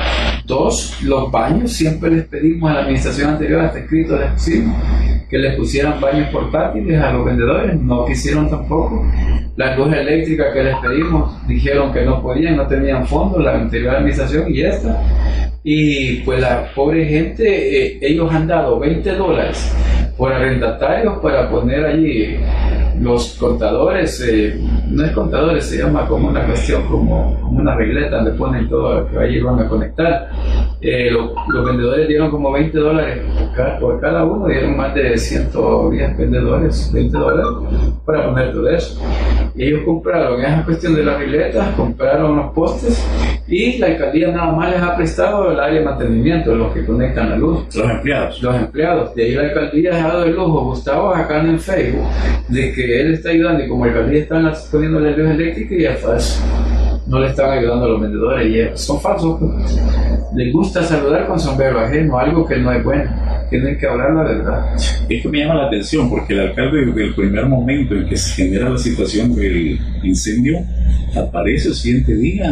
Dos, 0.46 1.02
los 1.02 1.32
baños, 1.32 1.72
siempre 1.72 2.12
les 2.12 2.26
pedimos 2.26 2.70
a 2.70 2.74
la 2.74 2.80
administración 2.82 3.30
anterior, 3.30 3.62
hasta 3.62 3.80
escrito 3.80 4.20
les 4.20 4.32
pusimos, 4.32 4.76
que 5.30 5.38
les 5.38 5.56
pusieran 5.56 6.00
baños 6.00 6.30
portátiles 6.30 7.02
a 7.02 7.12
los 7.12 7.26
vendedores, 7.26 7.80
no 7.80 8.06
quisieron 8.06 8.50
tampoco. 8.50 9.06
La 9.56 9.76
luz 9.76 9.94
eléctrica 9.94 10.54
que 10.54 10.64
les 10.64 10.76
pedimos, 10.78 11.48
dijeron 11.48 11.92
que 11.92 12.04
no 12.04 12.22
podían, 12.22 12.58
no 12.58 12.68
tenían 12.68 13.08
fondos, 13.08 13.44
la 13.44 13.56
anterior 13.56 13.96
administración 13.96 14.54
y 14.54 14.62
esta. 14.62 15.02
Y 15.64 16.18
pues 16.18 16.40
la 16.40 16.72
pobre 16.76 17.06
gente, 17.06 17.44
eh, 17.44 18.00
ellos 18.02 18.32
han 18.32 18.48
dado 18.48 18.80
20 18.80 19.16
dólares 19.16 19.76
por 20.18 20.32
arrendatarios 20.32 21.18
para 21.20 21.50
poner 21.50 21.86
allí 21.86 22.38
los 23.02 23.36
contadores, 23.38 24.22
eh, 24.22 24.58
no 24.90 25.04
es 25.04 25.12
contadores, 25.12 25.66
se 25.66 25.80
llama 25.80 26.08
como 26.08 26.30
una 26.30 26.46
cuestión, 26.46 26.84
como, 26.88 27.50
una 27.52 27.76
regleta 27.76 28.18
donde 28.18 28.32
ponen 28.32 28.70
todo 28.70 29.10
que 29.10 29.18
allí 29.18 29.42
van 29.42 29.60
a 29.60 29.68
conectar. 29.68 30.30
Eh, 30.82 31.10
los 31.12 31.66
vendedores 31.66 32.08
dieron 32.08 32.32
como 32.32 32.52
20 32.52 32.78
dólares 32.78 33.22
por 33.80 34.00
cada, 34.00 34.24
uno, 34.24 34.48
dieron 34.48 34.78
más 34.78 34.94
de 34.94 35.15
110 35.18 36.18
vendedores, 36.18 36.92
20 36.94 37.18
dólares 37.18 37.46
para 38.06 38.26
poner 38.26 38.52
todo 38.52 38.70
eso. 38.70 39.02
Y 39.56 39.64
ellos 39.64 39.82
compraron 39.86 40.42
esa 40.42 40.64
cuestión 40.66 40.96
de 40.96 41.04
las 41.04 41.18
regletas, 41.18 41.70
compraron 41.76 42.36
los 42.36 42.54
postes 42.54 43.06
y 43.48 43.78
la 43.78 43.88
alcaldía 43.88 44.30
nada 44.30 44.52
más 44.52 44.72
les 44.72 44.82
ha 44.82 44.96
prestado 44.96 45.52
el 45.52 45.60
área 45.60 45.80
de 45.80 45.86
mantenimiento, 45.86 46.56
los 46.56 46.74
que 46.74 46.84
conectan 46.84 47.30
la 47.30 47.36
luz. 47.36 47.76
Los 47.76 47.90
empleados. 47.92 48.42
Los 48.42 48.56
empleados. 48.56 49.16
De 49.16 49.24
ahí 49.24 49.32
la 49.34 49.44
alcaldía 49.44 49.94
ha 49.94 50.08
dado 50.08 50.24
el 50.26 50.36
lujo, 50.36 50.66
Gustavo, 50.66 51.14
acá 51.14 51.42
en 51.42 51.60
Facebook, 51.60 52.08
de 52.48 52.74
que 52.74 53.02
él 53.02 53.14
está 53.14 53.30
ayudando 53.30 53.64
y 53.64 53.68
como 53.68 53.86
el 53.86 53.92
alcaldía 53.92 54.22
están 54.24 54.52
poniendo 54.72 55.00
la 55.00 55.12
luz 55.12 55.30
eléctrica 55.30 55.76
y 55.76 55.82
ya 55.84 55.94
fácil. 55.94 56.44
No 57.08 57.20
le 57.20 57.28
están 57.28 57.52
ayudando 57.52 57.86
a 57.86 57.90
los 57.90 58.02
vendedores 58.02 58.76
y 58.76 58.78
son 58.78 59.00
falsos. 59.00 59.40
Les 60.36 60.52
gusta 60.52 60.84
saludar 60.84 61.28
con 61.28 61.40
sombrero 61.40 61.80
ajeno, 61.80 62.18
algo 62.18 62.46
que 62.46 62.58
no 62.58 62.72
es 62.72 62.84
bueno. 62.84 63.10
Tienen 63.50 63.78
que 63.78 63.88
hablar 63.88 64.14
la 64.14 64.24
verdad. 64.24 64.76
Es 65.08 65.22
que 65.22 65.30
me 65.30 65.40
llama 65.40 65.56
la 65.56 65.68
atención 65.68 66.10
porque 66.10 66.34
el 66.34 66.40
alcalde 66.42 66.86
desde 66.86 67.06
el 67.06 67.16
primer 67.16 67.46
momento 67.46 67.96
en 67.96 68.08
que 68.10 68.18
se 68.18 68.44
genera 68.44 68.70
la 68.70 68.78
situación 68.78 69.36
del 69.36 69.80
incendio 70.04 70.60
aparece 71.16 71.70
el 71.70 71.76
siguiente 71.76 72.16
día 72.16 72.50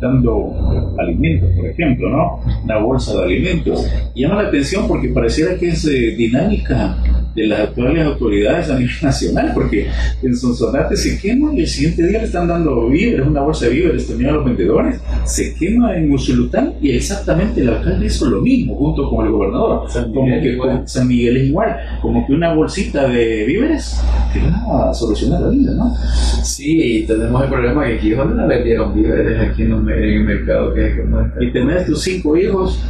dando 0.00 0.94
alimentos, 0.98 1.50
por 1.54 1.66
ejemplo, 1.66 2.08
¿no? 2.08 2.40
Una 2.64 2.78
bolsa 2.78 3.16
de 3.16 3.24
alimentos. 3.24 3.86
llama 4.14 4.42
la 4.42 4.48
atención 4.48 4.86
porque 4.88 5.08
pareciera 5.08 5.56
que 5.56 5.68
es 5.68 5.84
eh, 5.84 6.14
dinámica 6.16 6.96
de 7.34 7.46
las 7.46 7.60
actuales 7.60 8.04
autoridades 8.04 8.70
a 8.70 8.78
nivel 8.78 8.94
nacional, 9.02 9.52
porque 9.54 9.86
en 10.22 10.36
Sonsonate 10.36 10.96
se 10.96 11.18
quema 11.18 11.52
y 11.54 11.60
el 11.60 11.66
siguiente 11.66 12.06
día 12.06 12.18
le 12.18 12.24
están 12.24 12.48
dando 12.48 12.88
víveres, 12.88 13.26
una 13.26 13.42
bolsa 13.42 13.66
de 13.66 13.72
víveres 13.72 13.87
a 13.90 14.32
los 14.32 14.44
vendedores, 14.44 15.00
se 15.24 15.54
quema 15.54 15.96
en 15.96 16.12
Usulután 16.12 16.74
y 16.80 16.92
exactamente 16.92 17.60
el 17.60 17.68
alcalde 17.70 18.06
hizo 18.06 18.26
lo 18.28 18.40
mismo 18.40 18.74
junto 18.76 19.08
con 19.10 19.26
el 19.26 19.32
gobernador. 19.32 19.90
San 19.90 20.12
como 20.12 20.24
Miguel 20.26 20.42
que 20.42 20.48
igual. 20.52 20.82
San 20.88 21.08
Miguel 21.08 21.36
es 21.38 21.48
igual, 21.48 21.76
como 22.02 22.26
que 22.26 22.32
una 22.32 22.54
bolsita 22.54 23.08
de 23.08 23.44
víveres 23.46 24.00
te 24.32 24.40
va 24.40 24.90
a 24.90 24.94
solucionar 24.94 25.40
la 25.42 25.48
vida, 25.48 25.72
¿no? 25.74 25.94
Sí, 26.42 27.04
tenemos 27.06 27.42
el 27.44 27.48
problema 27.48 27.86
que 27.86 27.94
aquí 27.94 28.10
no 28.10 28.46
le 28.46 28.62
dieron 28.64 28.94
víveres 28.94 29.40
aquí 29.50 29.62
en, 29.62 29.72
el- 29.72 29.88
en 29.90 30.04
el 30.14 30.24
mercado 30.24 30.74
que 30.74 30.86
es 30.88 31.00
como 31.00 31.20
este. 31.20 31.44
Y 31.44 31.52
tenés 31.52 31.86
tus 31.86 32.02
cinco 32.02 32.36
hijos, 32.36 32.80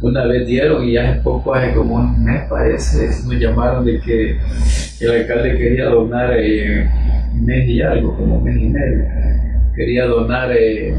Una 0.00 0.24
vez 0.26 0.46
dieron 0.46 0.84
y 0.88 0.96
hace 0.96 1.20
poco, 1.22 1.52
hace 1.54 1.74
como 1.74 1.96
un 1.96 2.22
mes 2.24 2.42
parece, 2.48 3.08
nos 3.26 3.34
llamaron 3.40 3.84
de 3.84 3.98
que 4.00 4.36
el 5.00 5.10
alcalde 5.10 5.58
quería 5.58 5.86
donar 5.86 6.34
eh, 6.38 6.88
un 7.34 7.44
mes 7.44 7.68
y 7.68 7.80
algo, 7.82 8.16
como 8.16 8.36
un 8.38 8.44
mes 8.44 8.56
y 8.62 8.68
medio. 8.68 9.04
Quería 9.78 10.06
donar, 10.06 10.50
eh, 10.50 10.92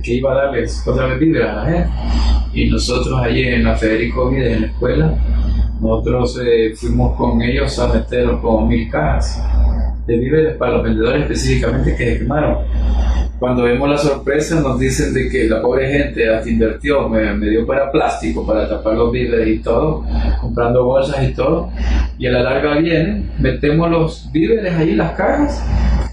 que, 0.00 0.14
iba 0.14 0.30
a 0.30 0.44
darles 0.44 0.86
otra 0.86 1.06
vez 1.08 1.18
víveres 1.18 1.48
a 1.48 1.54
la 1.54 1.64
gente. 1.64 1.90
Y 2.54 2.70
nosotros 2.70 3.20
allí 3.20 3.42
en 3.48 3.64
la 3.64 3.74
Federico 3.74 4.30
Vides, 4.30 4.52
en 4.52 4.60
la 4.60 4.66
escuela, 4.68 5.14
nosotros 5.80 6.40
eh, 6.40 6.72
fuimos 6.76 7.16
con 7.16 7.42
ellos 7.42 7.76
a 7.80 7.92
meter 7.92 8.28
como 8.40 8.64
mil 8.64 8.88
cajas 8.88 9.42
de 10.06 10.18
víveres 10.18 10.56
para 10.56 10.74
los 10.74 10.84
vendedores 10.84 11.22
específicamente 11.22 11.96
que 11.96 12.12
se 12.12 12.18
quemaron. 12.20 12.58
Cuando 13.38 13.64
vemos 13.64 13.88
la 13.88 13.98
sorpresa 13.98 14.60
nos 14.60 14.78
dicen 14.78 15.12
de 15.12 15.28
que 15.28 15.46
la 15.46 15.60
pobre 15.60 15.90
gente 15.90 16.34
hasta 16.34 16.48
invirtió, 16.48 17.06
me, 17.08 17.34
me 17.34 17.50
dio 17.50 17.66
para 17.66 17.90
plástico, 17.90 18.46
para 18.46 18.66
tapar 18.66 18.94
los 18.94 19.12
víveres 19.12 19.46
y 19.48 19.58
todo, 19.58 20.04
comprando 20.40 20.84
bolsas 20.84 21.22
y 21.22 21.34
todo, 21.34 21.70
y 22.18 22.26
a 22.26 22.30
la 22.30 22.42
larga 22.42 22.78
vienen, 22.78 23.30
metemos 23.38 23.90
los 23.90 24.32
víveres 24.32 24.74
ahí 24.74 24.90
en 24.90 24.98
las 24.98 25.12
cajas 25.12 25.62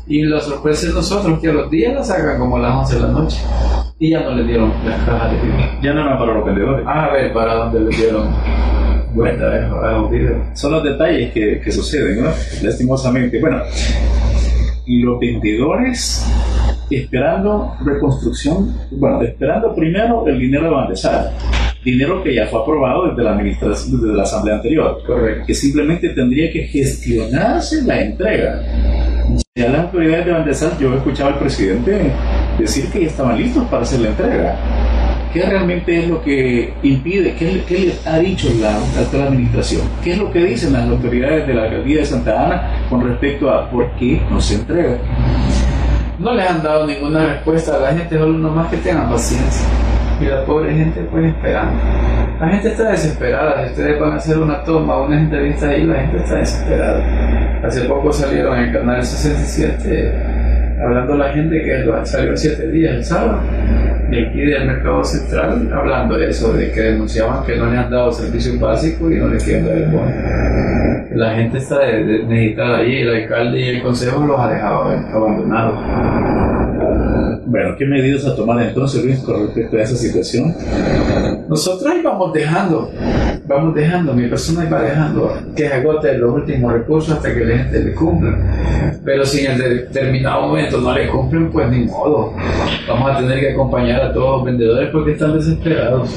y 0.06 0.24
la 0.24 0.42
sorpresa 0.42 0.88
es 0.88 0.94
nosotros 0.94 1.40
que 1.40 1.48
a 1.48 1.54
los 1.54 1.72
días 1.72 1.94
las 1.94 2.08
sacan 2.08 2.38
como 2.38 2.58
a 2.58 2.60
las 2.60 2.76
11 2.76 2.96
de 2.96 3.02
la 3.02 3.08
noche 3.08 3.38
y 4.00 4.10
ya 4.10 4.20
no 4.20 4.32
le 4.32 4.44
dieron 4.44 4.74
las 4.86 5.02
cajas 5.06 5.32
de 5.32 5.38
víveres. 5.42 5.66
ya 5.82 5.94
no 5.94 6.02
eran 6.02 6.18
para 6.18 6.34
los 6.34 6.46
vendedores. 6.46 6.86
A 6.86 7.10
ver 7.10 7.32
para 7.32 7.54
dónde 7.54 7.80
le 7.80 7.96
dieron 7.96 8.28
vuelta 9.14 9.46
a 9.46 9.92
los 9.94 10.12
víveres. 10.12 10.60
son 10.60 10.74
los 10.74 10.84
detalles 10.84 11.32
que, 11.32 11.62
que 11.62 11.72
suceden, 11.72 12.22
¿no? 12.22 12.32
Lastimosamente. 12.64 13.40
Bueno, 13.40 13.62
los 14.86 15.20
vendedores 15.20 16.26
esperando 16.90 17.76
reconstrucción, 17.84 18.74
bueno, 18.92 19.22
esperando 19.22 19.74
primero 19.76 20.28
el 20.28 20.40
dinero 20.40 20.66
de 20.66 20.70
Bandesar, 20.70 21.32
dinero 21.84 22.24
que 22.24 22.36
ya 22.36 22.48
fue 22.48 22.62
aprobado 22.62 23.10
desde 23.10 23.24
la 23.24 23.32
administración, 23.32 24.02
desde 24.02 24.16
la 24.16 24.24
asamblea 24.24 24.56
anterior, 24.56 25.02
Correcto. 25.06 25.46
que 25.48 25.54
simplemente 25.54 26.10
tendría 26.10 26.52
que 26.52 26.64
gestionarse 26.64 27.82
la 27.84 28.02
entrega. 28.02 28.62
Ya 29.56 29.70
las 29.70 29.82
autoridades 29.82 30.26
de 30.26 30.32
Bandesar, 30.32 30.80
yo 30.80 30.94
he 30.94 30.98
escuchado 30.98 31.30
al 31.30 31.40
presidente 31.40 32.12
decir 32.58 32.90
que 32.92 33.02
ya 33.02 33.08
estaban 33.08 33.38
listos 33.38 33.64
para 33.66 33.84
hacer 33.84 34.00
la 34.00 34.10
entrega. 34.10 34.58
¿Qué 35.34 35.42
realmente 35.42 35.98
es 35.98 36.08
lo 36.08 36.22
que 36.22 36.74
impide? 36.84 37.34
¿Qué, 37.34 37.64
qué 37.68 37.80
le 37.80 37.94
ha 38.06 38.20
dicho 38.20 38.50
la 38.62 38.78
actual 39.02 39.30
administración? 39.30 39.82
¿Qué 40.04 40.12
es 40.12 40.18
lo 40.20 40.32
que 40.32 40.44
dicen 40.44 40.74
las 40.74 40.88
autoridades 40.88 41.48
de 41.48 41.56
la 41.56 41.64
alcaldía 41.64 42.00
de 42.00 42.06
Santa 42.06 42.46
Ana 42.46 42.88
con 42.88 43.08
respecto 43.08 43.50
a 43.50 43.68
por 43.72 43.92
qué 43.96 44.22
no 44.30 44.40
se 44.40 44.56
entrega? 44.56 45.00
No 46.24 46.34
les 46.34 46.50
han 46.50 46.64
dado 46.64 46.88
ninguna 46.88 47.34
respuesta 47.34 47.76
a 47.76 47.80
la 47.80 47.94
gente, 47.94 48.18
solo 48.18 48.38
nomás 48.38 48.70
que 48.72 48.78
tengan 48.78 49.10
paciencia. 49.10 49.68
Y 50.22 50.26
la 50.26 50.46
pobre 50.46 50.74
gente 50.74 51.02
pues 51.12 51.26
esperando. 51.26 51.84
La 52.40 52.48
gente 52.48 52.70
está 52.70 52.92
desesperada, 52.92 53.66
si 53.66 53.72
ustedes 53.72 54.00
van 54.00 54.14
a 54.14 54.16
hacer 54.16 54.38
una 54.38 54.64
toma, 54.64 55.02
una 55.02 55.20
entrevista 55.20 55.68
ahí, 55.68 55.84
la 55.84 55.96
gente 55.96 56.18
está 56.18 56.36
desesperada. 56.36 57.60
Hace 57.66 57.82
poco 57.82 58.14
salieron 58.14 58.58
en 58.58 58.64
el 58.64 58.74
canal 58.74 59.04
67 59.04 60.44
hablando 60.82 61.16
la 61.16 61.30
gente 61.30 61.62
que 61.62 61.86
salió 62.04 62.36
siete 62.36 62.68
días 62.70 62.96
el 62.96 63.06
sábado 63.06 63.42
aquí 64.20 64.42
del 64.42 64.66
mercado 64.68 65.04
central 65.04 65.70
hablando 65.74 66.18
de 66.18 66.30
eso, 66.30 66.54
de 66.54 66.72
que 66.72 66.82
denunciaban 66.82 67.46
que 67.46 67.56
no 67.58 67.66
le 67.70 67.78
han 67.78 67.90
dado 67.90 68.12
servicios 68.12 68.60
básicos 68.60 69.12
y 69.12 69.16
no 69.16 69.28
le 69.28 69.38
quieren 69.38 69.66
dar 69.66 69.78
el 69.78 69.90
bono. 69.90 70.12
La 71.16 71.36
gente 71.36 71.58
está 71.60 71.80
de- 71.80 72.04
de- 72.04 72.24
necesitada 72.26 72.78
allí, 72.80 72.98
el 73.02 73.10
alcalde 73.24 73.60
y 73.60 73.68
el 73.70 73.82
consejo 73.84 74.26
los 74.26 74.40
ha 74.40 74.50
dejado 74.50 74.84
abandonados. 75.14 75.76
Bueno, 77.46 77.76
¿qué 77.78 77.86
medidas 77.86 78.26
a 78.26 78.36
tomar 78.36 78.62
entonces, 78.66 79.04
Luis, 79.04 79.20
con 79.20 79.46
respecto 79.46 79.78
a 79.78 79.82
esa 79.82 79.96
situación? 79.96 80.56
Nosotros 81.54 81.86
ahí 81.86 82.02
vamos 82.02 82.34
dejando, 82.34 82.90
vamos 83.46 83.76
dejando, 83.76 84.12
mi 84.16 84.28
persona 84.28 84.68
va 84.68 84.82
dejando 84.82 85.38
que 85.56 85.68
agote 85.68 86.18
los 86.18 86.34
últimos 86.34 86.74
recursos 86.74 87.16
hasta 87.16 87.32
que 87.32 87.46
la 87.46 87.58
gente 87.60 87.84
le 87.84 87.94
cumpla. 87.94 88.36
Pero 89.06 89.24
si 89.24 89.46
en 89.46 89.60
determinado 89.60 90.48
momento 90.48 90.82
no 90.82 90.92
le 90.96 91.08
cumplen, 91.08 91.52
pues 91.52 91.70
ni 91.70 91.86
modo. 91.86 92.34
Vamos 92.88 93.12
a 93.12 93.20
tener 93.20 93.40
que 93.40 93.52
acompañar 93.52 94.02
a 94.02 94.12
todos 94.12 94.38
los 94.38 94.46
vendedores 94.46 94.90
porque 94.90 95.12
están 95.12 95.34
desesperados 95.34 96.10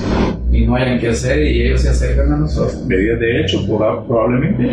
y 0.56 0.66
no 0.66 0.74
hayan 0.76 0.98
que 0.98 1.08
hacer 1.08 1.42
y 1.42 1.62
ellos 1.62 1.82
se 1.82 1.90
acercan 1.90 2.32
a 2.32 2.36
nosotros. 2.38 2.84
Medidas 2.86 3.20
de 3.20 3.40
hecho, 3.40 3.58
proba- 3.66 4.06
probablemente. 4.06 4.70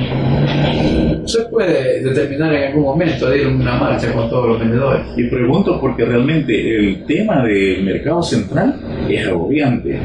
Se 1.27 1.41
puede 1.43 2.01
determinar 2.03 2.53
en 2.53 2.63
algún 2.69 2.83
momento 2.83 3.29
de 3.29 3.41
ir 3.41 3.45
a 3.47 3.49
una 3.49 3.75
marcha 3.75 4.11
con 4.13 4.29
todos 4.29 4.49
los 4.49 4.59
vendedores. 4.59 5.01
Y 5.17 5.23
pregunto 5.29 5.79
porque 5.79 6.05
realmente 6.05 6.75
el 6.77 7.03
tema 7.05 7.43
del 7.43 7.83
mercado 7.83 8.21
central 8.23 8.79
es 9.09 9.27
agobiante 9.27 9.99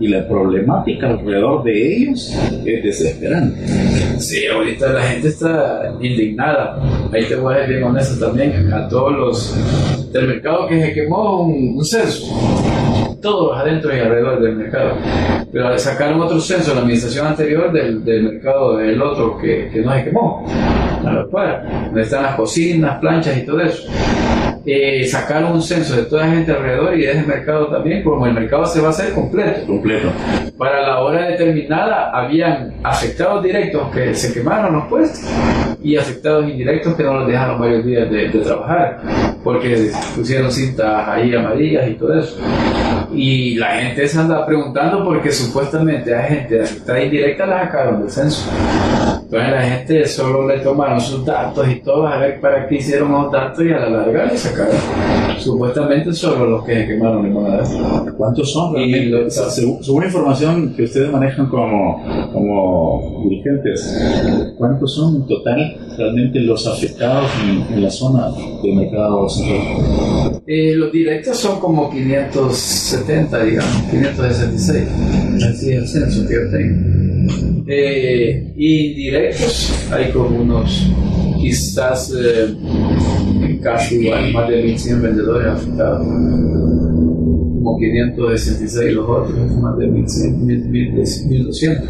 y 0.00 0.08
la 0.08 0.26
problemática 0.28 1.08
alrededor 1.10 1.62
de 1.64 1.96
ellos 1.96 2.34
es 2.64 2.82
desesperante. 2.82 3.60
Sí, 4.18 4.46
ahorita 4.46 4.92
la 4.92 5.02
gente 5.02 5.28
está 5.28 5.92
indignada. 6.00 6.80
Ahí 7.12 7.24
te 7.26 7.36
voy 7.36 7.54
a 7.54 7.58
ser 7.58 7.68
bien 7.68 7.82
honesto 7.84 8.26
también. 8.26 8.72
A 8.72 8.88
todos 8.88 9.12
los 9.12 10.12
del 10.12 10.28
mercado 10.28 10.66
que 10.68 10.80
se 10.80 10.92
quemó 10.92 11.42
un, 11.42 11.76
un 11.78 11.84
censo. 11.84 12.26
Todos 13.24 13.56
adentro 13.56 13.96
y 13.96 14.00
alrededor 14.00 14.38
del 14.38 14.54
mercado. 14.54 14.98
Pero 15.50 15.78
sacaron 15.78 16.20
otro 16.20 16.38
censo 16.38 16.72
en 16.72 16.76
la 16.76 16.82
administración 16.82 17.26
anterior 17.26 17.72
del, 17.72 18.04
del 18.04 18.34
mercado 18.34 18.76
del 18.76 19.00
otro 19.00 19.38
que, 19.38 19.70
que 19.72 19.80
no 19.80 19.94
se 19.94 20.04
quemó. 20.04 20.46
A 20.46 21.10
la 21.10 21.26
par. 21.28 21.86
Donde 21.86 22.02
están 22.02 22.22
las 22.22 22.34
cocinas, 22.34 22.98
planchas 23.00 23.38
y 23.38 23.46
todo 23.46 23.62
eso. 23.62 23.90
Eh, 24.66 25.06
sacaron 25.06 25.52
un 25.52 25.62
censo 25.62 25.94
de 25.94 26.04
toda 26.04 26.26
la 26.26 26.32
gente 26.32 26.52
alrededor 26.52 26.98
y 26.98 27.02
de 27.02 27.12
ese 27.12 27.26
mercado 27.26 27.66
también, 27.68 28.02
como 28.02 28.26
el 28.26 28.32
mercado 28.32 28.64
se 28.66 28.80
va 28.80 28.88
a 28.88 28.90
hacer 28.90 29.12
completo. 29.12 29.66
Completo. 29.66 30.10
Para 30.56 30.82
la 30.82 31.00
hora 31.00 31.28
determinada 31.28 32.10
habían 32.10 32.74
afectados 32.82 33.42
directos 33.42 33.90
que 33.92 34.14
se 34.14 34.32
quemaron 34.32 34.74
los 34.74 34.84
puestos 34.86 35.20
y 35.82 35.96
afectados 35.96 36.48
indirectos 36.48 36.94
que 36.94 37.02
no 37.02 37.14
los 37.18 37.28
dejaron 37.28 37.60
varios 37.60 37.84
días 37.84 38.10
de, 38.10 38.28
de 38.28 38.40
trabajar 38.40 39.00
porque 39.44 39.90
pusieron 40.16 40.50
cintas 40.50 41.08
ahí 41.08 41.34
amarillas 41.34 41.88
y 41.88 41.94
todo 41.94 42.18
eso. 42.18 42.38
Y 43.12 43.56
la 43.56 43.76
gente 43.76 44.08
se 44.08 44.18
anda 44.18 44.46
preguntando 44.46 45.04
porque 45.04 45.30
supuestamente 45.30 46.14
a 46.14 46.22
gente 46.22 46.62
afectada 46.62 47.02
indirecta 47.02 47.46
la 47.46 47.64
sacaron 47.66 48.00
del 48.00 48.10
censo. 48.10 48.50
Entonces 49.24 49.50
la 49.50 49.62
gente 49.62 50.06
solo 50.06 50.46
le 50.46 50.58
tomaron 50.60 51.00
sus 51.00 51.24
datos 51.24 51.66
y 51.68 51.80
todo 51.80 52.06
a 52.06 52.18
ver 52.18 52.40
para 52.40 52.68
qué 52.68 52.76
hicieron 52.76 53.10
los 53.10 53.32
datos 53.32 53.64
y 53.64 53.70
a 53.72 53.78
la 53.80 53.90
larga 53.90 54.26
le 54.26 54.36
sacaron. 54.36 54.74
Supuestamente 55.38 56.12
solo 56.12 56.46
los 56.46 56.64
que 56.64 56.86
quemaron 56.86 57.24
le 57.28 57.34
van 57.34 57.52
a 57.52 57.56
dar. 57.56 58.12
¿Cuántos 58.16 58.52
son 58.52 58.76
Y 58.76 58.92
realmente? 58.92 59.06
lo- 59.24 59.30
según, 59.30 59.82
según 59.82 60.04
información 60.04 60.74
que 60.76 60.84
ustedes 60.84 61.10
manejan 61.10 61.46
como, 61.46 62.02
como 62.32 63.22
dirigentes, 63.28 64.54
¿cuántos 64.56 64.94
son 64.94 65.16
en 65.16 65.26
total 65.26 65.76
realmente 65.98 66.38
los 66.40 66.66
afectados 66.66 67.28
en, 67.44 67.74
en 67.74 67.82
la 67.82 67.90
zona 67.90 68.28
del 68.62 68.74
mercado 68.76 69.28
central? 69.28 70.40
Eh, 70.46 70.74
los 70.76 70.92
directos 70.92 71.38
son 71.38 71.58
como 71.58 71.90
570, 71.90 73.44
digamos, 73.44 73.82
566. 73.90 74.88
Así 75.48 75.70
es 75.72 75.76
el 75.76 75.88
censo 75.88 76.28
que 76.28 76.34
yo 76.34 76.50
tengo. 76.50 76.93
Eh, 77.66 78.52
indirectos 78.56 79.88
hay 79.90 80.10
como 80.10 80.42
unos, 80.42 80.90
quizás 81.40 82.12
eh, 82.14 82.54
casi 83.62 84.04
igual, 84.04 84.32
más 84.32 84.48
de 84.50 84.62
1100 84.62 85.02
vendedores 85.02 85.46
afectados. 85.48 86.06
Como 86.06 87.78
566 87.78 88.92
los 88.92 89.08
otros, 89.08 89.50
más 89.56 89.78
de 89.78 89.86
1100, 89.86 90.46
1000, 90.46 90.68
1200. 90.68 91.88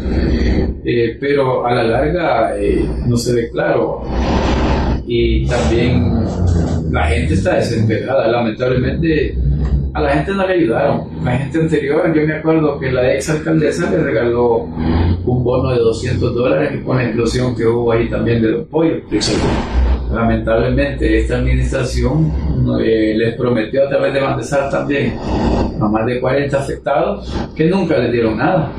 Eh, 0.85 1.17
pero 1.19 1.65
a 1.65 1.75
la 1.75 1.83
larga 1.83 2.57
eh, 2.57 2.85
no 3.07 3.17
se 3.17 3.33
ve 3.33 3.49
claro 3.49 4.03
y 5.05 5.45
también 5.47 6.23
la 6.91 7.07
gente 7.07 7.33
está 7.33 7.55
desesperada. 7.55 8.29
Lamentablemente 8.29 9.35
a 9.95 10.01
la 10.01 10.09
gente 10.09 10.33
no 10.33 10.45
le 10.45 10.53
ayudaron. 10.55 11.07
La 11.23 11.37
gente 11.37 11.57
anterior, 11.57 12.13
yo 12.13 12.27
me 12.27 12.35
acuerdo 12.35 12.77
que 12.77 12.91
la 12.91 13.13
ex 13.13 13.29
alcaldesa 13.29 13.89
le 13.89 14.03
regaló 14.03 14.63
un 15.25 15.43
bono 15.43 15.71
de 15.71 15.79
200 15.79 16.35
dólares 16.35 16.83
con 16.83 16.97
la 16.97 17.05
explosión 17.05 17.55
que 17.55 17.65
hubo 17.65 17.93
ahí 17.93 18.09
también 18.09 18.41
de 18.41 18.49
los 18.49 18.67
pollos. 18.67 19.03
Lamentablemente 20.13 21.19
esta 21.19 21.37
administración 21.37 22.29
eh, 22.83 23.13
les 23.17 23.35
prometió 23.35 23.85
a 23.85 23.89
través 23.89 24.13
de 24.13 24.19
Bandesar 24.19 24.69
también 24.69 25.17
a 25.81 25.87
más 25.87 26.05
de 26.05 26.19
40 26.19 26.57
afectados 26.57 27.33
que 27.55 27.65
nunca 27.69 27.97
les 27.97 28.11
dieron 28.11 28.37
nada. 28.37 28.71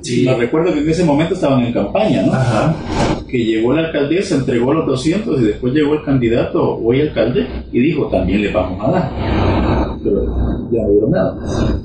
Sí. 0.00 0.26
Me 0.26 0.36
recuerdo 0.36 0.72
que 0.72 0.78
en 0.78 0.88
ese 0.88 1.04
momento 1.04 1.34
estaban 1.34 1.60
en 1.64 1.72
campaña, 1.72 2.22
¿no? 2.22 2.32
Ajá. 2.32 2.74
Que 3.28 3.44
llegó 3.44 3.72
la 3.72 3.86
alcaldesa, 3.86 4.36
entregó 4.36 4.72
los 4.72 4.86
200 4.86 5.40
y 5.40 5.44
después 5.44 5.74
llegó 5.74 5.94
el 5.94 6.04
candidato, 6.04 6.78
hoy 6.78 7.00
alcalde, 7.00 7.46
y 7.72 7.80
dijo, 7.80 8.06
también 8.06 8.42
le 8.42 8.52
vamos 8.52 8.82
a 8.82 8.90
dar. 8.92 9.79
Pero 10.02 10.24
ya 10.70 10.82
no 10.82 10.90
dieron 10.90 11.10
nada. 11.10 11.36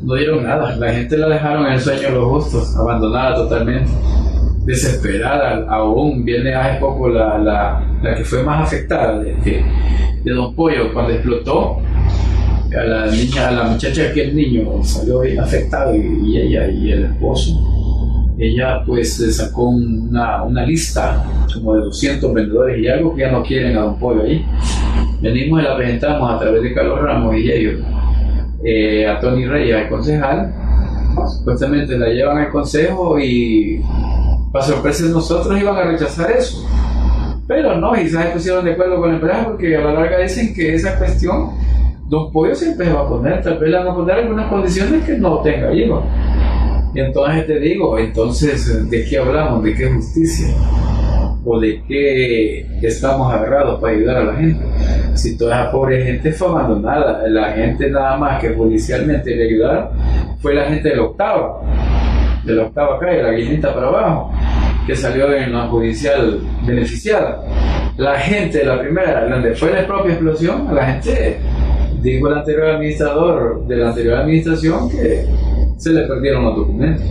No 0.04 0.16
dieron 0.16 0.44
nada. 0.44 0.76
La 0.78 0.94
gente 0.94 1.18
la 1.18 1.30
dejaron 1.30 1.66
en 1.68 1.74
el 1.74 1.80
sueño 1.80 2.02
de 2.02 2.12
los 2.12 2.26
justos, 2.26 2.76
abandonada 2.78 3.36
totalmente, 3.36 3.90
desesperada. 4.66 5.66
Aún 5.70 6.24
viene 6.24 6.54
hace 6.54 6.80
poco 6.80 7.10
la, 7.10 7.38
la, 7.38 7.98
la 8.02 8.16
que 8.16 8.24
fue 8.24 8.44
más 8.44 8.68
afectada 8.68 9.20
de, 9.20 9.34
de, 10.24 10.32
Don 10.32 10.56
Pollo 10.56 10.94
cuando 10.94 11.14
explotó 11.14 11.78
a 12.78 12.84
la 12.84 13.06
niña, 13.08 13.50
a 13.50 13.52
la 13.52 13.64
muchacha 13.64 14.12
que 14.12 14.24
el 14.24 14.36
niño 14.36 14.84
salió 14.84 15.22
afectado 15.42 15.96
y, 15.96 16.00
y 16.26 16.38
ella 16.38 16.68
y 16.68 16.92
el 16.92 17.06
esposo 17.06 17.76
ella 18.38 18.84
pues 18.86 19.16
sacó 19.36 19.70
una, 19.70 20.44
una, 20.44 20.66
lista 20.66 21.24
como 21.54 21.76
de 21.76 21.82
200 21.82 22.34
vendedores 22.34 22.80
y 22.80 22.88
algo 22.88 23.16
que 23.16 23.22
ya 23.22 23.32
no 23.32 23.44
quieren 23.44 23.78
a 23.78 23.82
Don 23.82 23.98
Pollo 23.98 24.24
ahí. 24.24 24.46
Venimos 25.22 25.62
y 25.62 25.64
la 25.64 25.78
presentamos 25.78 26.30
a 26.32 26.40
través 26.40 26.62
de 26.62 26.74
Carlos 26.74 27.02
Ramos 27.02 27.36
y 27.38 27.50
ellos 27.50 27.82
eh, 28.64 29.08
a 29.08 29.20
Tony 29.20 29.46
Reyes, 29.46 29.76
al 29.76 29.90
concejal. 29.90 30.54
Supuestamente 31.38 31.98
la 31.98 32.08
llevan 32.08 32.38
al 32.38 32.50
consejo 32.50 33.18
y 33.20 33.82
para 34.52 34.66
sorpresa 34.66 35.06
de 35.06 35.12
nosotros 35.12 35.60
iban 35.60 35.76
a 35.76 35.84
rechazar 35.84 36.32
eso. 36.32 36.66
Pero 37.48 37.78
no, 37.78 37.96
y 37.96 38.08
se 38.08 38.18
pusieron 38.26 38.66
de 38.66 38.74
acuerdo 38.74 38.98
con 38.98 39.10
la 39.10 39.16
empresa 39.16 39.46
porque 39.46 39.76
a 39.78 39.82
la 39.82 39.94
larga 39.94 40.20
dicen 40.20 40.54
que 40.54 40.74
esa 40.74 40.98
cuestión 40.98 41.52
Don 42.08 42.32
Pollo 42.32 42.54
siempre 42.54 42.86
se 42.86 42.94
va 42.94 43.02
a 43.02 43.10
poner, 43.10 43.42
tal 43.42 43.58
vez 43.58 43.70
le 43.70 43.78
van 43.78 43.88
a 43.88 43.96
poner 43.96 44.16
algunas 44.18 44.48
condiciones 44.48 45.04
que 45.04 45.18
no 45.18 45.40
tenga 45.40 45.74
hijos. 45.74 46.04
Y 46.94 47.00
entonces 47.00 47.48
te 47.48 47.60
digo, 47.60 47.98
entonces, 47.98 48.90
¿de 48.90 49.06
qué 49.06 49.18
hablamos? 49.18 49.64
¿De 49.64 49.74
qué 49.74 49.92
justicia? 49.92 50.48
¿O 51.44 51.60
de 51.60 51.84
qué 51.88 52.66
estamos 52.82 53.34
agarrados 53.34 53.82
para 53.82 53.94
ayudar 53.94 54.18
a 54.18 54.24
la 54.24 54.36
gente? 54.36 54.64
Si 55.16 55.38
toda 55.38 55.62
esa 55.62 55.72
pobre 55.72 56.04
gente 56.04 56.32
fue 56.34 56.50
abandonada, 56.50 57.26
la 57.28 57.54
gente 57.54 57.90
nada 57.90 58.18
más 58.18 58.42
que 58.42 58.50
judicialmente 58.50 59.34
le 59.34 59.46
ayudaron 59.46 59.88
fue 60.42 60.54
la 60.54 60.66
gente 60.66 60.90
de 60.90 60.96
la 60.98 61.04
octava, 61.04 61.62
de 62.44 62.54
la 62.54 62.64
octava 62.64 63.00
calle, 63.00 63.24
la 63.24 63.32
guinita 63.32 63.74
para 63.74 63.88
abajo, 63.88 64.34
que 64.86 64.94
salió 64.94 65.34
en 65.34 65.54
la 65.54 65.68
judicial 65.68 66.40
beneficiada. 66.68 67.42
La 67.98 68.20
gente 68.20 68.60
de 68.60 68.66
la 68.66 68.80
primera, 68.82 69.28
donde 69.28 69.56
fue 69.56 69.72
la 69.72 69.88
propia 69.88 70.12
explosión, 70.12 70.76
la 70.76 70.86
gente, 70.86 71.38
dijo 72.02 72.28
el 72.28 72.34
anterior 72.38 72.70
administrador 72.72 73.66
de 73.68 73.76
la 73.78 73.90
anterior 73.90 74.16
administración 74.16 74.90
que 74.90 75.26
se 75.78 75.92
le 75.92 76.02
perdieron 76.02 76.44
los 76.44 76.58
documentos. 76.58 77.06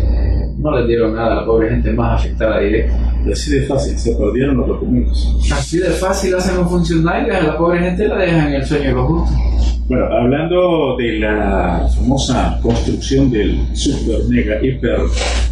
No 0.59 0.79
les 0.79 0.87
dieron 0.87 1.15
nada 1.15 1.33
a 1.33 1.35
la 1.37 1.47
pobre 1.47 1.71
gente 1.71 1.91
más 1.93 2.21
afectada 2.21 2.61
directa. 2.61 3.14
Así 3.33 3.51
de 3.53 3.67
fácil, 3.67 3.99
se 3.99 4.15
perdieron 4.15 4.57
los 4.59 4.69
documentos. 4.69 5.37
Así 5.53 5.79
de 5.79 5.91
fácil 5.91 6.35
hacen 6.35 6.57
los 6.57 6.69
funcionarios, 6.69 7.37
a 7.37 7.43
la 7.43 7.59
pobre 7.59 7.81
gente 7.81 8.07
la 8.07 8.19
dejan 8.19 8.49
en 8.49 8.55
el 8.55 8.67
sueño 8.67 8.85
de 8.85 8.93
los 8.93 9.07
justos. 9.07 9.39
Bueno, 9.87 10.07
hablando 10.07 10.97
de 10.97 11.19
la 11.19 11.87
famosa 11.95 12.59
construcción 12.63 13.31
del 13.31 13.59
super 13.77 14.25
mega 14.31 14.65
hiper 14.65 14.99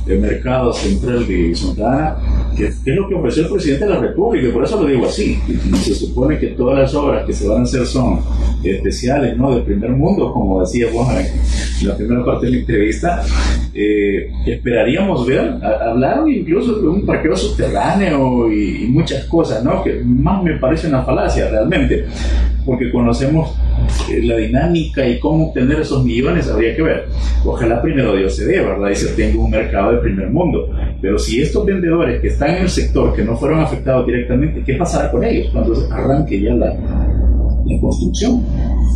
de 0.06 0.18
mercado 0.18 0.72
central 0.72 1.26
de 1.28 1.54
Santana, 1.54 2.16
que 2.56 2.68
es 2.68 2.82
lo 2.86 3.08
que 3.08 3.14
ofreció 3.14 3.42
el 3.44 3.50
presidente 3.50 3.84
de 3.84 3.90
la 3.90 4.00
República, 4.00 4.48
y 4.48 4.52
por 4.52 4.64
eso 4.64 4.80
lo 4.80 4.88
digo 4.88 5.06
así. 5.06 5.38
Se 5.82 5.94
supone 5.94 6.38
que 6.38 6.48
todas 6.48 6.78
las 6.78 6.94
obras 6.94 7.26
que 7.26 7.34
se 7.34 7.46
van 7.46 7.60
a 7.60 7.62
hacer 7.64 7.84
son 7.84 8.20
especiales, 8.64 9.36
¿no? 9.36 9.54
Del 9.54 9.64
primer 9.64 9.90
mundo, 9.90 10.32
como 10.32 10.62
decía 10.62 10.86
vos 10.90 11.08
en 11.12 11.88
la 11.88 11.94
primera 11.94 12.24
parte 12.24 12.46
de 12.46 12.52
la 12.52 12.58
entrevista. 12.58 13.22
Eh, 13.74 14.30
esperaríamos 14.46 15.26
ver, 15.26 15.62
hablaron 15.62 16.30
incluso 16.30 16.80
de 16.80 16.88
un 16.88 17.04
parqueo 17.04 17.36
subterráneo 17.36 17.61
y, 18.50 18.84
y 18.84 18.88
muchas 18.88 19.24
cosas, 19.24 19.62
¿no? 19.64 19.82
Que 19.82 20.02
más 20.04 20.42
me 20.42 20.56
parece 20.58 20.88
una 20.88 21.02
falacia 21.02 21.48
realmente, 21.48 22.06
porque 22.64 22.90
conocemos 22.90 23.56
la 24.22 24.36
dinámica 24.36 25.06
y 25.06 25.18
cómo 25.18 25.48
obtener 25.48 25.80
esos 25.80 26.04
millones 26.04 26.48
habría 26.48 26.74
que 26.74 26.82
ver. 26.82 27.06
Ojalá 27.44 27.82
primero 27.82 28.14
Dios 28.16 28.36
se 28.36 28.46
dé, 28.46 28.60
¿verdad? 28.60 28.90
Y 28.90 28.94
se 28.94 29.08
tenga 29.14 29.42
un 29.42 29.50
mercado 29.50 29.92
de 29.92 29.98
primer 29.98 30.30
mundo. 30.30 30.68
Pero 31.00 31.18
si 31.18 31.40
estos 31.40 31.64
vendedores 31.64 32.20
que 32.20 32.28
están 32.28 32.56
en 32.56 32.62
el 32.62 32.68
sector, 32.68 33.14
que 33.14 33.24
no 33.24 33.36
fueron 33.36 33.60
afectados 33.60 34.06
directamente, 34.06 34.62
¿qué 34.64 34.74
pasará 34.74 35.10
con 35.10 35.24
ellos 35.24 35.48
cuando 35.52 35.74
arranque 35.90 36.40
ya 36.40 36.54
la, 36.54 36.66
la 36.66 37.80
construcción? 37.80 38.44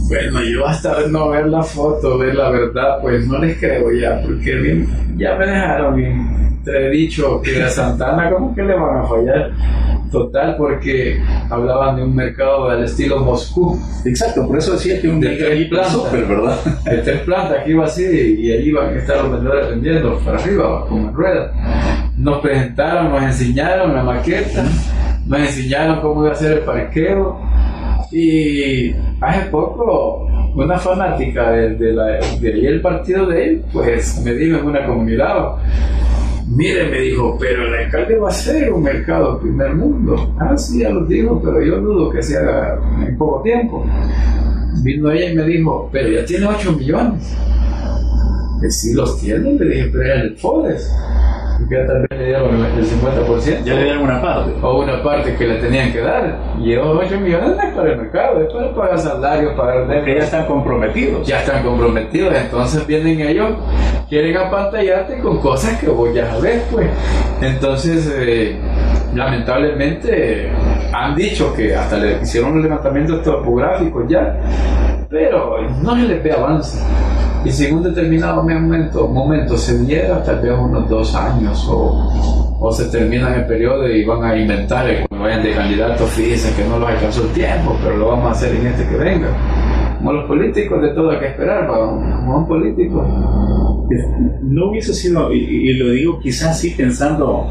Bueno, 0.08 0.40
yo 0.44 0.66
hasta 0.66 1.08
no 1.08 1.30
ver 1.30 1.48
la 1.48 1.62
foto, 1.62 2.18
ver 2.18 2.36
la 2.36 2.50
verdad, 2.50 3.00
pues 3.02 3.26
no 3.26 3.38
les 3.38 3.58
creo 3.58 3.92
ya, 3.92 4.22
porque 4.22 4.86
ya 5.16 5.36
me 5.36 5.46
dejaron 5.46 6.35
entredicho 6.66 7.40
que 7.42 7.62
a 7.62 7.68
Santana, 7.68 8.30
¿cómo 8.30 8.54
que 8.54 8.62
le 8.62 8.74
van 8.74 8.98
a 8.98 9.08
fallar? 9.08 9.52
Total, 10.10 10.56
porque 10.56 11.20
hablaban 11.48 11.96
de 11.96 12.02
un 12.02 12.14
mercado 12.14 12.68
al 12.68 12.84
estilo 12.84 13.20
Moscú. 13.20 13.78
Exacto, 14.04 14.46
por 14.46 14.58
eso 14.58 14.72
decía 14.72 15.00
que 15.00 15.08
un 15.08 15.20
de 15.20 15.36
tres 15.36 15.68
plantas, 15.68 15.92
super, 15.92 16.24
¿verdad? 16.26 16.58
De 16.84 16.98
tres 16.98 17.20
plantas 17.20 17.64
que 17.64 17.70
iba 17.70 17.84
así 17.84 18.04
y 18.04 18.50
ahí 18.50 18.68
iban 18.68 18.94
a 18.94 18.98
estar 18.98 19.22
los 19.22 19.32
vendedores 19.32 19.70
vendiendo 19.70 20.18
para 20.20 20.38
arriba, 20.38 20.86
como 20.88 21.08
en 21.08 21.14
ruedas. 21.14 21.52
Nos 22.16 22.40
presentaron, 22.40 23.10
nos 23.10 23.22
enseñaron 23.22 23.94
la 23.94 24.02
maqueta, 24.02 24.64
nos 25.26 25.40
enseñaron 25.40 26.00
cómo 26.00 26.24
iba 26.24 26.32
a 26.32 26.36
ser 26.36 26.52
el 26.52 26.58
parqueo 26.60 27.40
y 28.10 28.92
hace 29.20 29.50
poco 29.50 30.28
una 30.54 30.78
fanática 30.78 31.50
de, 31.50 31.74
de, 31.74 31.92
la, 31.92 32.06
de 32.40 32.52
ahí 32.54 32.66
el 32.66 32.80
partido 32.80 33.26
de 33.26 33.44
él, 33.44 33.64
pues 33.72 34.20
me 34.24 34.32
dijo 34.32 34.58
en 34.58 34.66
una 34.66 34.86
comunidad, 34.86 35.56
mire, 36.48 36.90
me 36.90 37.00
dijo, 37.00 37.36
pero 37.38 37.66
el 37.66 37.74
alcalde 37.74 38.18
va 38.18 38.28
a 38.28 38.32
ser 38.32 38.72
un 38.72 38.82
mercado 38.82 39.40
primer 39.40 39.74
mundo. 39.74 40.34
Ah, 40.38 40.56
sí, 40.56 40.80
ya 40.80 40.90
lo 40.90 41.04
digo, 41.06 41.40
pero 41.42 41.62
yo 41.62 41.80
dudo 41.80 42.10
que 42.10 42.22
se 42.22 42.38
haga 42.38 42.80
en 43.06 43.16
poco 43.16 43.42
tiempo. 43.42 43.84
Vino 44.82 45.10
ella 45.10 45.30
y 45.30 45.36
me 45.36 45.44
dijo, 45.44 45.88
pero 45.92 46.08
ya 46.08 46.24
tiene 46.24 46.46
8 46.46 46.72
millones. 46.72 47.36
Que 48.60 48.70
sí 48.70 48.94
los 48.94 49.20
tiene, 49.20 49.52
le 49.52 49.66
dije, 49.66 49.90
pero 49.92 50.14
el. 50.14 50.36
Ya 51.68 51.86
tal 51.86 52.06
vez 52.08 52.18
le 52.18 52.26
dieron 52.26 52.64
el 52.64 52.84
50%. 52.84 53.64
Ya 53.64 53.74
le 53.74 53.84
dieron 53.84 54.02
una 54.02 54.22
parte. 54.22 54.52
O 54.62 54.82
una 54.82 55.02
parte 55.02 55.34
que 55.34 55.46
le 55.46 55.54
tenían 55.56 55.92
que 55.92 56.00
dar. 56.00 56.38
Y 56.60 56.72
esos 56.72 56.86
8 56.86 57.20
millones 57.20 57.56
no 57.56 57.62
es 57.62 57.74
para 57.74 57.92
el 57.92 57.96
mercado, 57.98 58.40
es 58.40 58.52
para 58.52 58.74
pagar 58.74 58.98
salarios, 58.98 59.54
pagar 59.54 59.88
deudas. 59.88 60.06
ya 60.06 60.24
están 60.24 60.46
comprometidos. 60.46 61.26
Ya 61.26 61.40
están 61.40 61.62
comprometidos, 61.64 62.34
entonces 62.34 62.86
vienen 62.86 63.20
ellos, 63.20 63.50
quieren 64.08 64.36
apantallarte 64.36 65.18
con 65.20 65.38
cosas 65.40 65.78
que 65.80 65.88
vos 65.88 66.14
ya 66.14 66.30
sabés, 66.30 66.62
pues. 66.70 66.88
Entonces, 67.40 68.14
eh, 68.16 68.56
lamentablemente, 69.14 70.52
han 70.92 71.16
dicho 71.16 71.52
que 71.54 71.74
hasta 71.74 71.96
le 71.96 72.22
hicieron 72.22 72.52
un 72.52 72.62
levantamiento 72.62 73.20
topográfico 73.20 74.06
ya, 74.08 74.38
pero 75.10 75.60
no 75.82 75.96
se 75.96 76.02
les 76.02 76.22
ve 76.22 76.32
avance. 76.32 76.78
Y 77.46 77.50
si 77.52 77.66
en 77.66 77.76
un 77.76 77.82
determinado 77.84 78.42
momento, 78.42 79.06
momento 79.06 79.56
se 79.56 79.78
diera, 79.84 80.20
tal 80.24 80.40
vez 80.40 80.52
unos 80.58 80.88
dos 80.88 81.14
años 81.14 81.64
o, 81.70 82.58
o 82.58 82.72
se 82.72 82.86
termina 82.86 83.36
el 83.36 83.46
periodo 83.46 83.88
y 83.88 84.04
van 84.04 84.24
a 84.24 84.36
inventar, 84.36 84.86
cuando 85.08 85.26
vayan 85.26 85.44
de 85.44 85.52
candidatos, 85.52 86.10
fíjense 86.10 86.52
que 86.60 86.68
no 86.68 86.80
los 86.80 86.88
alcanzó 86.88 87.22
el 87.22 87.28
tiempo, 87.28 87.78
pero 87.84 87.98
lo 87.98 88.08
vamos 88.08 88.26
a 88.26 88.30
hacer 88.32 88.52
en 88.56 88.66
este 88.66 88.88
que 88.88 88.96
venga. 88.96 89.28
Como 89.98 90.12
los 90.12 90.24
políticos, 90.24 90.82
de 90.82 90.88
todo 90.88 91.10
hay 91.10 91.20
que 91.20 91.26
esperar, 91.26 91.68
como 91.68 92.36
un 92.36 92.48
político. 92.48 93.06
No 94.42 94.70
hubiese 94.70 94.92
sido, 94.92 95.32
y, 95.32 95.72
lo 95.74 95.90
digo 95.90 96.18
quizás 96.18 96.58
sí 96.58 96.74
pensando 96.76 97.46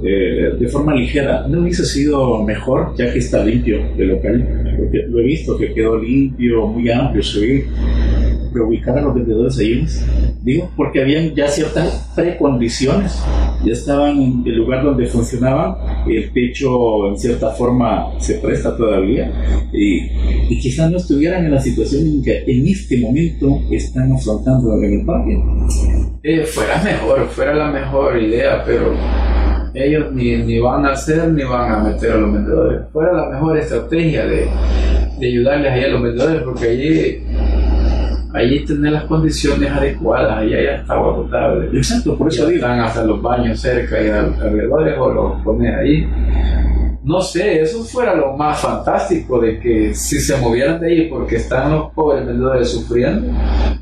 eh, 0.00 0.54
de 0.60 0.68
forma 0.68 0.94
ligera, 0.94 1.44
¿no 1.48 1.62
hubiese 1.62 1.84
sido 1.84 2.44
mejor, 2.44 2.94
ya 2.96 3.12
que 3.12 3.18
está 3.18 3.44
limpio 3.44 3.80
el 3.98 4.10
local? 4.10 4.76
Porque 4.78 5.06
lo 5.08 5.18
he 5.18 5.24
visto 5.24 5.58
que 5.58 5.74
quedó 5.74 5.98
limpio, 5.98 6.68
muy 6.68 6.88
amplio, 6.88 7.20
se 7.20 7.64
reubicar 8.52 8.98
a 8.98 9.02
los 9.02 9.14
vendedores 9.14 9.58
ahí, 9.58 9.86
digo, 10.42 10.70
porque 10.76 11.02
habían 11.02 11.34
ya 11.34 11.48
ciertas 11.48 12.10
precondiciones, 12.14 13.22
ya 13.64 13.72
estaban 13.72 14.20
en 14.20 14.42
el 14.46 14.56
lugar 14.56 14.84
donde 14.84 15.06
funcionaban, 15.06 15.76
el 16.08 16.32
techo 16.32 17.08
en 17.08 17.18
cierta 17.18 17.50
forma 17.50 18.18
se 18.18 18.34
presta 18.34 18.76
todavía, 18.76 19.32
y, 19.72 20.08
y 20.48 20.58
quizás 20.60 20.90
no 20.90 20.96
estuvieran 20.98 21.44
en 21.44 21.52
la 21.52 21.60
situación 21.60 22.06
en 22.06 22.22
que 22.22 22.44
en 22.46 22.66
este 22.66 22.98
momento 22.98 23.60
están 23.70 24.12
afrontando 24.12 24.82
en 24.82 25.00
el 25.00 25.06
parque. 25.06 25.42
Eh, 26.22 26.44
fuera 26.44 26.82
mejor, 26.82 27.26
fuera 27.28 27.54
la 27.54 27.70
mejor 27.70 28.20
idea, 28.20 28.62
pero 28.64 28.92
ellos 29.74 30.12
ni, 30.12 30.36
ni 30.38 30.58
van 30.58 30.86
a 30.86 30.92
hacer 30.92 31.28
ni 31.28 31.44
van 31.44 31.72
a 31.72 31.78
meter 31.84 32.12
a 32.12 32.16
los 32.16 32.32
vendedores. 32.32 32.80
Fuera 32.92 33.12
la 33.12 33.30
mejor 33.30 33.58
estrategia 33.58 34.26
de, 34.26 34.46
de 35.18 35.26
ayudarles 35.26 35.72
ahí 35.72 35.84
a 35.84 35.88
los 35.88 36.02
vendedores, 36.02 36.42
porque 36.42 36.68
allí 36.68 37.22
allí 38.38 38.64
tener 38.64 38.92
las 38.92 39.04
condiciones 39.04 39.70
adecuadas, 39.70 40.38
allá 40.38 40.62
ya 40.62 40.76
está 40.76 40.94
agua 40.94 41.16
potable. 41.16 41.68
Exacto, 41.76 42.16
por 42.16 42.28
eso 42.28 42.46
digo. 42.46 42.58
Están 42.58 42.80
hasta 42.80 43.04
los 43.04 43.20
baños 43.22 43.60
cerca 43.60 44.02
y 44.02 44.08
alrededor, 44.08 44.98
o 44.98 45.12
los 45.12 45.42
pones 45.42 45.74
ahí. 45.74 46.08
No 47.04 47.20
sé, 47.20 47.62
eso 47.62 47.82
fuera 47.84 48.14
lo 48.14 48.36
más 48.36 48.60
fantástico 48.60 49.40
de 49.40 49.58
que 49.58 49.94
si 49.94 50.20
se 50.20 50.36
movieran 50.36 50.80
de 50.80 50.88
ahí 50.88 51.08
porque 51.08 51.36
están 51.36 51.72
los 51.72 51.92
pobres 51.92 52.26
vendedores 52.26 52.70
sufriendo, 52.70 53.32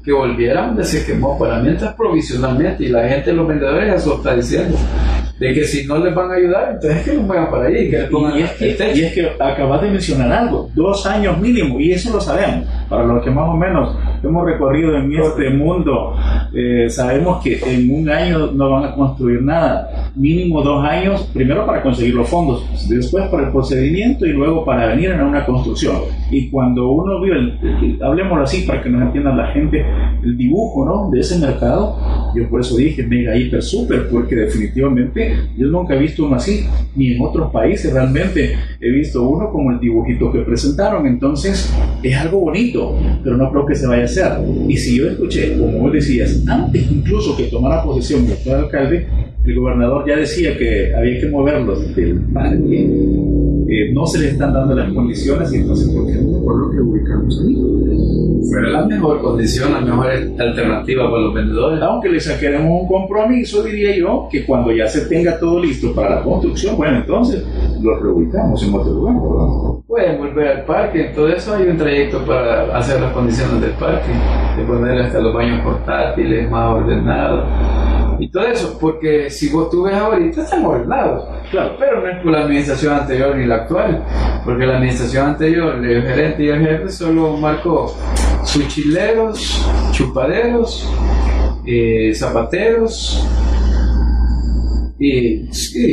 que 0.05 0.13
volvieran 0.13 0.69
donde 0.69 0.85
se 0.85 1.05
quemó 1.05 1.39
para 1.39 1.59
mientras 1.61 1.95
provisionalmente 1.95 2.85
y 2.85 2.89
la 2.89 3.09
gente, 3.09 3.33
los 3.33 3.49
vendedores, 3.49 3.95
eso 3.95 4.17
está 4.17 4.37
diciendo 4.37 4.77
de 5.39 5.53
que 5.53 5.65
si 5.65 5.87
no 5.87 5.99
les 5.99 6.15
van 6.15 6.31
a 6.31 6.35
ayudar, 6.35 6.73
entonces 6.73 7.03
que 7.03 7.15
los 7.15 7.27
vayan 7.27 7.51
para 7.51 7.67
ahí. 7.67 7.91
Que 7.91 8.09
y, 8.09 8.43
es 8.43 8.51
que, 8.53 8.93
y 8.95 9.01
es 9.03 9.13
que 9.13 9.31
acabas 9.39 9.83
de 9.83 9.91
mencionar 9.91 10.33
algo, 10.33 10.71
dos 10.75 11.05
años 11.07 11.39
mínimo, 11.39 11.79
y 11.79 11.93
eso 11.93 12.13
lo 12.13 12.21
sabemos. 12.21 12.67
Para 12.89 13.05
los 13.05 13.23
que 13.23 13.31
más 13.31 13.49
o 13.49 13.57
menos 13.57 13.97
hemos 14.23 14.47
recorrido 14.47 14.97
en 14.97 15.13
este 15.13 15.51
mundo, 15.51 16.15
eh, 16.55 16.89
sabemos 16.89 17.43
que 17.43 17.61
en 17.67 17.91
un 17.91 18.09
año 18.09 18.51
no 18.53 18.71
van 18.71 18.85
a 18.85 18.95
construir 18.95 19.43
nada. 19.43 20.11
Mínimo 20.15 20.63
dos 20.63 20.85
años, 20.85 21.29
primero 21.35 21.67
para 21.67 21.83
conseguir 21.83 22.15
los 22.15 22.29
fondos, 22.29 22.65
después 22.89 23.29
para 23.29 23.47
el 23.47 23.53
procedimiento 23.53 24.25
y 24.25 24.31
luego 24.31 24.65
para 24.65 24.87
venir 24.87 25.13
a 25.13 25.27
una 25.27 25.45
construcción. 25.45 25.97
Y 26.31 26.49
cuando 26.49 26.91
uno 26.91 27.21
vio, 27.21 27.35
el, 27.35 27.99
hablemoslo 28.03 28.45
así 28.45 28.63
para 28.67 28.83
que 28.83 28.89
nos 28.89 29.03
entienda 29.03 29.35
la 29.35 29.49
gente, 29.49 29.85
el 30.23 30.37
dibujo 30.37 30.85
¿no? 30.85 31.11
de 31.11 31.21
ese 31.21 31.39
mercado, 31.39 31.99
yo 32.35 32.49
por 32.49 32.61
eso 32.61 32.77
dije 32.77 33.03
mega, 33.07 33.37
hiper, 33.37 33.63
super, 33.63 34.09
porque 34.09 34.35
definitivamente 34.35 35.26
yo 35.57 35.67
nunca 35.69 35.95
he 35.95 35.99
visto 35.99 36.27
uno 36.27 36.37
así, 36.37 36.67
ni 36.95 37.13
en 37.13 37.23
otros 37.23 37.51
países 37.53 37.93
realmente 37.93 38.55
he 38.81 38.91
visto 38.91 39.29
uno 39.29 39.51
como 39.51 39.71
el 39.73 39.81
dibujito 39.81 40.33
que 40.33 40.41
presentaron. 40.41 41.07
Entonces 41.07 41.73
es 42.03 42.17
algo 42.17 42.41
bonito, 42.41 42.99
pero 43.23 43.37
no 43.37 43.51
creo 43.51 43.67
que 43.67 43.75
se 43.75 43.87
vaya 43.87 44.03
a 44.03 44.07
hacer. 44.07 44.33
Y 44.69 44.77
si 44.77 44.99
yo 44.99 45.09
escuché, 45.09 45.59
como 45.59 45.79
vos 45.79 45.93
decías, 45.93 46.45
antes 46.47 46.91
incluso 46.91 47.37
que 47.37 47.45
tomara 47.45 47.83
posesión 47.83 48.27
el 48.27 48.53
alcalde, 48.53 49.07
el 49.45 49.55
gobernador 49.55 50.05
ya 50.07 50.17
decía 50.17 50.57
que 50.57 50.95
había 50.95 51.21
que 51.21 51.29
moverlos 51.29 51.95
del 51.95 52.21
parque. 52.33 53.56
Eh, 53.69 53.93
no 53.93 54.07
se 54.07 54.21
le 54.21 54.29
están 54.29 54.53
dando 54.53 54.77
las 54.77 54.93
condiciones 54.93 55.53
y 55.53 55.57
entonces, 55.57 55.89
¿por 55.93 56.07
qué 56.07 56.13
no 56.15 56.39
por 56.45 56.57
lo 56.57 56.71
que 56.71 56.81
ubicamos 56.81 57.41
ahí? 57.41 57.57
Fuera 58.49 58.69
la 58.69 58.87
mejor 58.87 59.21
condición, 59.21 59.73
la 59.73 59.81
mejor 59.81 60.07
alternativa 60.09 61.11
para 61.11 61.23
los 61.23 61.35
vendedores. 61.35 61.83
Aunque 61.83 62.09
le 62.09 62.21
saquemos 62.21 62.83
un 62.83 62.87
compromiso, 62.87 63.65
diría 63.65 63.97
yo, 63.97 64.29
que 64.31 64.47
cuando 64.47 64.71
ya 64.71 64.87
se 64.87 65.07
tenga 65.07 65.39
todo 65.41 65.61
listo 65.61 65.93
para 65.93 66.17
la 66.17 66.23
construcción, 66.23 66.77
bueno, 66.77 66.99
entonces 66.99 67.45
los 67.83 68.01
reubicamos 68.01 68.63
en 68.63 68.75
otro 68.75 68.93
lugar, 68.93 69.15
¿verdad? 69.15 69.83
Pueden 69.89 70.19
volver 70.19 70.49
al 70.49 70.65
parque, 70.65 71.11
todo 71.15 71.29
eso 71.29 71.55
hay 71.55 71.67
un 71.67 71.77
trayecto 71.77 72.25
para 72.25 72.77
hacer 72.77 73.01
las 73.01 73.13
condiciones 73.13 73.61
del 73.61 73.73
parque, 73.73 74.13
de 74.57 74.65
poner 74.65 75.01
hasta 75.01 75.21
los 75.21 75.35
baños 75.35 75.61
portátiles 75.63 76.49
más 76.49 76.71
ordenados 76.71 77.45
y 78.19 78.29
todo 78.29 78.47
eso, 78.47 78.79
porque 78.81 79.31
si 79.31 79.49
vos 79.49 79.71
tú 79.71 79.83
ves 79.85 79.95
ahorita 79.95 80.43
están 80.43 80.65
ordenados, 80.65 81.29
claro, 81.51 81.77
pero 81.79 82.01
no 82.01 82.09
es 82.09 82.23
por 82.23 82.33
la 82.33 82.43
administración 82.43 82.95
anterior 82.95 83.37
ni 83.37 83.47
la 83.47 83.57
actual, 83.57 84.05
porque 84.45 84.67
la 84.67 84.77
administración 84.77 85.29
anterior, 85.29 85.85
el 85.85 86.03
gerente 86.03 86.45
y 86.45 86.49
el 86.49 86.61
jefe 86.61 86.89
solo 86.89 87.37
marcó 87.37 87.95
suchileros, 88.45 89.67
chupaderos, 89.93 90.89
eh, 91.67 92.13
zapateros, 92.15 93.27
y, 94.99 95.51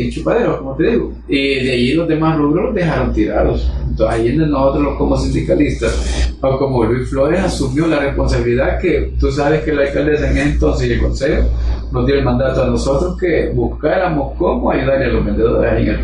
chupaderos, 0.09 0.59
como 0.59 0.76
te 0.76 0.91
digo. 0.91 1.11
Y 1.28 1.63
de 1.63 1.71
allí 1.74 1.93
los 1.93 2.07
demás 2.07 2.38
rubros 2.38 2.65
los 2.65 2.76
dejaron 2.76 3.13
tirados. 3.13 3.69
Entonces 3.89 4.15
ahí 4.15 4.28
en 4.30 4.49
nosotros 4.49 4.97
como 4.97 5.17
sindicalistas, 5.17 6.34
o 6.41 6.57
como 6.57 6.84
Luis 6.86 7.09
Flores 7.09 7.39
asumió 7.41 7.88
la 7.88 7.99
responsabilidad 7.99 8.80
que 8.80 9.13
tú 9.19 9.32
sabes 9.32 9.63
que 9.63 9.74
la 9.74 9.84
alcaldesa 9.84 10.32
en 10.32 10.38
ese 10.38 10.49
entonces 10.51 10.89
y 10.89 10.93
el 10.93 11.01
consejo 11.01 11.49
nos 11.94 12.08
dio 12.08 12.16
el 12.16 12.26
mandato 12.26 12.64
a 12.64 12.68
nosotros 12.68 13.16
que 13.20 13.52
buscáramos 13.54 14.34
cómo 14.38 14.72
ayudarle 14.72 15.06
a 15.06 15.10
los 15.10 15.24
vendedores 15.24 15.74
en 15.74 15.89
el, 15.89 16.00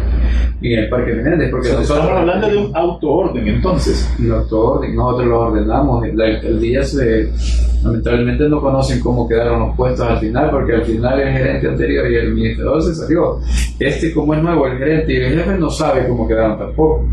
en 0.62 0.80
el 0.80 0.90
Parque 0.90 1.14
Menéndez. 1.14 1.52
Porque 1.52 1.70
nosotros, 1.70 1.98
estamos 1.98 2.20
hablando 2.20 2.50
de 2.50 2.58
un 2.58 2.76
autoorden 2.76 3.48
entonces. 3.48 4.16
Un 4.20 4.32
autoorden, 4.32 4.96
nosotros 4.96 5.28
lo 5.28 5.40
ordenamos. 5.40 6.08
La 6.14 6.26
alcaldía 6.26 6.84
se 6.84 7.30
lamentablemente 7.84 8.50
no 8.50 8.60
conocen 8.60 9.00
cómo 9.00 9.28
quedaron 9.28 9.60
los 9.60 9.76
puestos 9.76 10.06
al 10.06 10.20
final, 10.20 10.50
porque 10.50 10.76
al 10.76 10.84
final 10.84 11.20
el 11.20 11.34
gerente 11.34 11.68
anterior 11.68 12.12
y 12.12 12.16
el 12.16 12.28
administrador 12.28 12.82
se 12.84 12.96
salió. 12.96 13.40
Este, 13.80 14.14
como 14.14 14.34
es 14.34 14.44
nuevo, 14.44 14.68
el 14.68 14.78
gerente 14.78 15.14
y 15.14 15.18
el 15.18 15.40
jefe 15.40 15.58
no 15.58 15.70
sabe 15.70 16.08
cómo 16.08 16.28
quedaron 16.28 16.58
tampoco. 16.58 17.06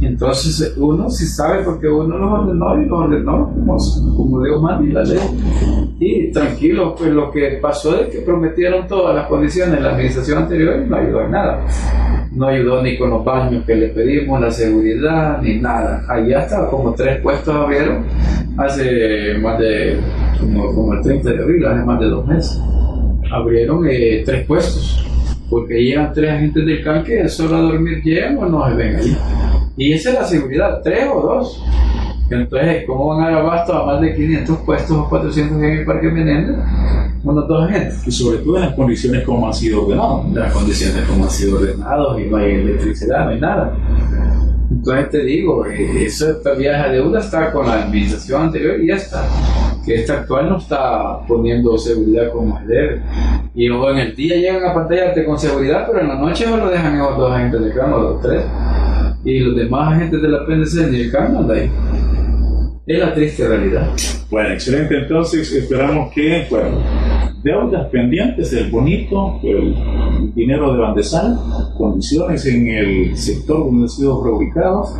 Entonces, 0.00 0.74
uno 0.76 1.08
sí 1.10 1.26
sabe 1.26 1.62
porque 1.62 1.88
uno 1.88 2.18
los 2.18 2.40
ordenó 2.40 2.82
y 2.82 2.86
los 2.86 2.98
ordenó 2.98 3.52
como, 3.52 3.76
como 4.16 4.42
Dios 4.42 4.60
manda 4.60 4.84
y 4.84 4.92
la 4.92 5.04
ley. 5.04 5.18
Y 6.00 6.32
tranquilo, 6.32 6.94
pues 6.96 7.10
lo 7.10 7.30
que 7.30 7.58
pasó 7.60 8.00
es 8.00 8.08
que 8.08 8.20
prometieron 8.20 8.86
todas 8.88 9.14
las 9.14 9.28
condiciones 9.28 9.76
en 9.76 9.84
la 9.84 9.90
administración 9.90 10.38
anterior 10.38 10.82
y 10.84 10.88
no 10.88 10.96
ayudó 10.96 11.22
en 11.22 11.30
nada. 11.30 11.64
No 12.34 12.46
ayudó 12.46 12.82
ni 12.82 12.96
con 12.96 13.10
los 13.10 13.24
baños 13.24 13.64
que 13.66 13.74
le 13.74 13.88
pedimos, 13.88 14.40
la 14.40 14.50
seguridad, 14.50 15.40
ni 15.42 15.58
nada. 15.58 16.04
Allá 16.08 16.40
hasta 16.40 16.66
como 16.68 16.94
tres 16.94 17.20
puestos 17.20 17.54
abrieron 17.54 18.04
hace 18.56 19.34
más 19.40 19.58
de 19.58 19.98
como, 20.40 20.94
el 20.94 21.02
30 21.02 21.30
de 21.30 21.42
abril, 21.42 21.66
hace 21.66 21.84
más 21.84 22.00
de 22.00 22.06
dos 22.06 22.26
meses. 22.26 22.60
Abrieron 23.30 23.86
eh, 23.88 24.22
tres 24.24 24.46
puestos 24.46 25.06
porque 25.52 25.84
llegan 25.84 26.14
tres 26.14 26.30
agentes 26.30 26.64
del 26.64 26.82
CAN 26.82 27.04
que 27.04 27.28
solo 27.28 27.56
a 27.56 27.60
dormir 27.60 28.02
llegan 28.02 28.38
o 28.38 28.46
no 28.46 28.66
se 28.66 28.74
ven 28.74 28.96
ahí. 28.96 29.18
Y 29.76 29.92
esa 29.92 30.08
es 30.08 30.14
la 30.14 30.24
seguridad, 30.24 30.80
tres 30.82 31.04
o 31.14 31.20
dos. 31.20 31.62
Entonces, 32.30 32.84
¿cómo 32.86 33.08
van 33.08 33.24
a 33.24 33.30
dar 33.30 33.40
abasto 33.40 33.74
a 33.74 33.84
más 33.84 34.00
de 34.00 34.14
500 34.14 34.58
puestos 34.60 34.96
o 34.96 35.08
400 35.10 35.58
en 35.58 35.64
el 35.64 35.84
Parque 35.84 36.08
Menéndez? 36.08 36.56
Bueno, 37.22 37.46
toda 37.46 37.68
gente. 37.68 37.94
Y 38.04 38.10
sobre 38.10 38.38
todo 38.38 38.56
en 38.56 38.62
las 38.62 38.74
condiciones 38.74 39.24
como 39.24 39.46
han 39.46 39.54
sido 39.54 39.84
ordenados. 39.84 40.32
Las 40.32 40.52
condiciones 40.52 41.04
como 41.08 41.24
han 41.24 41.30
sido 41.30 41.58
ordenados 41.58 42.20
y 42.20 42.24
no 42.24 42.36
hay 42.36 42.52
electricidad, 42.52 43.24
no 43.24 43.30
hay 43.30 43.40
nada. 43.40 43.72
Entonces 44.70 45.10
te 45.10 45.24
digo, 45.24 45.66
eh, 45.66 46.04
esta 46.04 46.54
vieja 46.54 46.88
deuda 46.88 47.20
está 47.20 47.52
con 47.52 47.66
la 47.66 47.84
administración 47.84 48.42
anterior 48.42 48.80
y 48.80 48.88
ya 48.88 48.96
está. 48.96 49.24
Que 49.84 49.96
esta 49.96 50.20
actual 50.20 50.48
no 50.48 50.58
está 50.58 51.20
poniendo 51.28 51.76
seguridad 51.78 52.32
como 52.32 52.58
se 52.58 52.66
debe. 52.66 53.02
Y 53.54 53.68
ojo, 53.68 53.90
en 53.90 53.98
el 53.98 54.16
día 54.16 54.36
llegan 54.36 54.64
a 54.64 54.74
pantallarte 54.74 55.24
con 55.24 55.38
seguridad, 55.38 55.86
pero 55.86 56.00
en 56.00 56.08
la 56.08 56.16
noche 56.16 56.46
solo 56.46 56.70
dejan 56.70 56.96
esos 56.96 57.18
dos 57.18 57.32
agentes 57.32 57.64
de 57.64 57.72
cámara, 57.72 58.02
los 58.02 58.20
tres. 58.20 58.44
Y 59.24 59.40
los 59.40 59.56
demás 59.56 59.92
agentes 59.92 60.22
de 60.22 60.28
la 60.28 60.44
PNC 60.44 60.90
ni 60.90 61.00
el 61.02 61.12
cámara 61.12 61.46
de 61.46 61.60
ahí. 61.60 61.70
Es 62.84 62.98
la 62.98 63.14
triste 63.14 63.46
realidad. 63.46 63.90
Bueno, 64.28 64.54
excelente. 64.54 64.98
Entonces 64.98 65.52
esperamos 65.52 66.12
que, 66.12 66.46
bueno, 66.50 66.82
deudas 67.42 67.88
pendientes 67.88 68.50
del 68.52 68.70
bonito, 68.70 69.40
el 69.42 69.74
dinero 70.34 70.72
de 70.72 70.80
Bandesal, 70.80 71.38
condiciones 71.76 72.46
en 72.46 72.68
el 72.68 73.16
sector 73.16 73.64
donde 73.64 73.82
han 73.82 73.88
sido 73.88 74.22
reubicados 74.22 74.94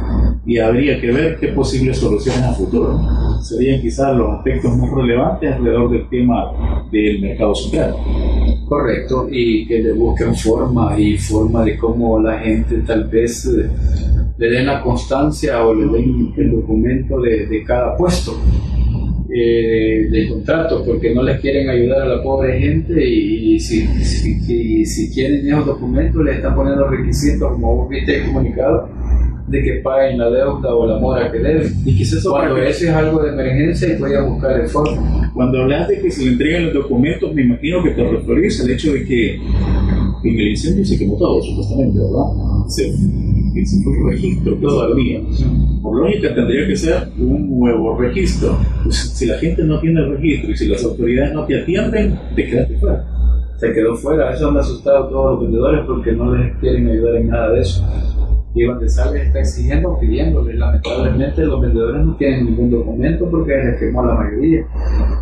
y 0.44 0.58
habría 0.58 1.00
que 1.00 1.12
ver 1.12 1.38
qué 1.38 1.48
posibles 1.48 1.98
soluciones 1.98 2.42
a 2.42 2.52
futuro. 2.52 2.98
Serían 3.42 3.80
quizás 3.80 4.16
los 4.16 4.38
aspectos 4.38 4.76
más 4.76 4.90
relevantes 4.90 5.54
alrededor 5.54 5.90
del 5.90 6.08
tema 6.08 6.52
del 6.90 7.22
mercado 7.22 7.54
social. 7.54 7.94
Correcto, 8.68 9.28
y 9.30 9.66
que 9.66 9.80
le 9.80 9.92
busquen 9.92 10.34
forma 10.34 10.98
y 10.98 11.18
forma 11.18 11.64
de 11.64 11.76
cómo 11.76 12.18
la 12.18 12.38
gente 12.40 12.78
tal 12.78 13.04
vez 13.04 13.46
eh, 13.46 13.68
le 14.38 14.50
den 14.50 14.66
la 14.66 14.82
constancia 14.82 15.64
o 15.64 15.74
le 15.74 15.86
den 15.86 16.32
el 16.36 16.50
documento 16.50 17.20
de, 17.20 17.46
de 17.46 17.62
cada 17.62 17.96
puesto 17.96 18.34
eh, 19.34 20.08
de 20.10 20.28
contrato 20.28 20.84
porque 20.84 21.14
no 21.14 21.22
les 21.22 21.40
quieren 21.40 21.70
ayudar 21.70 22.02
a 22.02 22.16
la 22.16 22.22
pobre 22.22 22.60
gente 22.60 23.02
y, 23.02 23.58
si, 23.58 23.86
si, 23.86 24.84
si, 24.84 25.14
quieren 25.14 25.46
esos 25.46 25.64
documentos 25.64 26.22
les 26.22 26.36
están 26.36 26.54
poniendo 26.54 26.86
requisitos 26.86 27.50
como 27.52 27.76
vos 27.76 27.88
viste 27.88 28.18
el 28.18 28.26
comunicado 28.26 28.90
de 29.46 29.62
que 29.62 29.72
paguen 29.82 30.18
la 30.18 30.30
deuda 30.30 30.74
o 30.74 30.86
la 30.86 30.98
mora 30.98 31.30
que 31.30 31.38
deben. 31.38 31.72
Y 31.84 31.96
quizás 31.96 32.24
cuando 32.24 32.56
eso 32.58 32.84
es 32.84 32.90
algo 32.90 33.22
de 33.22 33.30
emergencia 33.30 33.88
y 33.88 33.98
voy 33.98 34.14
a 34.14 34.22
buscar 34.22 34.60
el 34.60 34.68
fondo. 34.68 35.02
Cuando 35.34 35.62
hablas 35.62 35.88
de 35.88 36.00
que 36.00 36.10
se 36.10 36.24
le 36.24 36.32
entreguen 36.32 36.66
los 36.66 36.74
documentos, 36.74 37.34
me 37.34 37.42
imagino 37.42 37.82
que 37.82 37.90
te 37.90 38.04
referís 38.04 38.60
al 38.60 38.70
hecho 38.70 38.92
de 38.92 39.04
que 39.04 39.34
en 39.36 40.40
el 40.40 40.48
incendio 40.48 40.84
se 40.84 40.98
quemó 40.98 41.16
todo, 41.16 41.42
supuestamente, 41.42 41.98
¿verdad? 41.98 43.41
Se 43.52 43.60
ese 43.60 43.82
fue 43.82 44.12
registro 44.12 44.54
todavía. 44.56 45.20
Por 45.82 45.98
lógica 45.98 46.34
tendría 46.34 46.66
que 46.66 46.76
ser 46.76 47.08
un 47.18 47.58
nuevo 47.58 47.98
registro. 47.98 48.56
Pues, 48.82 48.96
si 48.96 49.26
la 49.26 49.38
gente 49.38 49.62
no 49.64 49.78
tiene 49.78 50.00
el 50.00 50.16
registro 50.16 50.50
y 50.52 50.56
si 50.56 50.68
las 50.68 50.82
autoridades 50.84 51.34
no 51.34 51.44
te 51.44 51.60
atienden, 51.60 52.18
te 52.34 52.46
quedaste 52.46 52.78
fuera. 52.78 53.04
Se 53.56 53.72
quedó 53.72 53.94
fuera, 53.94 54.34
eso 54.34 54.48
han 54.48 54.56
asustado 54.56 55.04
a 55.04 55.08
todos 55.08 55.32
los 55.32 55.42
vendedores 55.42 55.84
porque 55.86 56.12
no 56.12 56.34
les 56.34 56.56
quieren 56.56 56.88
ayudar 56.88 57.16
en 57.16 57.28
nada 57.28 57.52
de 57.52 57.60
eso. 57.60 57.84
Y 58.54 58.64
donde 58.64 58.88
sale 58.88 59.22
está 59.22 59.40
exigiendo, 59.40 59.98
pidiéndole. 59.98 60.54
Lamentablemente 60.54 61.44
los 61.44 61.60
vendedores 61.60 62.04
no 62.04 62.16
tienen 62.16 62.46
ningún 62.46 62.70
documento 62.70 63.28
porque 63.30 63.54
les 63.54 63.80
quemó 63.80 64.04
la 64.04 64.14
mayoría. 64.14 64.66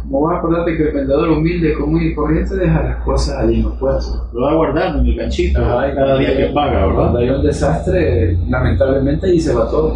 vos 0.04 0.32
acordate 0.34 0.76
que 0.76 0.88
el 0.88 0.94
vendedor 0.94 1.30
humilde, 1.30 1.74
común 1.74 2.02
y 2.02 2.14
corriente 2.14 2.56
deja 2.56 2.82
las 2.82 3.04
cosas 3.04 3.38
allí 3.38 3.62
no 3.62 3.78
puedes. 3.78 4.04
Lo 4.32 4.42
va 4.42 4.54
guardando 4.54 5.00
en 5.00 5.06
el 5.06 5.16
ganchito 5.16 5.60
cada 5.60 6.18
día 6.18 6.36
que 6.36 6.46
paga, 6.52 6.86
¿verdad? 6.86 6.94
Cuando 6.94 7.18
hay 7.18 7.30
un 7.30 7.42
desastre, 7.42 8.36
lamentablemente 8.48 9.26
ahí 9.26 9.38
se 9.38 9.54
va 9.54 9.70
todo. 9.70 9.94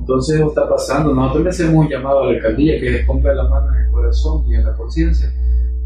Entonces 0.00 0.36
eso 0.36 0.48
está 0.48 0.68
pasando. 0.68 1.14
Nosotros 1.14 1.44
le 1.44 1.50
hacemos 1.50 1.84
un 1.84 1.88
llamado 1.88 2.24
a 2.24 2.26
la 2.26 2.32
alcaldía 2.32 2.80
que 2.80 3.04
ponga 3.06 3.32
la 3.32 3.44
mano 3.44 3.72
en 3.72 3.84
el 3.84 3.90
corazón 3.92 4.44
y 4.48 4.54
en 4.56 4.64
la 4.64 4.72
conciencia 4.72 5.30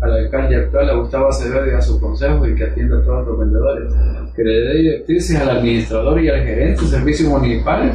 al 0.04 0.12
alcalde 0.12 0.56
actual, 0.56 0.90
a 0.90 0.94
Gustavo 0.94 1.28
Acevedo 1.28 1.66
y 1.66 1.70
a 1.70 1.80
su 1.80 2.00
consejo 2.00 2.46
y 2.46 2.54
que 2.54 2.64
atienda 2.64 2.98
a 2.98 3.02
todos 3.02 3.26
los 3.26 3.38
vendedores. 3.38 3.92
Que 4.36 4.44
le 4.44 4.52
dé 4.52 4.74
directrices 4.78 5.40
al 5.40 5.50
administrador 5.50 6.22
y 6.22 6.28
al 6.28 6.42
gerente 6.42 6.82
de 6.82 6.88
servicios 6.88 7.28
municipales 7.30 7.92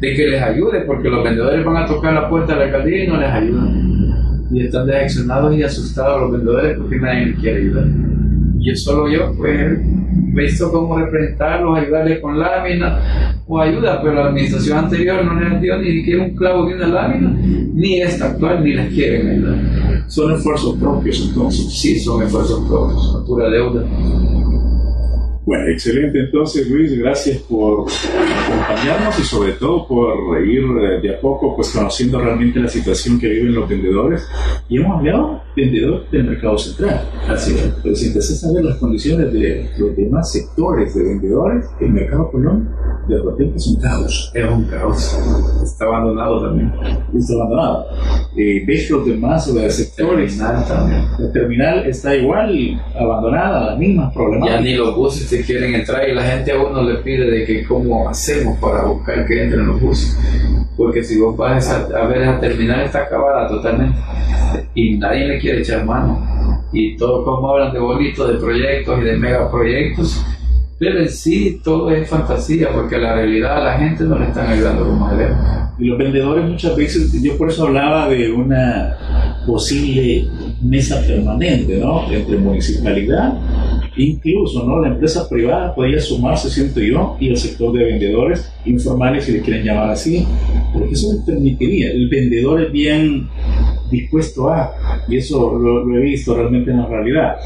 de 0.00 0.14
que 0.14 0.26
les 0.26 0.42
ayude, 0.42 0.80
porque 0.82 1.08
los 1.08 1.24
vendedores 1.24 1.64
van 1.64 1.76
a 1.76 1.86
tocar 1.86 2.12
la 2.12 2.28
puerta 2.28 2.54
de 2.54 2.58
la 2.58 2.64
alcaldía 2.66 3.04
y 3.04 3.08
no 3.08 3.20
les 3.20 3.30
ayudan. 3.30 4.46
Y 4.50 4.64
están 4.64 4.86
deaccionados 4.86 5.54
y 5.56 5.62
asustados 5.62 6.22
los 6.22 6.32
vendedores 6.32 6.78
porque 6.78 6.96
nadie 6.96 7.34
quiere 7.34 7.58
ayudar. 7.58 7.86
Y 8.58 8.74
solo 8.76 9.08
yo, 9.08 9.32
pues, 9.36 9.78
visto 10.36 10.70
cómo 10.70 10.98
representarlos, 10.98 11.78
ayudarles 11.78 12.20
con 12.20 12.38
lámina 12.38 13.40
o 13.46 13.60
ayuda, 13.60 14.00
pero 14.02 14.14
la 14.14 14.26
administración 14.26 14.78
anterior 14.78 15.24
no 15.24 15.40
les 15.40 15.60
dio 15.60 15.78
ni 15.78 15.92
siquiera 15.92 16.22
un 16.24 16.36
clavo 16.36 16.66
de 16.66 16.74
una 16.74 16.86
lámina, 16.86 17.30
ni 17.74 18.00
esta 18.00 18.26
actual 18.26 18.62
ni 18.62 18.74
les 18.74 18.92
quieren 18.92 19.28
ayudar. 19.28 20.04
Son 20.08 20.32
esfuerzos 20.32 20.76
propios 20.76 21.26
entonces. 21.28 21.72
Sí, 21.72 21.98
son 21.98 22.22
esfuerzos 22.22 22.66
propios, 22.68 23.16
a 23.20 23.26
pura 23.26 23.48
deuda. 23.48 23.84
Bueno, 25.46 25.68
excelente 25.68 26.18
entonces 26.18 26.68
Luis, 26.68 26.98
gracias 26.98 27.38
por 27.42 27.86
acompañarnos 27.88 29.16
y 29.20 29.22
sobre 29.22 29.52
todo 29.52 29.86
por 29.86 30.44
ir 30.44 30.60
eh, 30.60 31.00
de 31.00 31.14
a 31.14 31.20
poco 31.20 31.54
pues 31.54 31.70
conociendo 31.70 32.20
realmente 32.20 32.58
la 32.58 32.66
situación 32.66 33.20
que 33.20 33.28
viven 33.28 33.54
los 33.54 33.68
vendedores 33.68 34.28
y 34.68 34.78
hemos 34.78 34.98
hablado 34.98 35.45
vendedor 35.56 36.08
del 36.10 36.24
mercado 36.24 36.58
central. 36.58 37.08
Así 37.28 37.54
es, 37.54 37.72
pero 37.82 37.96
si 37.96 38.08
empezás 38.08 38.44
a 38.44 38.52
ver 38.52 38.64
las 38.64 38.76
condiciones 38.76 39.32
de 39.32 39.70
los 39.78 39.96
demás 39.96 40.30
sectores 40.30 40.94
de 40.94 41.02
vendedores, 41.02 41.66
el 41.80 41.90
mercado 41.90 42.30
Colón 42.30 42.68
de 43.08 43.22
repente 43.22 43.56
es 43.56 43.66
un 43.68 43.80
caos. 43.80 44.32
Es 44.34 44.50
un 44.50 44.64
caos. 44.64 45.18
Está 45.62 45.84
abandonado 45.84 46.42
también. 46.42 46.72
Está 47.16 47.34
abandonado. 47.34 47.86
Eh, 48.36 48.64
ves 48.66 48.90
los 48.90 49.06
demás 49.06 49.44
sectores. 49.44 50.36
Terminal 50.36 50.66
también. 50.66 51.04
La 51.18 51.32
terminal 51.32 51.86
está 51.86 52.14
igual, 52.14 52.80
abandonada, 52.98 53.70
las 53.70 53.78
mismas 53.78 54.12
problemáticas. 54.12 54.60
Ya 54.60 54.64
ni 54.64 54.74
los 54.74 54.94
buses 54.96 55.28
se 55.28 55.42
quieren 55.42 55.74
entrar 55.74 56.08
y 56.08 56.14
la 56.14 56.22
gente 56.22 56.52
a 56.52 56.62
uno 56.62 56.82
le 56.82 56.96
pide 56.96 57.30
de 57.30 57.44
que 57.44 57.64
cómo 57.64 58.08
hacemos 58.08 58.58
para 58.58 58.84
buscar 58.84 59.24
que 59.26 59.44
entren 59.44 59.66
los 59.66 59.80
buses. 59.80 60.18
Porque 60.76 61.02
si 61.02 61.18
vos 61.18 61.36
vas 61.36 61.68
a, 61.70 61.86
a 61.98 62.06
ver 62.06 62.22
esa 62.22 62.38
terminal 62.38 62.80
está 62.82 63.02
acabada 63.02 63.48
totalmente 63.48 63.98
y 64.74 64.96
nadie 64.98 65.26
le 65.26 65.38
quiere 65.38 65.60
echar 65.60 65.84
mano. 65.84 66.20
Y 66.72 66.96
todos 66.96 67.24
como 67.24 67.50
hablan 67.50 67.72
de 67.72 67.78
bonitos, 67.78 68.28
de 68.28 68.38
proyectos 68.38 69.00
y 69.00 69.04
de 69.04 69.16
megaproyectos, 69.16 70.24
pero 70.78 71.00
en 71.00 71.08
sí 71.08 71.60
todo 71.64 71.90
es 71.90 72.08
fantasía 72.08 72.70
porque 72.72 72.98
la 72.98 73.14
realidad 73.14 73.58
a 73.58 73.64
la 73.64 73.78
gente 73.78 74.04
no 74.04 74.18
le 74.18 74.26
están 74.26 74.46
ayudando 74.48 74.84
como 74.86 75.08
debemos. 75.08 75.38
Y 75.78 75.84
los 75.86 75.98
vendedores 75.98 76.48
muchas 76.48 76.76
veces, 76.76 77.22
yo 77.22 77.36
por 77.36 77.50
eso 77.50 77.66
hablaba 77.66 78.08
de 78.08 78.30
una 78.30 78.96
posible 79.46 80.26
mesa 80.62 81.02
permanente, 81.06 81.78
¿no? 81.78 82.10
Entre 82.10 82.36
municipalidad, 82.36 83.34
incluso, 83.96 84.64
¿no? 84.64 84.80
La 84.80 84.88
empresa 84.88 85.28
privada 85.28 85.74
podría 85.74 86.00
sumarse, 86.00 86.50
siento 86.50 86.80
yo, 86.80 87.16
y 87.20 87.28
el 87.28 87.36
sector 87.36 87.72
de 87.72 87.84
vendedores 87.84 88.50
informales, 88.64 89.24
si 89.24 89.32
le 89.32 89.40
quieren 89.40 89.64
llamar 89.64 89.90
así, 89.90 90.26
porque 90.72 90.94
eso 90.94 91.12
les 91.12 91.22
permitiría. 91.22 91.90
El 91.90 92.08
vendedor 92.08 92.62
es 92.62 92.72
bien 92.72 93.28
dispuesto 93.90 94.48
a, 94.48 94.72
y 95.08 95.16
eso 95.16 95.58
lo, 95.58 95.94
he 95.94 96.00
visto 96.00 96.34
realmente 96.34 96.70
en 96.70 96.78
la 96.78 96.86
realidad, 96.86 97.36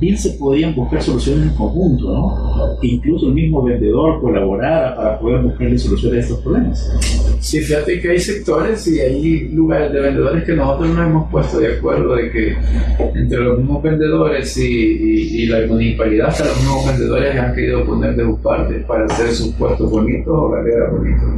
bien 0.00 0.16
se 0.16 0.30
podían 0.30 0.74
buscar 0.74 1.02
soluciones 1.02 1.48
en 1.48 1.54
conjunto, 1.54 2.12
¿no? 2.12 2.78
Incluso 2.82 3.28
el 3.28 3.34
mismo 3.34 3.62
vendedor 3.62 4.20
colaborara 4.20 4.96
para 4.96 5.18
poder 5.18 5.42
buscarle 5.42 5.78
soluciones 5.78 6.18
a 6.18 6.20
estos 6.20 6.40
problemas. 6.40 6.92
Sí, 7.40 7.60
fíjate 7.60 8.00
que 8.00 8.10
hay 8.10 8.20
sectores 8.20 8.86
y 8.88 9.00
hay 9.00 9.48
lugares 9.48 9.92
de 9.92 10.00
vendedores 10.00 10.44
que 10.44 10.54
nosotros 10.54 10.90
nos 10.90 11.06
hemos 11.06 11.30
puesto 11.30 11.58
de 11.60 11.76
acuerdo 11.76 12.16
de 12.16 12.30
que 12.30 12.56
entre 13.14 13.38
los 13.38 13.58
mismos 13.58 13.82
vendedores 13.82 14.56
y, 14.56 15.46
la 15.46 15.66
municipalidad, 15.66 16.28
hasta 16.28 16.44
los 16.44 16.56
mismos 16.58 16.86
vendedores 16.86 17.36
han 17.36 17.54
querido 17.54 17.84
poner 17.84 18.16
de 18.16 18.24
su 18.24 18.38
parte 18.38 18.74
para 18.80 19.04
hacer 19.06 19.28
sus 19.28 19.54
puestos 19.54 19.90
bonitos 19.90 20.32
o 20.34 20.50
galeras 20.50 20.92
bonitos 20.92 21.28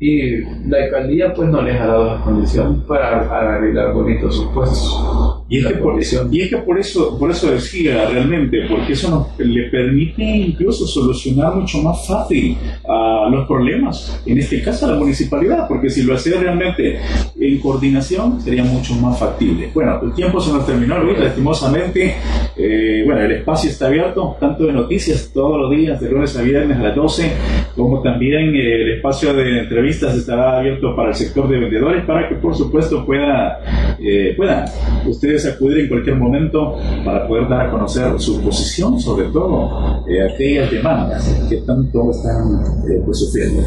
y 0.00 0.40
la 0.68 0.84
alcaldía 0.84 1.34
pues 1.34 1.48
no 1.48 1.62
les 1.62 1.80
ha 1.80 1.86
dado 1.86 2.04
las 2.06 2.22
condiciones 2.22 2.82
para 2.84 3.56
arreglar 3.56 3.92
bonitos 3.92 4.36
sus 4.36 4.46
puestos. 4.52 5.37
Y 5.48 5.58
es, 5.58 5.66
que 5.66 5.74
por, 5.74 5.98
y 5.98 6.40
es 6.42 6.50
que 6.50 6.58
por 6.58 6.78
eso, 6.78 7.18
por 7.18 7.30
eso 7.30 7.50
decía 7.50 8.08
realmente, 8.10 8.66
porque 8.68 8.92
eso 8.92 9.08
nos 9.10 9.46
le 9.46 9.70
permite 9.70 10.22
incluso 10.22 10.86
solucionar 10.86 11.54
mucho 11.54 11.78
más 11.82 12.06
fácil 12.06 12.56
uh, 12.84 13.30
los 13.30 13.46
problemas, 13.46 14.22
en 14.26 14.38
este 14.38 14.62
caso 14.62 14.86
a 14.86 14.90
la 14.90 14.98
municipalidad, 14.98 15.66
porque 15.66 15.88
si 15.88 16.02
lo 16.02 16.14
hacía 16.14 16.38
realmente 16.38 16.98
en 17.40 17.58
coordinación 17.60 18.40
sería 18.40 18.64
mucho 18.64 18.94
más 18.96 19.18
factible. 19.18 19.70
Bueno, 19.72 20.00
el 20.02 20.12
tiempo 20.12 20.40
se 20.40 20.52
nos 20.52 20.66
terminó, 20.66 20.98
Luis, 20.98 21.18
lastimosamente. 21.18 22.16
Eh, 22.56 23.02
bueno, 23.06 23.22
el 23.22 23.32
espacio 23.32 23.70
está 23.70 23.86
abierto, 23.86 24.36
tanto 24.40 24.66
de 24.66 24.72
noticias 24.72 25.30
todos 25.32 25.58
los 25.58 25.70
días, 25.70 26.00
de 26.00 26.10
lunes 26.10 26.36
a 26.36 26.42
viernes 26.42 26.76
a 26.78 26.82
las 26.82 26.96
12, 26.96 27.32
como 27.76 28.02
también 28.02 28.54
eh, 28.54 28.82
el 28.82 28.96
espacio 28.96 29.32
de 29.32 29.60
entrevistas 29.60 30.16
estará 30.16 30.58
abierto 30.58 30.94
para 30.96 31.10
el 31.10 31.14
sector 31.14 31.48
de 31.48 31.58
vendedores, 31.58 32.04
para 32.04 32.28
que 32.28 32.34
por 32.36 32.54
supuesto 32.54 33.06
pueda, 33.06 33.87
eh, 34.00 34.34
puedan 34.36 34.64
ustedes 35.06 35.46
acudir 35.46 35.80
en 35.80 35.88
cualquier 35.88 36.16
momento 36.16 36.76
para 37.04 37.26
poder 37.26 37.48
dar 37.48 37.66
a 37.66 37.70
conocer 37.70 38.18
su 38.18 38.40
posición, 38.42 39.00
sobre 39.00 39.26
todo 39.28 40.04
eh, 40.08 40.22
aquellas 40.22 40.70
demandas 40.70 41.46
que 41.48 41.56
tanto 41.58 42.10
están 42.10 42.62
eh, 42.88 43.00
pues, 43.04 43.18
sufriendo. 43.18 43.62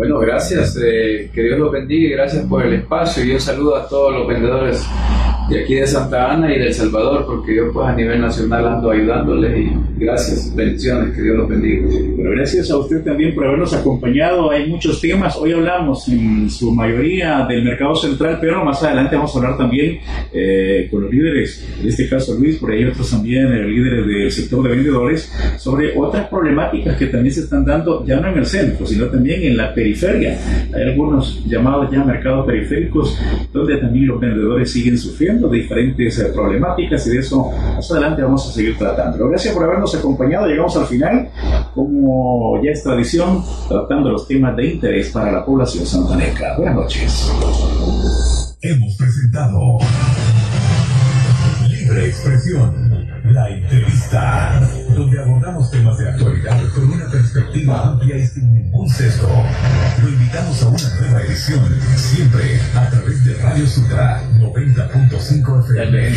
Bueno, 0.00 0.18
gracias, 0.18 0.78
eh, 0.82 1.30
que 1.32 1.42
Dios 1.42 1.58
los 1.58 1.70
bendiga 1.70 2.08
y 2.08 2.12
gracias 2.12 2.46
por 2.46 2.64
el 2.64 2.72
espacio 2.72 3.22
y 3.22 3.32
un 3.32 3.40
saludo 3.40 3.76
a 3.76 3.86
todos 3.86 4.14
los 4.14 4.26
vendedores 4.26 4.82
de 5.50 5.64
aquí 5.64 5.74
de 5.74 5.86
Santa 5.86 6.32
Ana 6.32 6.54
y 6.54 6.60
de 6.60 6.72
Salvador, 6.72 7.26
porque 7.26 7.56
yo 7.56 7.72
pues 7.72 7.88
a 7.88 7.94
nivel 7.96 8.20
nacional 8.20 8.68
ando 8.68 8.90
ayudándoles 8.90 9.58
y 9.58 9.72
gracias, 9.98 10.54
bendiciones, 10.54 11.12
que 11.12 11.22
Dios 11.22 11.36
los 11.36 11.48
bendiga. 11.48 11.88
Bueno, 12.14 12.30
gracias 12.30 12.70
a 12.70 12.76
usted 12.76 13.02
también 13.02 13.34
por 13.34 13.46
habernos 13.46 13.74
acompañado. 13.74 14.48
Hay 14.50 14.68
muchos 14.68 15.00
temas, 15.00 15.36
hoy 15.36 15.52
hablamos 15.52 16.08
en 16.08 16.48
su 16.48 16.72
mayoría 16.72 17.46
del 17.48 17.64
mercado 17.64 17.96
central, 17.96 18.38
pero 18.40 18.64
más 18.64 18.80
adelante 18.84 19.16
vamos 19.16 19.34
a 19.34 19.38
hablar 19.38 19.58
también 19.58 19.98
eh, 20.32 20.86
con 20.88 21.02
los 21.02 21.12
líderes, 21.12 21.68
en 21.80 21.88
este 21.88 22.08
caso 22.08 22.34
Luis, 22.38 22.56
por 22.56 22.70
ahí 22.70 22.84
otros 22.84 23.10
también 23.10 23.52
eh, 23.52 23.64
líderes 23.64 24.06
del 24.06 24.30
sector 24.30 24.62
de 24.62 24.68
vendedores, 24.68 25.32
sobre 25.58 25.98
otras 25.98 26.28
problemáticas 26.28 26.96
que 26.96 27.06
también 27.06 27.34
se 27.34 27.40
están 27.40 27.64
dando 27.64 28.06
ya 28.06 28.20
no 28.20 28.28
en 28.28 28.38
el 28.38 28.46
centro, 28.46 28.86
sino 28.86 29.06
también 29.06 29.42
en 29.42 29.56
la 29.56 29.74
periferia. 29.74 30.38
Hay 30.72 30.82
algunos 30.84 31.44
llamados 31.44 31.90
ya 31.90 32.04
mercados 32.04 32.46
periféricos 32.46 33.18
donde 33.52 33.78
también 33.78 34.06
los 34.06 34.20
vendedores 34.20 34.70
siguen 34.70 34.96
sufriendo 34.96 35.39
de 35.48 35.58
diferentes 35.58 36.18
eh, 36.18 36.26
problemáticas 36.26 37.06
y 37.06 37.10
de 37.10 37.18
eso 37.18 37.50
más 37.74 37.90
adelante 37.90 38.22
vamos 38.22 38.48
a 38.48 38.52
seguir 38.52 38.76
tratando. 38.76 39.28
Gracias 39.28 39.54
por 39.54 39.64
habernos 39.64 39.94
acompañado, 39.94 40.46
llegamos 40.46 40.76
al 40.76 40.86
final, 40.86 41.28
como 41.74 42.62
ya 42.62 42.72
es 42.72 42.82
tradición, 42.82 43.42
tratando 43.68 44.10
los 44.10 44.26
temas 44.26 44.56
de 44.56 44.66
interés 44.66 45.10
para 45.10 45.32
la 45.32 45.44
población 45.44 45.86
santaneca. 45.86 46.56
Buenas 46.56 46.74
noches. 46.74 47.32
Hemos 48.62 48.96
presentado 48.96 49.78
Libre 51.68 52.06
Expresión, 52.06 53.08
la 53.32 53.48
entrevista, 53.48 54.60
donde 54.94 55.18
abordamos 55.18 55.70
temas 55.70 55.96
de 55.98 56.10
actualidad 56.10 56.60
con 56.74 56.90
una 56.90 57.09
perspectiva 57.32 57.88
amplia 57.88 58.16
y 58.16 58.26
sin 58.26 58.52
ningún 58.52 58.88
sesgo. 58.88 59.28
Lo 60.02 60.08
invitamos 60.08 60.62
a 60.62 60.68
una 60.68 60.94
nueva 61.00 61.22
edición, 61.22 61.60
siempre 61.96 62.60
a 62.74 62.90
través 62.90 63.24
de 63.24 63.34
Radio 63.34 63.66
Sutra 63.66 64.22
90.5 64.38 65.64
FM. 65.64 66.10